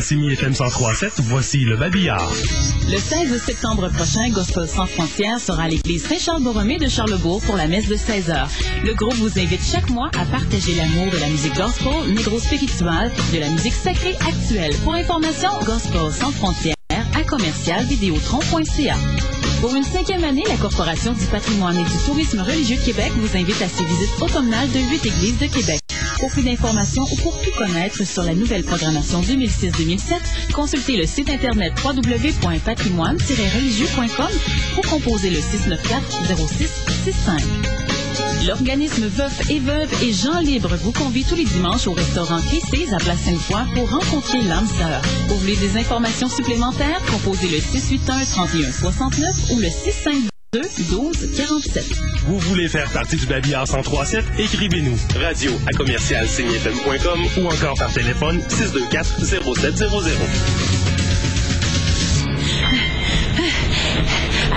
[0.10, 2.32] À Simi FM 103.7, voici le babillard.
[2.90, 7.68] Le 16 septembre prochain, Gospel Sans Frontières sera à l'église Saint-Charles-Borromée de Charlebourg pour la
[7.68, 8.50] messe de 16 heures.
[8.84, 13.40] Le groupe vous invite chaque mois à partager l'amour de la musique gospel, négro-spirituelle, de
[13.40, 14.74] la musique sacrée actuelle.
[14.84, 18.96] Pour information, Gospel Sans Frontières à commercial vidéotron.ca.
[19.62, 23.62] Pour une cinquième année, la Corporation du patrimoine et du tourisme religieux Québec vous invite
[23.62, 25.80] à ses visites automnales de huit églises de Québec.
[26.20, 31.30] Pour plus d'informations ou pour tout connaître sur la nouvelle programmation 2006-2007, consultez le site
[31.30, 34.30] internet www.patrimoine-religieux.com
[34.78, 37.80] ou composez le 694-0665.
[38.48, 42.92] L'organisme Veuf et Veuve et Jean Libre vous convie tous les dimanches au restaurant Christie's
[42.92, 45.02] à Place Sainte-Foy pour rencontrer l'âme sœur.
[45.28, 49.70] Pour voulez des informations supplémentaires, composez le 681-3169 ou le
[50.54, 52.09] 652-1247.
[52.30, 54.24] Vous voulez faire partie du Babillard 1037?
[54.38, 54.96] Écrivez-nous.
[55.20, 56.28] Radio à commercial
[57.38, 59.86] ou encore par téléphone 624 0700.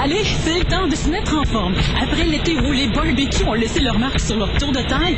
[0.02, 1.74] Allez, c'est le temps de se mettre en forme.
[1.98, 5.16] Après l'été où les barbecues ont laissé leur marque sur leur tour de taille,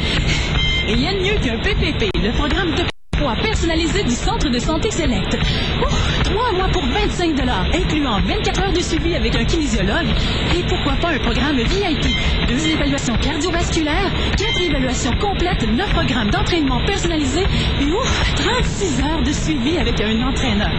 [0.86, 2.84] rien de mieux qu'un PPP, le programme de
[3.18, 5.36] poids personnalisé du Centre de santé Select.
[6.24, 7.34] Trois mois pour 25
[7.72, 10.08] incluant 24 heures de suivi avec un kinésiologue
[10.56, 12.06] et pourquoi pas un programme VIP.
[12.48, 17.42] Deux évaluations cardiovasculaires, quatre évaluations complètes, neuf programmes d'entraînement personnalisé
[17.80, 20.70] et ouf, 36 heures de suivi avec un entraîneur.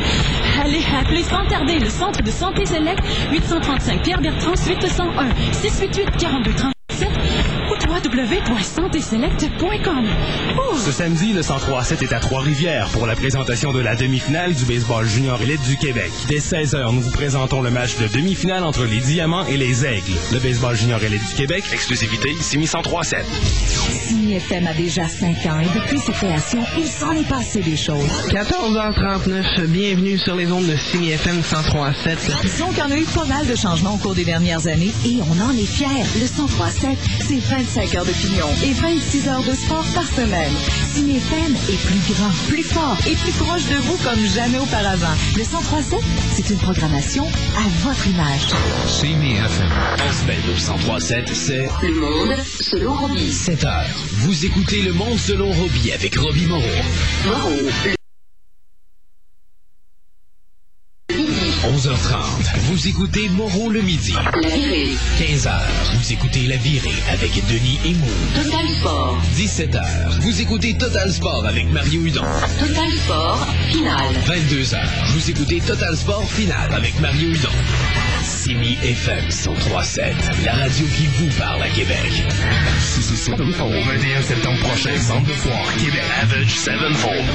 [0.63, 3.01] Allez, appelez sans tarder le Centre de santé Select
[3.31, 6.74] 835 Pierre Bertrand suite 101 688 42 37 ou
[8.15, 10.05] www.santéselect.com.
[10.77, 15.05] Ce samedi, le 1037 est à Trois-Rivières pour la présentation de la demi-finale du baseball
[15.05, 16.11] junior élite du Québec.
[16.27, 20.13] Dès 16h, nous vous présentons le match de demi-finale entre les Diamants et les Aigles.
[20.31, 23.25] Le baseball junior élite du Québec, exclusivité Simi 1037.
[23.25, 27.75] Simi FM a déjà 5 ans et depuis sa création, il s'en est passé des
[27.75, 28.09] choses.
[28.29, 32.17] 14h39, bienvenue sur les ondes de Simi FM 103.7.
[32.43, 34.93] Disons qu'il y en a eu pas mal de changements au cours des dernières années
[35.05, 35.87] et on en est fiers.
[36.19, 36.95] Le 103.7,
[37.27, 40.51] c'est 25 heures et 26 heures de sport par semaine.
[40.93, 45.15] Simi FM est plus grand, plus fort et plus proche de vous comme jamais auparavant.
[45.35, 45.99] Le 103.7,
[46.35, 48.45] c'est une programmation à votre image.
[49.01, 49.71] CMI FM.
[50.07, 53.31] En semaine au 1037, c'est Le monde selon Robbie.
[53.33, 53.85] 7 heures.
[54.11, 56.61] Vous écoutez Le Monde selon Robbie avec Robbie Moreau.
[57.25, 57.55] Moreau,
[61.75, 62.57] 11h30.
[62.69, 64.13] Vous écoutez Moreau le midi.
[64.41, 64.91] La virée.
[65.19, 65.51] 15h.
[65.95, 68.07] Vous écoutez La Virée avec Denis Emou.
[68.33, 69.21] Total Sport.
[69.35, 70.21] 17h.
[70.21, 72.23] Vous écoutez Total Sport avec Mario Hudon.
[72.59, 74.15] Total Sport, finale.
[74.25, 74.77] 22h.
[75.15, 77.49] Vous écoutez Total Sport Final avec Mario Hudon.
[78.23, 80.15] Simi FM 1037.
[80.45, 82.23] La radio qui vous parle à Québec.
[83.33, 86.03] Au 21 septembre prochain, Centre de foire, Québec.
[86.21, 87.25] Savage Sevenfold.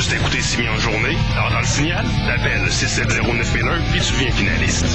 [0.00, 4.86] Juste écouté Simi en journée, alors dans le signal, t'appelles 6709001 puis tu deviens finaliste.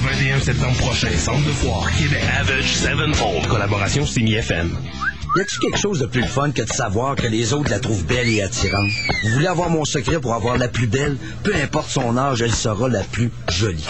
[0.00, 2.20] 21 septembre prochain, Centre de foire, Québec.
[2.36, 3.46] Savage Sevenfold.
[3.46, 4.76] Collaboration Simi FM.
[5.36, 8.04] Y a-tu quelque chose de plus fun que de savoir que les autres la trouvent
[8.06, 8.90] belle et attirante?
[9.22, 11.16] Vous voulez avoir mon secret pour avoir la plus belle?
[11.44, 13.86] Peu importe son âge, elle sera la plus jolie.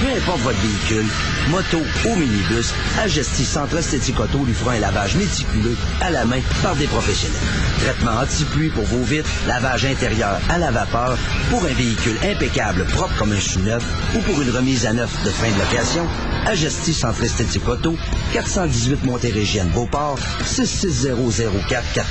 [0.00, 1.06] Peu importe votre véhicule,
[1.50, 1.78] moto
[2.08, 2.72] ou minibus,
[3.02, 7.36] Agestis Centre Esthétique Auto lui fera un lavage méticuleux à la main par des professionnels.
[7.80, 11.18] Traitement anti-pluie pour vos vitres, lavage intérieur à la vapeur,
[11.50, 15.10] pour un véhicule impeccable, propre comme un chou neuf, ou pour une remise à neuf
[15.22, 16.06] de fin de location,
[16.46, 17.94] Agestis Centre Esthétique Auto,
[18.32, 22.04] 418 Montérégienne Beauport, 6600443.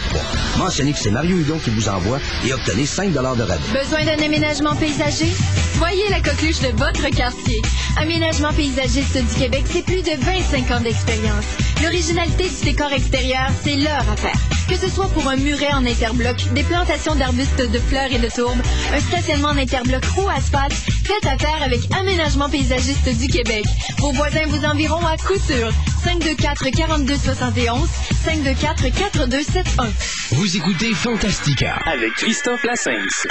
[0.59, 3.39] Mentionnez que c'est Mario Hudon qui vous envoie et obtenez 5 de rabais.
[3.73, 5.33] Besoin d'un aménagement paysager?
[5.77, 7.61] Soyez la coqueluche de votre quartier.
[7.97, 11.45] Aménagement paysagiste du Québec, c'est plus de 25 ans d'expérience.
[11.81, 14.39] L'originalité du décor extérieur, c'est leur affaire.
[14.69, 18.27] Que ce soit pour un muret en interbloc, des plantations d'arbustes de fleurs et de
[18.29, 18.61] tourbes,
[18.93, 23.65] un stationnement en interbloc ou asphalte, faites affaire avec Aménagement paysagiste du Québec.
[23.97, 25.71] Vos voisins vous environt à coup sûr.
[26.03, 27.89] 524 42 71,
[28.25, 29.87] 524 4271.
[30.31, 31.79] Vous écoutez Fantastica.
[31.85, 33.27] Avec Christophe Lassens.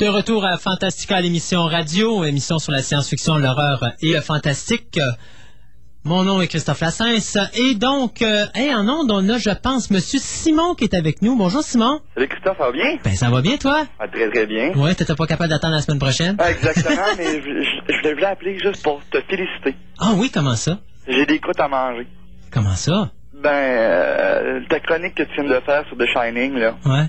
[0.00, 4.98] De retour à Fantastica, l'émission radio, émission sur la science-fiction, l'horreur et le fantastique.
[6.04, 7.36] Mon nom est Christophe Lassens.
[7.52, 11.20] Et donc, euh, hey, en ondes, on a, je pense, Monsieur Simon qui est avec
[11.20, 11.36] nous.
[11.36, 12.00] Bonjour Simon.
[12.14, 12.96] Salut Christophe, ça va bien?
[13.04, 13.86] Ben, ça va bien, toi?
[13.98, 14.72] Ah, très très bien.
[14.72, 16.36] Ouais, t'étais pas capable d'attendre la semaine prochaine?
[16.38, 19.76] Ah, exactement, mais je, je, je voulais appeler juste pour te féliciter.
[19.98, 20.78] Ah oui, comment ça?
[21.08, 22.06] J'ai des croûtes à manger.
[22.50, 23.10] Comment ça?
[23.34, 27.04] Ben, euh, ta chronique que tu viens de faire sur The Shining, là, Ouais.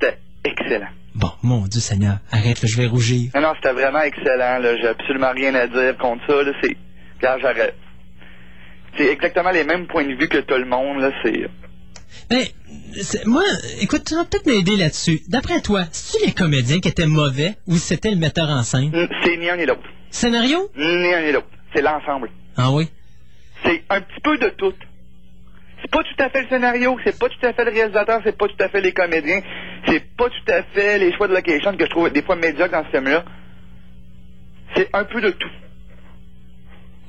[0.00, 0.86] c'était excellent.
[1.14, 3.30] Bon, mon Dieu Seigneur, arrête, là, je vais rougir.
[3.34, 4.76] Non, non, c'était vraiment excellent, là.
[4.80, 6.52] J'ai absolument rien à dire contre ça, là.
[6.62, 6.76] C'est.
[7.18, 7.74] Regarde, j'arrête.
[8.96, 11.10] C'est exactement les mêmes points de vue que tout le monde, là.
[11.22, 11.48] C'est.
[12.28, 12.44] Ben,
[13.00, 13.42] c'est- moi,
[13.80, 15.20] écoute, tu vas peut-être m'aider là-dessus.
[15.28, 18.90] D'après toi, c'est-tu les comédiens qui étaient mauvais ou c'était le metteur en scène?
[19.24, 19.82] C'est ni un ni l'autre.
[20.10, 20.70] Scénario?
[20.76, 21.48] Ni un ni l'autre.
[21.74, 22.30] C'est l'ensemble.
[22.56, 22.88] Ah oui?
[23.64, 24.72] C'est un petit peu de tout.
[25.82, 28.36] C'est pas tout à fait le scénario, c'est pas tout à fait le réalisateur, c'est
[28.36, 29.40] pas tout à fait les comédiens,
[29.86, 32.72] c'est pas tout à fait les choix de location que je trouve des fois médiocres
[32.72, 33.24] dans ce film-là.
[34.74, 35.50] C'est un peu de tout.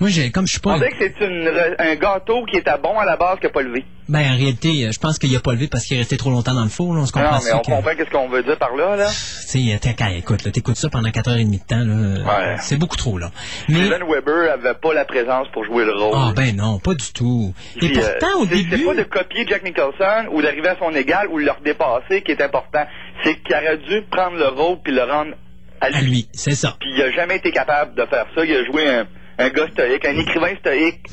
[0.02, 0.72] Moi, j'ai, comme je suis pas.
[0.72, 1.48] On dirait que c'est une
[1.80, 3.86] un gâteau qui était bon à la base qui n'a pas levé.
[4.10, 6.32] Ben, en réalité, euh, je pense qu'il a pas levé parce qu'il est resté trop
[6.32, 7.02] longtemps dans le four, là.
[7.02, 9.06] On se comprend Non, mais on que- comprend qu'est-ce qu'on veut dire par là, là.
[9.08, 12.58] Tu sais, t'es- quand- écoute, là, t'écoutes ça pendant 4h30 de temps, là.
[12.58, 13.30] C'est beaucoup trop, là.
[13.70, 16.14] Mais, Steven Weber avait pas la présence pour jouer le rôle.
[16.16, 17.54] ah, ben non, pas du tout.
[17.76, 18.70] Et Puis, euh, pourtant, au début.
[18.80, 22.24] C'est pas de copier Jack Nicholson ou d'arriver à son égal ou de le redépasser
[22.24, 22.86] qui est important.
[23.24, 25.36] C'est qu'il aurait dû prendre le rôle puis le rendre
[25.80, 25.96] à lui.
[25.98, 26.76] À lui, c'est ça.
[26.80, 28.44] Puis il a jamais été capable de faire ça.
[28.44, 29.06] Il a joué un,
[29.42, 31.06] un gars stoïque, un écrivain stoïque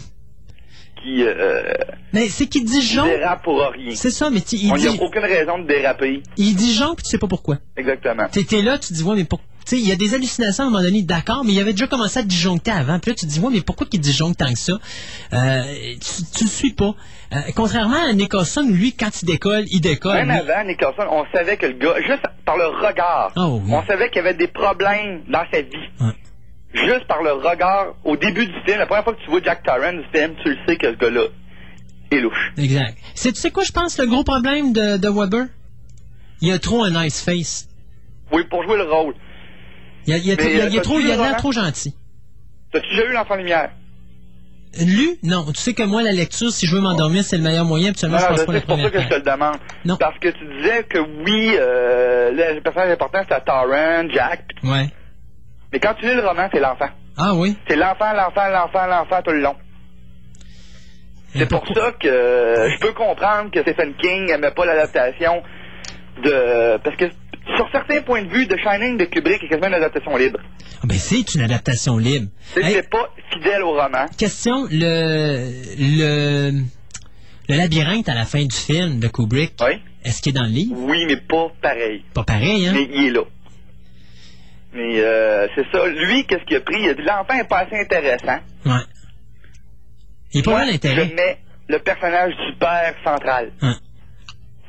[1.03, 1.63] qui euh,
[2.13, 3.05] Mais c'est qu'il dit Jean.
[3.07, 3.95] dérape pour rien.
[3.95, 6.23] C'est ça, mais tu- il On n'y a dit, aucune raison de déraper.
[6.37, 7.59] il dit Jean, puis tu sais pas pourquoi.
[7.77, 8.25] Exactement.
[8.33, 9.41] T'es t'es là, tu te dis, ouais, mais pour.
[9.65, 11.73] Tu sais, il y a des hallucinations à un moment donné, d'accord, mais il avait
[11.73, 12.99] déjà commencé à disjoncter avant.
[13.01, 14.73] Puis là, tu te dis, ouais, mais pourquoi qu'il disjoncte tant que ça?
[15.35, 15.63] Euh,
[16.01, 16.95] tu, tu le suis pas.
[17.35, 20.15] Euh, contrairement à Nicholson, lui, quand il décolle, il décolle.
[20.25, 23.71] Même Lui- avant Nicholson, on savait que le gars, juste par le regard, Oh, oui.
[23.71, 26.15] on savait qu'il y avait des problèmes dans sa vie.
[26.75, 29.63] Juste par le regard, au début du film, la première fois que tu vois Jack
[29.63, 31.23] Torrance du film, tu le sais que ce gars-là
[32.11, 32.53] est louche.
[32.59, 32.97] Exact.
[33.15, 35.47] C'est, tu sais quoi, je pense, le gros problème de, de Weber?
[36.41, 37.69] Il a trop un nice face.
[38.33, 39.15] Oui, pour jouer le rôle.
[40.07, 41.95] Il, a, il, a- Mais, il a- il trop, il a l'air trop gentil.
[42.71, 43.71] T'as-tu déjà eu l'enfant lumière?
[44.79, 45.17] Lu?
[45.23, 45.47] Non.
[45.47, 47.89] Tu sais que moi, la lecture, si je veux m'endormir, c'est le meilleur moyen.
[47.89, 49.57] Habituellement, Non, je je pas sais, la c'est pour ça que je te le demande.
[49.87, 49.97] Non.
[49.97, 54.91] Parce que tu disais que oui, euh, le personnage important c'était Torrance, Jack, Ouais.
[55.73, 56.89] Mais quand tu lis le roman, c'est l'enfant.
[57.17, 57.57] Ah oui?
[57.69, 59.57] C'est l'enfant, l'enfant, l'enfant, l'enfant tout le long.
[61.35, 65.43] C'est pour ça que euh, je peux comprendre que Stephen King n'aimait pas l'adaptation
[66.25, 66.79] de...
[66.79, 67.05] Parce que
[67.57, 70.39] sur certains points de vue, The Shining de Kubrick est quasiment une adaptation libre.
[70.83, 72.29] Ah, ben, c'est une adaptation libre.
[72.55, 74.07] C'est Hey, pas fidèle au roman.
[74.17, 76.51] question, le, le,
[77.49, 79.53] le labyrinthe à la fin du film de Kubrick.
[79.61, 79.81] Oui.
[80.05, 80.75] Est-ce qu'il est dans le livre?
[80.79, 82.05] Oui, mais pas pareil.
[82.15, 82.73] Pas pareil, hein?
[82.75, 83.23] Mais il est là.
[84.79, 85.87] Mais euh, c'est ça.
[85.89, 86.81] Lui, qu'est-ce qu'il a pris?
[86.81, 88.39] Il a dit l'enfant est pas assez intéressant.
[88.65, 88.85] Ouais.
[90.33, 91.09] Il est pas mal l'intérêt.
[91.09, 91.39] Je mets
[91.69, 93.51] le personnage du père central.
[93.63, 93.73] Ouais.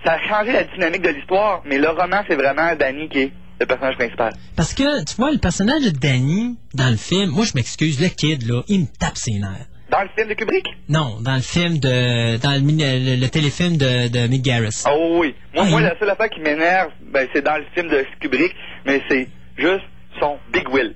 [0.03, 3.31] Ça a changé la dynamique de l'histoire, mais le roman, c'est vraiment Danny qui est
[3.60, 4.34] le personnage principal.
[4.56, 8.07] Parce que, tu vois, le personnage de Danny, dans le film, moi, je m'excuse, le
[8.07, 9.68] kid, là, il me tape ses nerfs.
[9.91, 10.65] Dans le film de Kubrick?
[10.88, 14.84] Non, dans le film de, dans le, mini- le, le téléfilm de, de Mick Garris.
[14.90, 15.36] Oh oui.
[15.53, 18.06] Moi, Ah, moi il- la seule affaire qui m'énerve, ben, c'est dans le film de
[18.22, 18.56] Kubrick,
[18.86, 19.27] mais c'est
[19.57, 19.84] juste
[20.20, 20.96] son Big Will.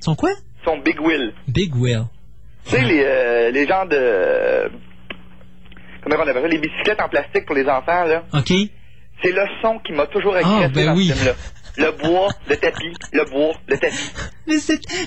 [0.00, 0.30] Son quoi?
[0.64, 1.32] Son Big Will.
[1.48, 2.04] Big Will.
[2.64, 4.70] Tu sais, les, euh, les gens de...
[6.02, 6.48] Comment on appelle ça?
[6.48, 8.24] Les bicyclettes en plastique pour les enfants, là?
[8.34, 8.52] OK?
[9.22, 11.08] C'est le son qui m'a toujours agressé Ah, ben dans oui.
[11.08, 11.34] ce film-là.
[11.78, 13.96] Le bois, le tapis, le bois, le tapis.
[14.46, 14.56] Mais,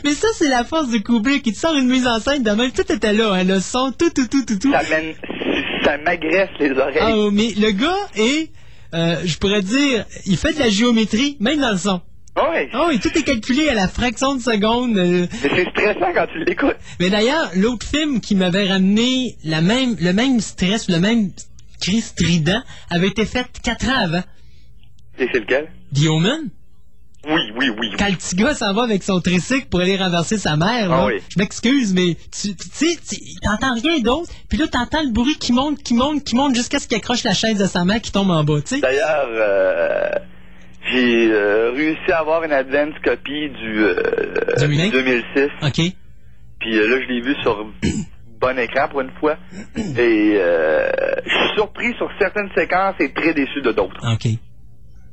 [0.03, 1.45] mais ça, c'est la force de Kubrick.
[1.45, 2.71] Il te sort une mise en scène de même.
[2.71, 4.71] Tout était là, hein, le son, tout, tout, tout, tout, tout.
[5.83, 6.97] Ça m'agresse les oreilles.
[6.99, 8.49] Ah, oh, mais le gars est,
[8.93, 12.01] euh, je pourrais dire, il fait de la géométrie, même dans le son.
[12.37, 12.69] Oui.
[12.73, 14.97] Oh, et tout est calculé à la fraction de seconde.
[14.97, 15.25] euh.
[15.41, 16.75] Mais c'est stressant quand tu l'écoutes.
[16.99, 21.31] Mais d'ailleurs, l'autre film qui m'avait ramené la même, le même stress le même
[21.81, 24.23] cri strident avait été fait quatre ans avant.
[25.17, 25.69] Et c'est lequel?
[25.95, 26.49] The Omen?
[27.27, 27.87] Oui, oui, oui.
[27.97, 30.97] Quand le petit gars s'en va avec son tricycle pour aller renverser sa mère, Ah
[30.97, 31.13] là, oui.
[31.29, 32.99] je m'excuse, mais tu sais,
[33.41, 36.77] t'entends rien d'autre, puis là, t'entends le bruit qui monte, qui monte, qui monte, jusqu'à
[36.79, 38.79] ce qu'il accroche la chaise de sa mère qui tombe en bas, tu sais.
[38.81, 40.09] D'ailleurs, euh,
[40.91, 43.95] j'ai euh, réussi à avoir une advance copie du, euh,
[44.57, 44.91] Du remake?
[44.91, 45.49] 2006.
[45.63, 45.93] OK.
[46.59, 47.65] Puis euh, là, je l'ai vu sur
[48.39, 49.37] bon écran pour une fois.
[49.75, 50.89] Et euh,
[51.25, 53.99] je suis surpris sur certaines séquences et très déçu de d'autres.
[54.13, 54.27] OK.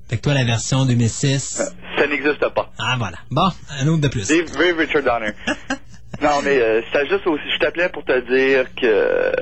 [0.08, 1.74] Fait que toi, la version 2006.
[1.96, 2.70] Ça n'existe pas.
[2.78, 3.16] Ah, voilà.
[3.30, 3.48] Bon,
[3.80, 4.30] un autre de plus.
[4.30, 5.32] Ray Richard Donner.
[6.20, 9.32] non, mais euh, c'était juste aussi, je t'appelais pour te dire que euh,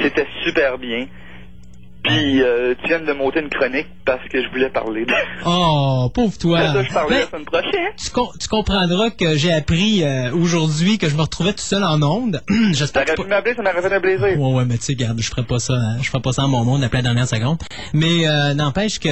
[0.00, 1.06] c'était super bien.
[2.02, 5.04] Puis euh, tu viens de m'ôter une chronique parce que je voulais parler.
[5.04, 5.12] de-
[5.46, 6.60] Oh, pauvre toi.
[6.72, 7.92] Ça, je parlais Ben, la semaine prochaine.
[8.02, 11.84] tu, com- tu comprendras que j'ai appris euh, aujourd'hui que je me retrouvais tout seul
[11.84, 12.40] en onde.
[12.72, 14.40] J'espère que pu m'appeler, ça m'aurait fait un plaisir.
[14.40, 15.98] Ouais, ouais, mais tu sais, regarde, je ferais pas ça, hein.
[16.00, 17.58] je ferais pas ça en mon monde après la dernière seconde.
[17.92, 19.08] Mais euh, n'empêche que,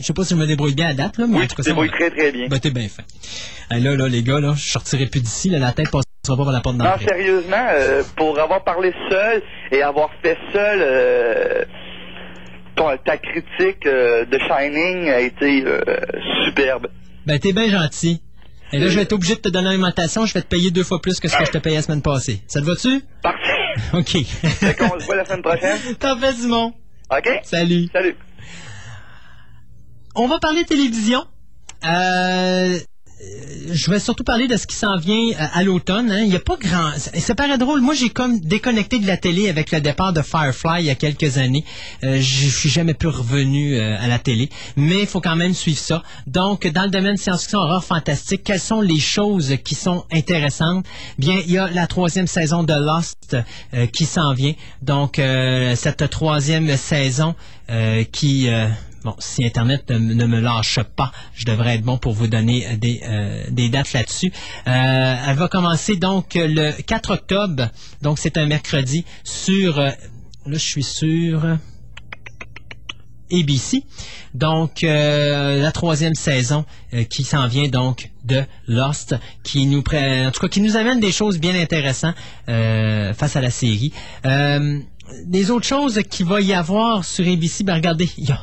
[0.00, 1.54] je sais pas si je me débrouille bien à date, là, mais en tout tu
[1.56, 2.48] cas, débrouilles très très bien.
[2.48, 3.04] Ben, t'es bien fait.
[3.78, 6.04] Là, là, les gars, là, je sortirai plus d'ici, là, la tête passera
[6.36, 10.78] pas par la porte Non, sérieusement, euh, pour avoir parlé seul et avoir fait seul,
[10.82, 11.64] euh,
[12.76, 15.80] ton- ta critique euh, de Shining a été euh,
[16.46, 16.88] superbe.
[17.26, 18.20] Ben, t'es bien gentil.
[18.72, 20.84] Et là, je vais être obligé de te donner l'alimentation, je vais te payer deux
[20.84, 22.40] fois plus que ce que je te payais la semaine passée.
[22.46, 23.00] Ça te va-tu?
[23.20, 23.74] Parfait.
[23.94, 24.24] OK.
[24.24, 25.78] Fait qu'on se voit la semaine prochaine.
[25.98, 26.72] T'en fais, Simon.
[27.10, 27.28] OK?
[27.42, 27.88] Salut.
[27.92, 28.14] Salut.
[30.14, 31.24] On va parler télévision.
[31.84, 32.78] Euh,
[33.70, 36.10] je vais surtout parler de ce qui s'en vient euh, à l'automne.
[36.10, 36.22] hein.
[36.22, 36.90] Il n'y a pas grand...
[36.96, 37.80] Ça paraît drôle.
[37.80, 40.94] Moi, j'ai comme déconnecté de la télé avec le départ de Firefly il y a
[40.94, 41.64] quelques années.
[42.02, 44.50] Euh, je suis jamais plus revenu euh, à la télé.
[44.76, 46.02] Mais il faut quand même suivre ça.
[46.26, 50.86] Donc, dans le domaine science-fiction, horreur, fantastique, quelles sont les choses qui sont intéressantes?
[51.18, 53.36] Bien, il y a la troisième saison de Lost
[53.74, 54.54] euh, qui s'en vient.
[54.82, 55.20] Donc,
[55.76, 57.34] cette troisième saison
[58.12, 58.48] qui...
[59.02, 62.76] Bon, si Internet ne, me lâche pas, je devrais être bon pour vous donner euh,
[62.76, 64.30] des, euh, des dates là-dessus.
[64.66, 67.70] Euh, elle va commencer donc euh, le 4 octobre,
[68.02, 69.94] donc c'est un mercredi, sur, euh, là
[70.52, 71.56] je suis sur
[73.32, 73.84] ABC.
[74.34, 76.64] Donc, la troisième saison
[77.08, 79.14] qui s'en vient donc de Lost,
[79.44, 82.16] qui nous en tout cas qui nous amène des choses bien intéressantes
[82.46, 83.92] face à la série.
[85.26, 88.40] Des autres choses qu'il va y avoir sur ABC, ben regardez, il y a,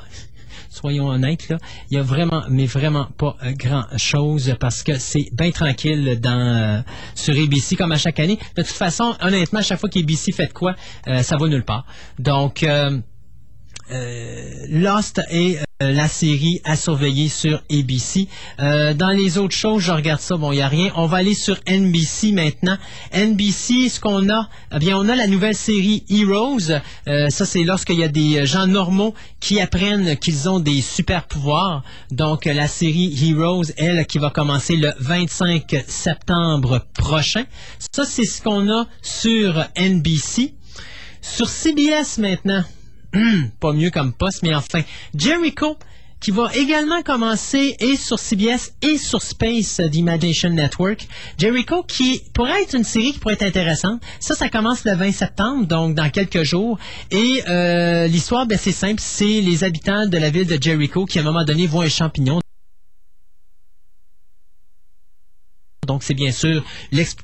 [0.77, 1.57] soyons honnêtes, là,
[1.89, 6.19] il y a vraiment, mais vraiment pas euh, grand chose parce que c'est bien tranquille
[6.19, 6.81] dans euh,
[7.15, 8.37] sur ABC comme à chaque année.
[8.55, 10.75] De toute façon, honnêtement, à chaque fois qu'ABC fait de quoi,
[11.07, 11.85] euh, ça va nulle part.
[12.19, 12.99] Donc euh,
[13.89, 18.27] Lost est euh, la série à surveiller sur ABC.
[18.59, 20.91] Euh, dans les autres choses, je regarde ça, bon, il n'y a rien.
[20.95, 22.79] On va aller sur NBC maintenant.
[23.13, 26.71] NBC, ce qu'on a, eh bien, on a la nouvelle série Heroes.
[27.07, 31.27] Euh, ça, c'est lorsqu'il y a des gens normaux qui apprennent qu'ils ont des super
[31.27, 31.83] pouvoirs.
[32.09, 37.43] Donc, euh, la série Heroes, elle, qui va commencer le 25 septembre prochain.
[37.91, 40.55] Ça, c'est ce qu'on a sur NBC.
[41.21, 42.63] Sur CBS maintenant,
[43.59, 44.81] pas mieux comme poste, mais enfin,
[45.15, 45.77] Jericho,
[46.19, 51.07] qui va également commencer et sur CBS et sur Space euh, d'Imagination Network.
[51.37, 54.01] Jericho, qui pourrait être une série qui pourrait être intéressante.
[54.19, 56.79] Ça, ça commence le 20 septembre, donc dans quelques jours.
[57.11, 61.19] Et euh, l'histoire, ben, c'est simple, c'est les habitants de la ville de Jericho qui,
[61.19, 62.39] à un moment donné, voient un champignon
[65.87, 66.63] Donc, c'est bien sûr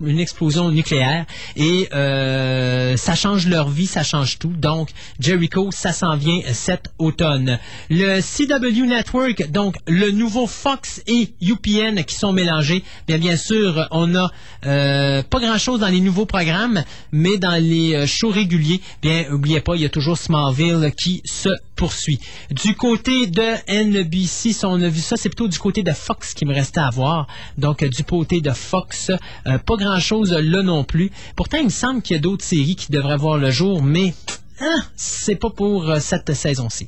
[0.02, 1.26] une explosion nucléaire
[1.56, 4.54] et euh, ça change leur vie, ça change tout.
[4.58, 7.60] Donc, Jericho, ça s'en vient cet automne.
[7.90, 12.84] Le CW Network, donc le nouveau Fox et UPN qui sont mélangés.
[13.08, 14.32] Bien, bien sûr, on a
[14.66, 19.60] euh, pas grand-chose dans les nouveaux programmes, mais dans les euh, shows réguliers, bien, oubliez
[19.60, 22.20] pas, il y a toujours Smallville qui se poursuit.
[22.52, 26.46] Du côté de NBC, on a vu ça, c'est plutôt du côté de Fox qui
[26.46, 27.28] me restait à voir.
[27.58, 29.12] Donc, euh, du côté de Fox,
[29.48, 31.12] euh, pas grand-chose là non plus.
[31.36, 34.14] Pourtant, il me semble qu'il y a d'autres séries qui devraient voir le jour, mais
[34.62, 36.88] ah, c'est pas pour euh, cette saison-ci.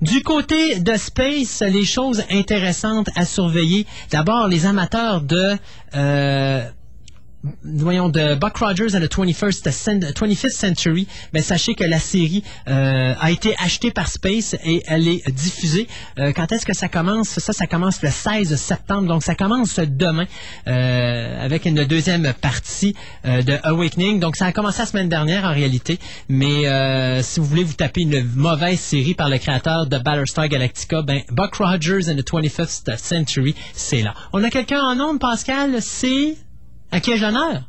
[0.00, 3.86] Du côté de Space, les choses intéressantes à surveiller.
[4.10, 5.56] D'abord, les amateurs de...
[7.64, 12.44] voyons, de Buck Rogers and the 21st, cen- 25th Century, ben, sachez que la série
[12.68, 15.88] euh, a été achetée par Space et elle est diffusée.
[16.18, 17.28] Euh, quand est-ce que ça commence?
[17.28, 20.26] Ça, ça commence le 16 septembre, donc ça commence demain
[20.68, 22.94] euh, avec une deuxième partie
[23.26, 24.20] euh, de Awakening.
[24.20, 25.98] Donc ça a commencé la semaine dernière en réalité,
[26.28, 30.48] mais euh, si vous voulez vous taper une mauvaise série par le créateur de Battlestar
[30.48, 34.14] Galactica, ben, Buck Rogers and the 25th Century, c'est là.
[34.32, 36.36] On a quelqu'un en nombre, Pascal, c'est...
[36.92, 37.62] À qui ai-je l'honneur?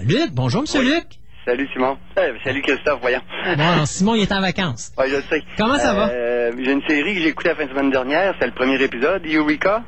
[0.00, 1.04] Luc, bonjour, monsieur Luc.
[1.44, 1.96] Salut Simon.
[2.18, 3.20] Euh, salut Christophe, voyons.
[3.56, 4.92] Bon, Simon, il est en vacances.
[4.98, 5.42] Ouais, je sais.
[5.56, 6.08] Comment ça va?
[6.10, 8.80] Euh, J'ai une série que j'ai écoutée la fin de semaine dernière, c'est le premier
[8.82, 9.82] épisode, Eureka.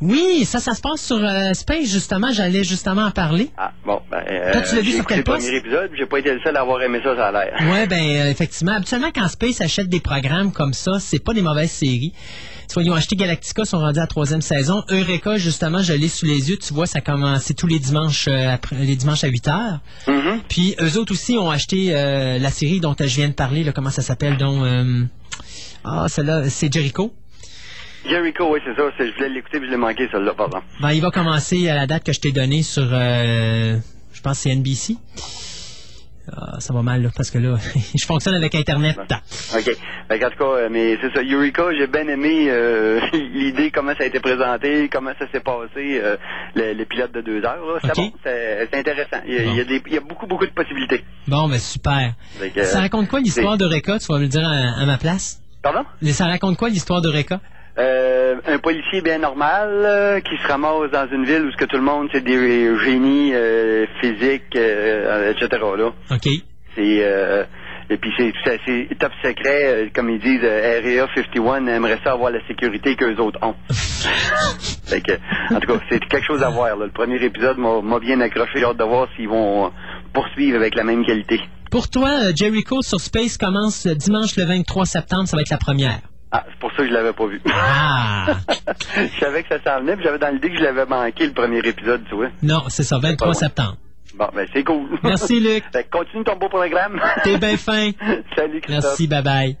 [0.00, 2.30] Oui, ça, ça se passe sur euh, Space, justement.
[2.30, 3.50] J'allais justement en parler.
[3.56, 5.38] Ah, bon, ben, euh, Toi, tu l'as vu sur quel le poste?
[5.44, 7.56] premier épisode, j'ai pas été le seul à avoir aimé ça, ça a l'air.
[7.72, 8.72] Ouais, ben effectivement.
[8.74, 12.12] Habituellement, quand Space achète des programmes comme ça, c'est pas des mauvaises séries.
[12.68, 14.82] Tu vois, ils ont acheté Galactica, sont rendus à la troisième saison.
[14.90, 16.58] Eureka, justement, je l'ai sous les yeux.
[16.58, 19.80] Tu vois, ça commence c'est tous les dimanches, euh, après- les dimanches à 8 heures.
[20.06, 20.40] Mm-hmm.
[20.48, 23.64] Puis eux autres aussi ont acheté euh, la série dont je viens de parler.
[23.64, 25.04] Là, comment ça s'appelle donc euh,
[25.84, 27.14] Ah, celle-là, c'est Jericho.
[28.08, 30.58] Jericho, oui, c'est ça, je voulais l'écouter, mais je l'ai manqué, celle-là, pardon.
[30.80, 33.76] Ben, il va commencer à la date que je t'ai donnée sur, euh,
[34.12, 34.96] je pense c'est NBC.
[36.36, 37.56] Ah, ça va mal, là, parce que là,
[37.98, 38.96] je fonctionne avec Internet.
[39.54, 39.76] OK.
[40.08, 43.92] Fait qu'en tout cas, euh, mais c'est ça, Eureka, j'ai bien aimé euh, l'idée, comment
[43.96, 46.16] ça a été présenté, comment ça s'est passé, euh,
[46.54, 47.64] le, le pilote de deux heures.
[47.66, 47.78] là.
[47.82, 47.96] C'est OK.
[47.96, 49.18] bon, c'est intéressant.
[49.26, 51.04] Il y, a, il y a des- il y a beaucoup, beaucoup de possibilités.
[51.26, 52.12] Bon, ben super.
[52.64, 53.98] Ça raconte quoi l'histoire d'Eureka?
[53.98, 55.40] Tu vas me le dire à, à ma place?
[55.62, 55.84] Pardon?
[56.02, 57.40] Mais Ça raconte quoi l'histoire d'Eureka?
[57.78, 61.64] Euh, un policier bien normal euh, qui se ramasse dans une ville où ce que
[61.64, 65.48] tout le monde c'est des génies euh, physiques, etc.
[65.76, 65.92] Là.
[66.10, 66.28] OK.
[66.74, 67.46] C'est
[67.90, 72.96] et puis c'est top secret, comme ils disent, Area 51 aimerait ça avoir la sécurité
[72.96, 73.54] qu'eux autres ont.
[74.84, 75.12] fait que,
[75.54, 76.76] en tout cas, c'est quelque chose à voir.
[76.76, 76.84] là.
[76.84, 78.50] Le premier épisode m'a bien accroché.
[78.56, 79.72] J'ai hâte de voir s'ils vont
[80.12, 81.40] poursuivre avec la même qualité.
[81.70, 85.26] Pour toi, Jericho sur Space commence dimanche le 23 septembre.
[85.26, 86.00] Ça va être la première.
[86.30, 87.40] Ah, c'est pour ça que je l'avais pas vu.
[87.50, 88.26] Ah!
[88.96, 91.32] je savais que ça s'en venait, puis j'avais dans l'idée que je l'avais manqué le
[91.32, 92.28] premier épisode, tu vois.
[92.42, 93.34] Non, c'est ça, 23 loin.
[93.34, 93.76] septembre.
[94.14, 94.88] Bon, ben c'est cool.
[95.04, 95.64] Merci, Luc.
[95.90, 97.00] Continue ton beau programme.
[97.24, 97.90] T'es bien fin.
[98.36, 98.84] Salut, Christophe.
[98.84, 99.56] Merci, bye bye.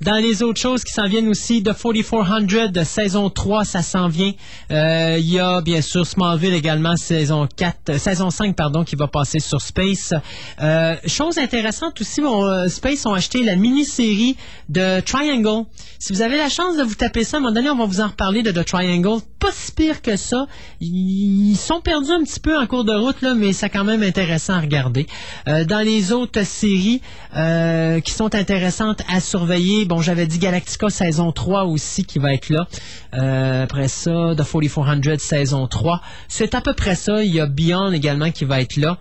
[0.00, 4.08] Dans les autres choses qui s'en viennent aussi, The 4400 de saison 3, ça s'en
[4.08, 4.32] vient.
[4.70, 8.96] Euh, Il y a bien sûr Smallville également, saison 4, euh, saison 5, pardon, qui
[8.96, 10.14] va passer sur Space.
[10.62, 12.22] Euh, chose intéressante aussi,
[12.68, 14.38] Space ont acheté la mini-série
[14.70, 15.66] de Triangle.
[15.98, 17.84] Si vous avez la chance de vous taper ça, à un moment donné, on va
[17.84, 19.20] vous en reparler de The Triangle.
[19.38, 20.46] Pas si pire que ça.
[20.80, 24.02] Ils sont perdus un petit peu en cours de route, là, mais c'est quand même
[24.02, 25.06] intéressant à regarder.
[25.46, 27.02] Dans les autres séries
[27.34, 32.48] qui sont intéressantes à surveiller, bon, j'avais dit Galactica saison 3 aussi qui va être
[32.48, 32.68] là.
[33.14, 36.00] Euh, après ça, The 4400 saison 3.
[36.28, 37.24] C'est à peu près ça.
[37.24, 38.98] Il y a Beyond également qui va être là.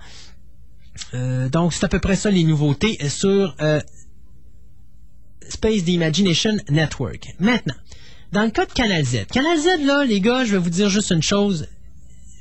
[1.14, 3.80] Euh, donc, c'est à peu près ça les nouveautés sur euh,
[5.48, 7.36] Space the Imagination Network.
[7.40, 7.76] Maintenant,
[8.32, 9.28] dans le cas de Canal Z.
[9.32, 11.68] Canal Z, là, les gars, je vais vous dire juste une chose.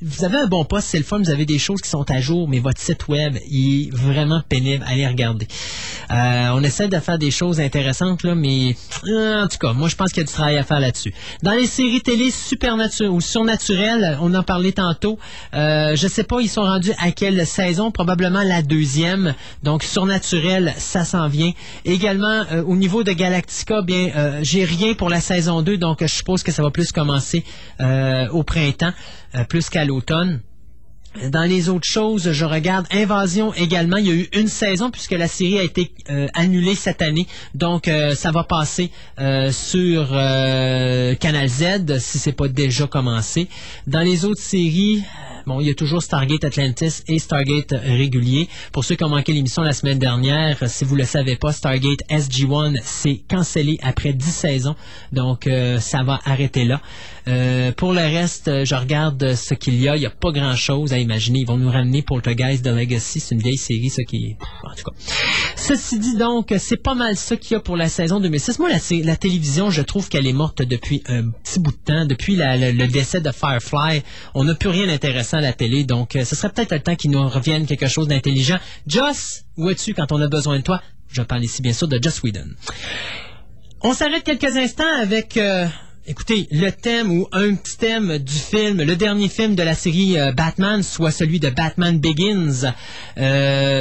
[0.01, 2.21] Vous avez un bon poste, c'est le fun, vous avez des choses qui sont à
[2.21, 4.85] jour, mais votre site web, il est vraiment pénible.
[4.87, 5.49] Allez regarder.
[6.13, 8.77] Euh, on essaie de faire des choses intéressantes, là, mais
[9.09, 11.13] euh, en tout cas, moi, je pense qu'il y a du travail à faire là-dessus.
[11.43, 15.19] Dans les séries télé supernaturelles ou surnaturelles, on en parlait tantôt.
[15.55, 19.35] Euh, je sais pas, ils sont rendus à quelle saison, probablement la deuxième.
[19.65, 21.51] Donc, surnaturel, ça s'en vient.
[21.85, 25.99] Également, euh, au niveau de Galactica, bien, euh, j'ai rien pour la saison 2, donc
[26.03, 27.45] je suppose que ça va plus commencer
[27.81, 28.93] euh, au printemps,
[29.35, 30.41] euh, plus qu'à l'automne.
[31.31, 33.97] Dans les autres choses, je regarde Invasion également.
[33.97, 37.27] Il y a eu une saison puisque la série a été euh, annulée cette année.
[37.55, 38.93] Donc, euh, ça va passer
[39.51, 40.09] sur
[41.19, 43.49] Canal Z si c'est pas déjà commencé.
[43.87, 45.03] Dans les autres séries,
[45.49, 48.49] bon, il y a toujours Stargate Atlantis et Stargate régulier.
[48.71, 52.03] Pour ceux qui ont manqué l'émission la semaine dernière, si vous le savez pas, Stargate
[52.11, 54.77] SG-1 s'est cancellé après 10 saisons.
[55.13, 56.81] Donc, euh, ça va arrêter là.
[57.27, 59.97] Euh, pour le reste, euh, je regarde ce qu'il y a.
[59.97, 61.41] Il n'y a pas grand-chose à imaginer.
[61.41, 63.21] Ils vont nous ramener Poltergeist de Legacy.
[63.21, 64.37] C'est une vieille série, ça qui.
[64.65, 64.97] En tout cas.
[65.57, 68.59] Ceci dit donc, c'est pas mal ça qu'il y a pour la saison 2006.
[68.59, 72.07] Moi, la, télévision, je trouve qu'elle est morte depuis un petit bout de temps.
[72.07, 74.03] Depuis le décès de Firefly,
[74.35, 75.85] on n'a plus rien d'intéressant la télé.
[75.85, 78.59] Donc, euh, ce serait peut-être le temps qu'ils nous reviennent quelque chose d'intelligent.
[78.87, 80.83] Joss, où es-tu quand on a besoin de toi?
[81.11, 82.49] Je parle ici, bien sûr, de Joss Whedon.
[83.81, 85.67] On s'arrête quelques instants avec, euh,
[86.07, 90.19] écoutez, le thème ou un petit thème du film, le dernier film de la série
[90.19, 92.73] euh, Batman, soit celui de Batman Begins.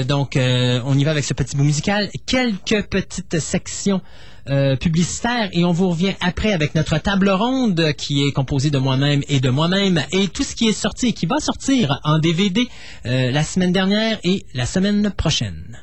[0.06, 2.10] Donc, on y va avec ce petit bout musical.
[2.26, 4.02] Quelques petites sections
[4.50, 8.78] euh, publicitaires et on vous revient après avec notre table ronde qui est composée de
[8.78, 12.20] moi-même et de moi-même et tout ce qui est sorti et qui va sortir en
[12.20, 12.68] DVD
[13.06, 15.80] euh, la semaine dernière et la semaine prochaine.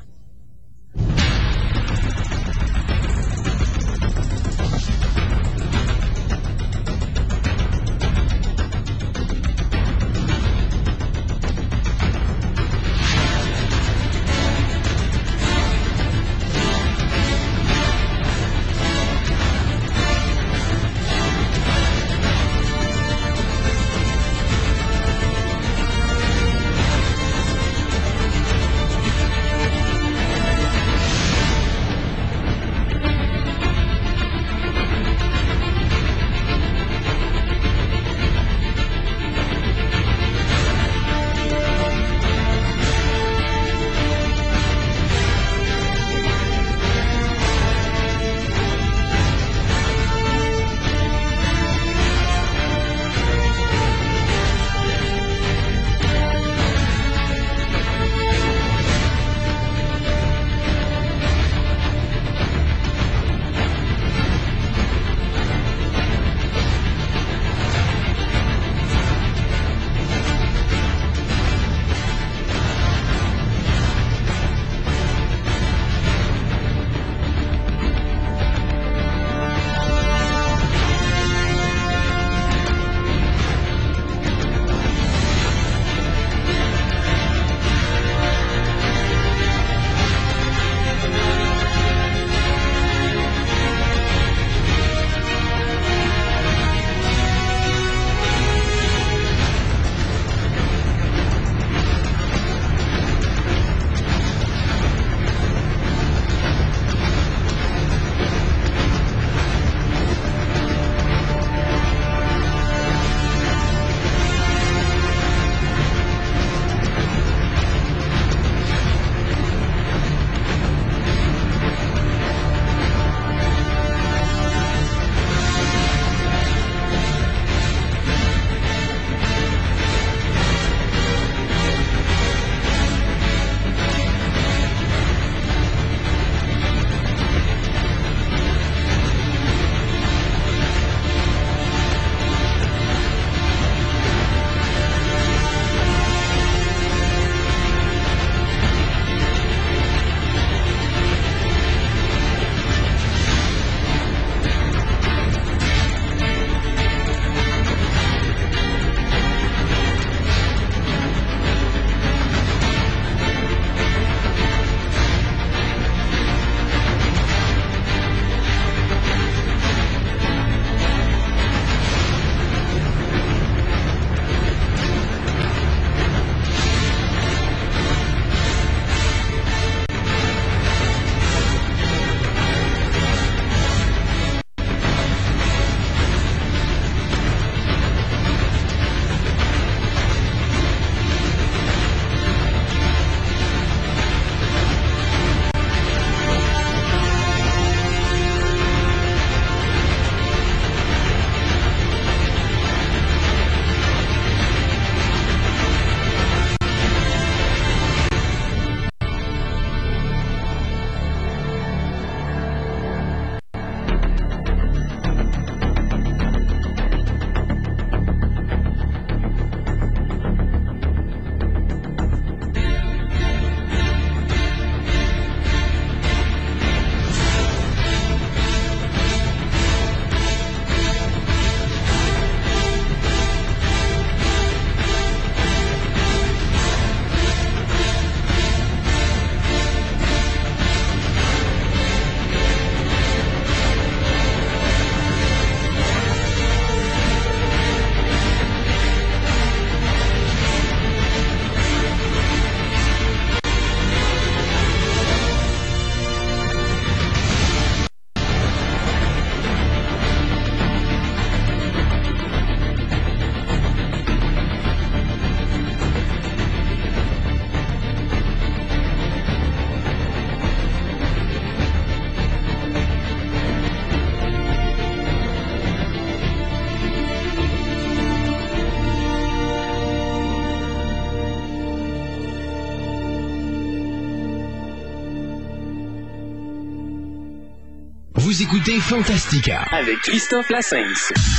[288.45, 289.65] Écoutez Fantastica.
[289.71, 291.34] Avec Christophe Lassens.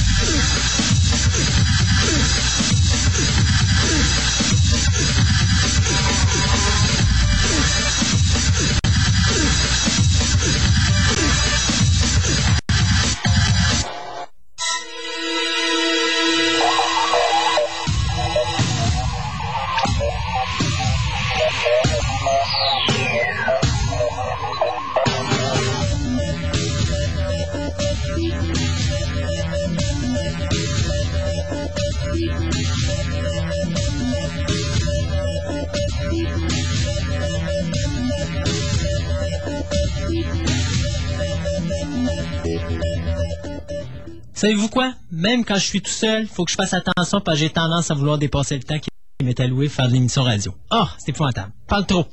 [44.37, 44.93] Savez-vous quoi?
[45.11, 47.91] Même quand je suis tout seul, faut que je fasse attention parce que j'ai tendance
[47.91, 48.91] à vouloir dépasser le temps qui
[49.25, 50.55] m'est alloué faire de l'émission radio.
[50.69, 51.53] Ah, c'est épouvantable.
[51.67, 52.05] Parle trop.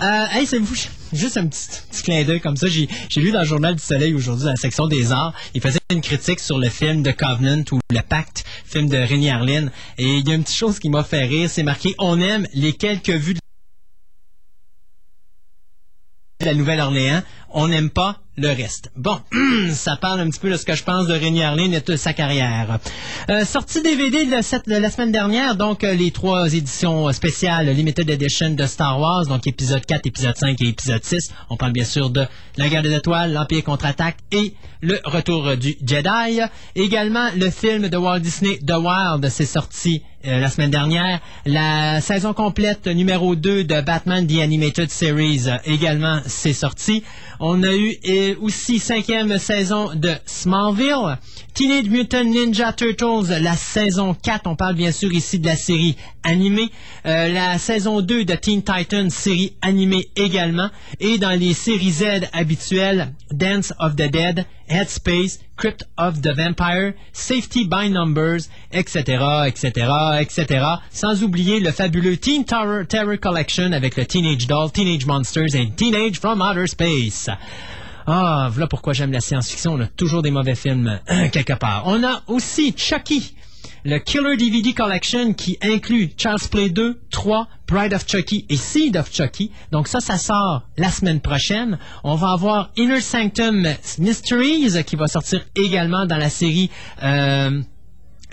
[0.00, 0.74] Euh, hey, savez-vous,
[1.12, 2.66] juste un petit, clin d'œil comme ça.
[2.66, 5.60] J'ai, j'ai lu dans le Journal du Soleil aujourd'hui, dans la section des arts, il
[5.60, 9.68] faisait une critique sur le film de Covenant ou Le Pacte, film de Rémi Harlin.
[9.98, 12.44] Et il y a une petite chose qui m'a fait rire, c'est marqué «On aime
[12.54, 13.40] les quelques vues de
[16.44, 18.90] la Nouvelle-Orléans, on n'aime pas le reste.
[18.96, 19.18] Bon,
[19.72, 21.96] ça parle un petit peu de ce que je pense de Rémi Harlin et de
[21.96, 22.78] sa carrière.
[23.28, 28.50] Euh, sortie DVD de la semaine dernière, donc euh, les trois éditions spéciales Limited Edition
[28.50, 31.32] de Star Wars, donc épisode 4, épisode 5 et épisode 6.
[31.50, 35.76] On parle bien sûr de La guerre des étoiles, l'Empire contre-attaque et le retour du
[35.84, 36.40] Jedi.
[36.76, 41.20] Également, le film de Walt Disney, The Wild, c'est sorti euh, la semaine dernière.
[41.46, 47.04] La saison complète numéro 2 de Batman The Animated Series euh, également c'est sorti.
[47.38, 51.18] On a eu euh, aussi cinquième saison de Smallville.
[51.54, 54.48] Teenage Mutant Ninja Turtles, la saison 4.
[54.48, 56.70] On parle bien sûr ici de la série animée.
[57.04, 60.68] La saison 2 de Teen Titans, série animée également.
[61.00, 66.94] Et dans les séries Z habituelles, Dance of the Dead, Headspace, Crypt of the Vampire,
[67.12, 70.80] Safety by Numbers, etc., etc., etc.
[70.90, 72.84] Sans oublier le fabuleux Teen Terror,
[73.20, 77.28] Collection avec le Teenage Doll, Teenage Monsters et Teenage from Outer Space.
[78.06, 79.72] Ah, voilà pourquoi j'aime la science-fiction.
[79.72, 81.00] On a toujours des mauvais films
[81.32, 81.82] quelque part.
[81.86, 83.34] On a aussi Chucky,
[83.84, 88.96] le Killer DVD Collection qui inclut Charles Play 2, 3, Bride of Chucky et Seed
[88.96, 89.50] of Chucky.
[89.72, 91.78] Donc ça, ça sort la semaine prochaine.
[92.04, 93.66] On va avoir Inner Sanctum
[93.98, 96.70] Mysteries qui va sortir également dans la série...
[97.02, 97.60] euh,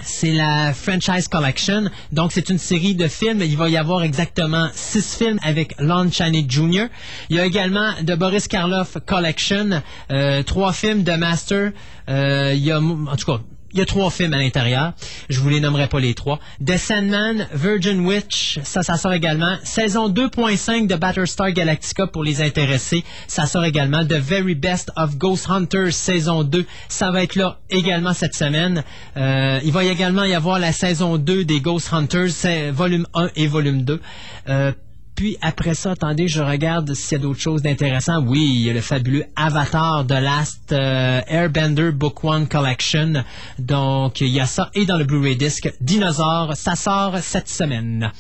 [0.02, 1.90] c'est la Franchise Collection.
[2.12, 3.42] Donc, c'est une série de films.
[3.42, 6.88] Il va y avoir exactement six films avec Lon Chaney Jr.
[7.30, 9.82] Il y a également The Boris Karloff Collection,
[10.12, 11.72] euh, trois films de Master.
[12.10, 13.40] Euh, il y a, en tout cas,
[13.76, 14.94] il y a trois films à l'intérieur.
[15.28, 16.40] Je vous les nommerai pas les trois.
[16.66, 19.58] The Sandman, Virgin Witch, ça, ça sort également.
[19.64, 23.04] Saison 2.5 de Battlestar Galactica pour les intéressés.
[23.28, 24.06] Ça sort également.
[24.06, 26.66] The Very Best of Ghost Hunters, saison 2.
[26.88, 28.82] Ça va être là également cette semaine.
[29.18, 33.48] Euh, il va également y avoir la saison 2 des Ghost Hunters, volume 1 et
[33.48, 34.00] volume 2.
[34.48, 34.72] Euh,
[35.16, 38.26] puis après ça, attendez, je regarde s'il y a d'autres choses d'intéressantes.
[38.28, 43.24] Oui, il y a le fabuleux Avatar de Last euh, Airbender Book One Collection.
[43.58, 44.70] Donc, il y a ça.
[44.74, 48.12] Et dans le Blu-ray disc, Dinosaure, ça sort cette semaine.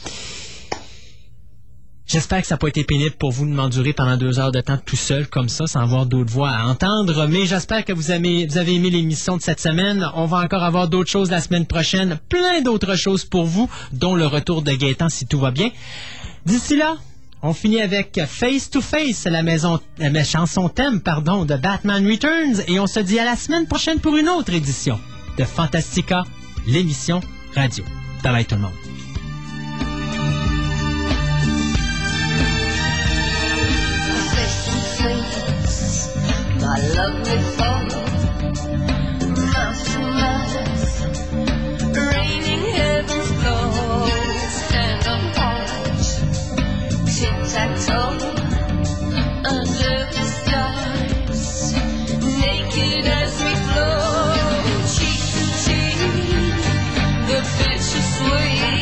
[2.07, 4.61] J'espère que ça n'a pas été pénible pour vous de m'endurer pendant deux heures de
[4.61, 7.25] temps tout seul comme ça, sans avoir d'autres voix à entendre.
[7.27, 10.07] Mais j'espère que vous avez, vous avez aimé l'émission de cette semaine.
[10.13, 12.19] On va encore avoir d'autres choses la semaine prochaine.
[12.29, 15.71] Plein d'autres choses pour vous, dont le retour de Gaëtan si tout va bien.
[16.45, 16.97] D'ici là,
[17.41, 22.61] on finit avec Face to Face, la maison, la chanson thème, pardon, de Batman Returns,
[22.67, 24.99] et on se dit à la semaine prochaine pour une autre édition
[25.37, 26.23] de Fantastica,
[26.67, 27.21] l'émission
[27.55, 27.83] radio.
[28.23, 28.71] Bye bye tout le monde.
[58.17, 58.74] sweet.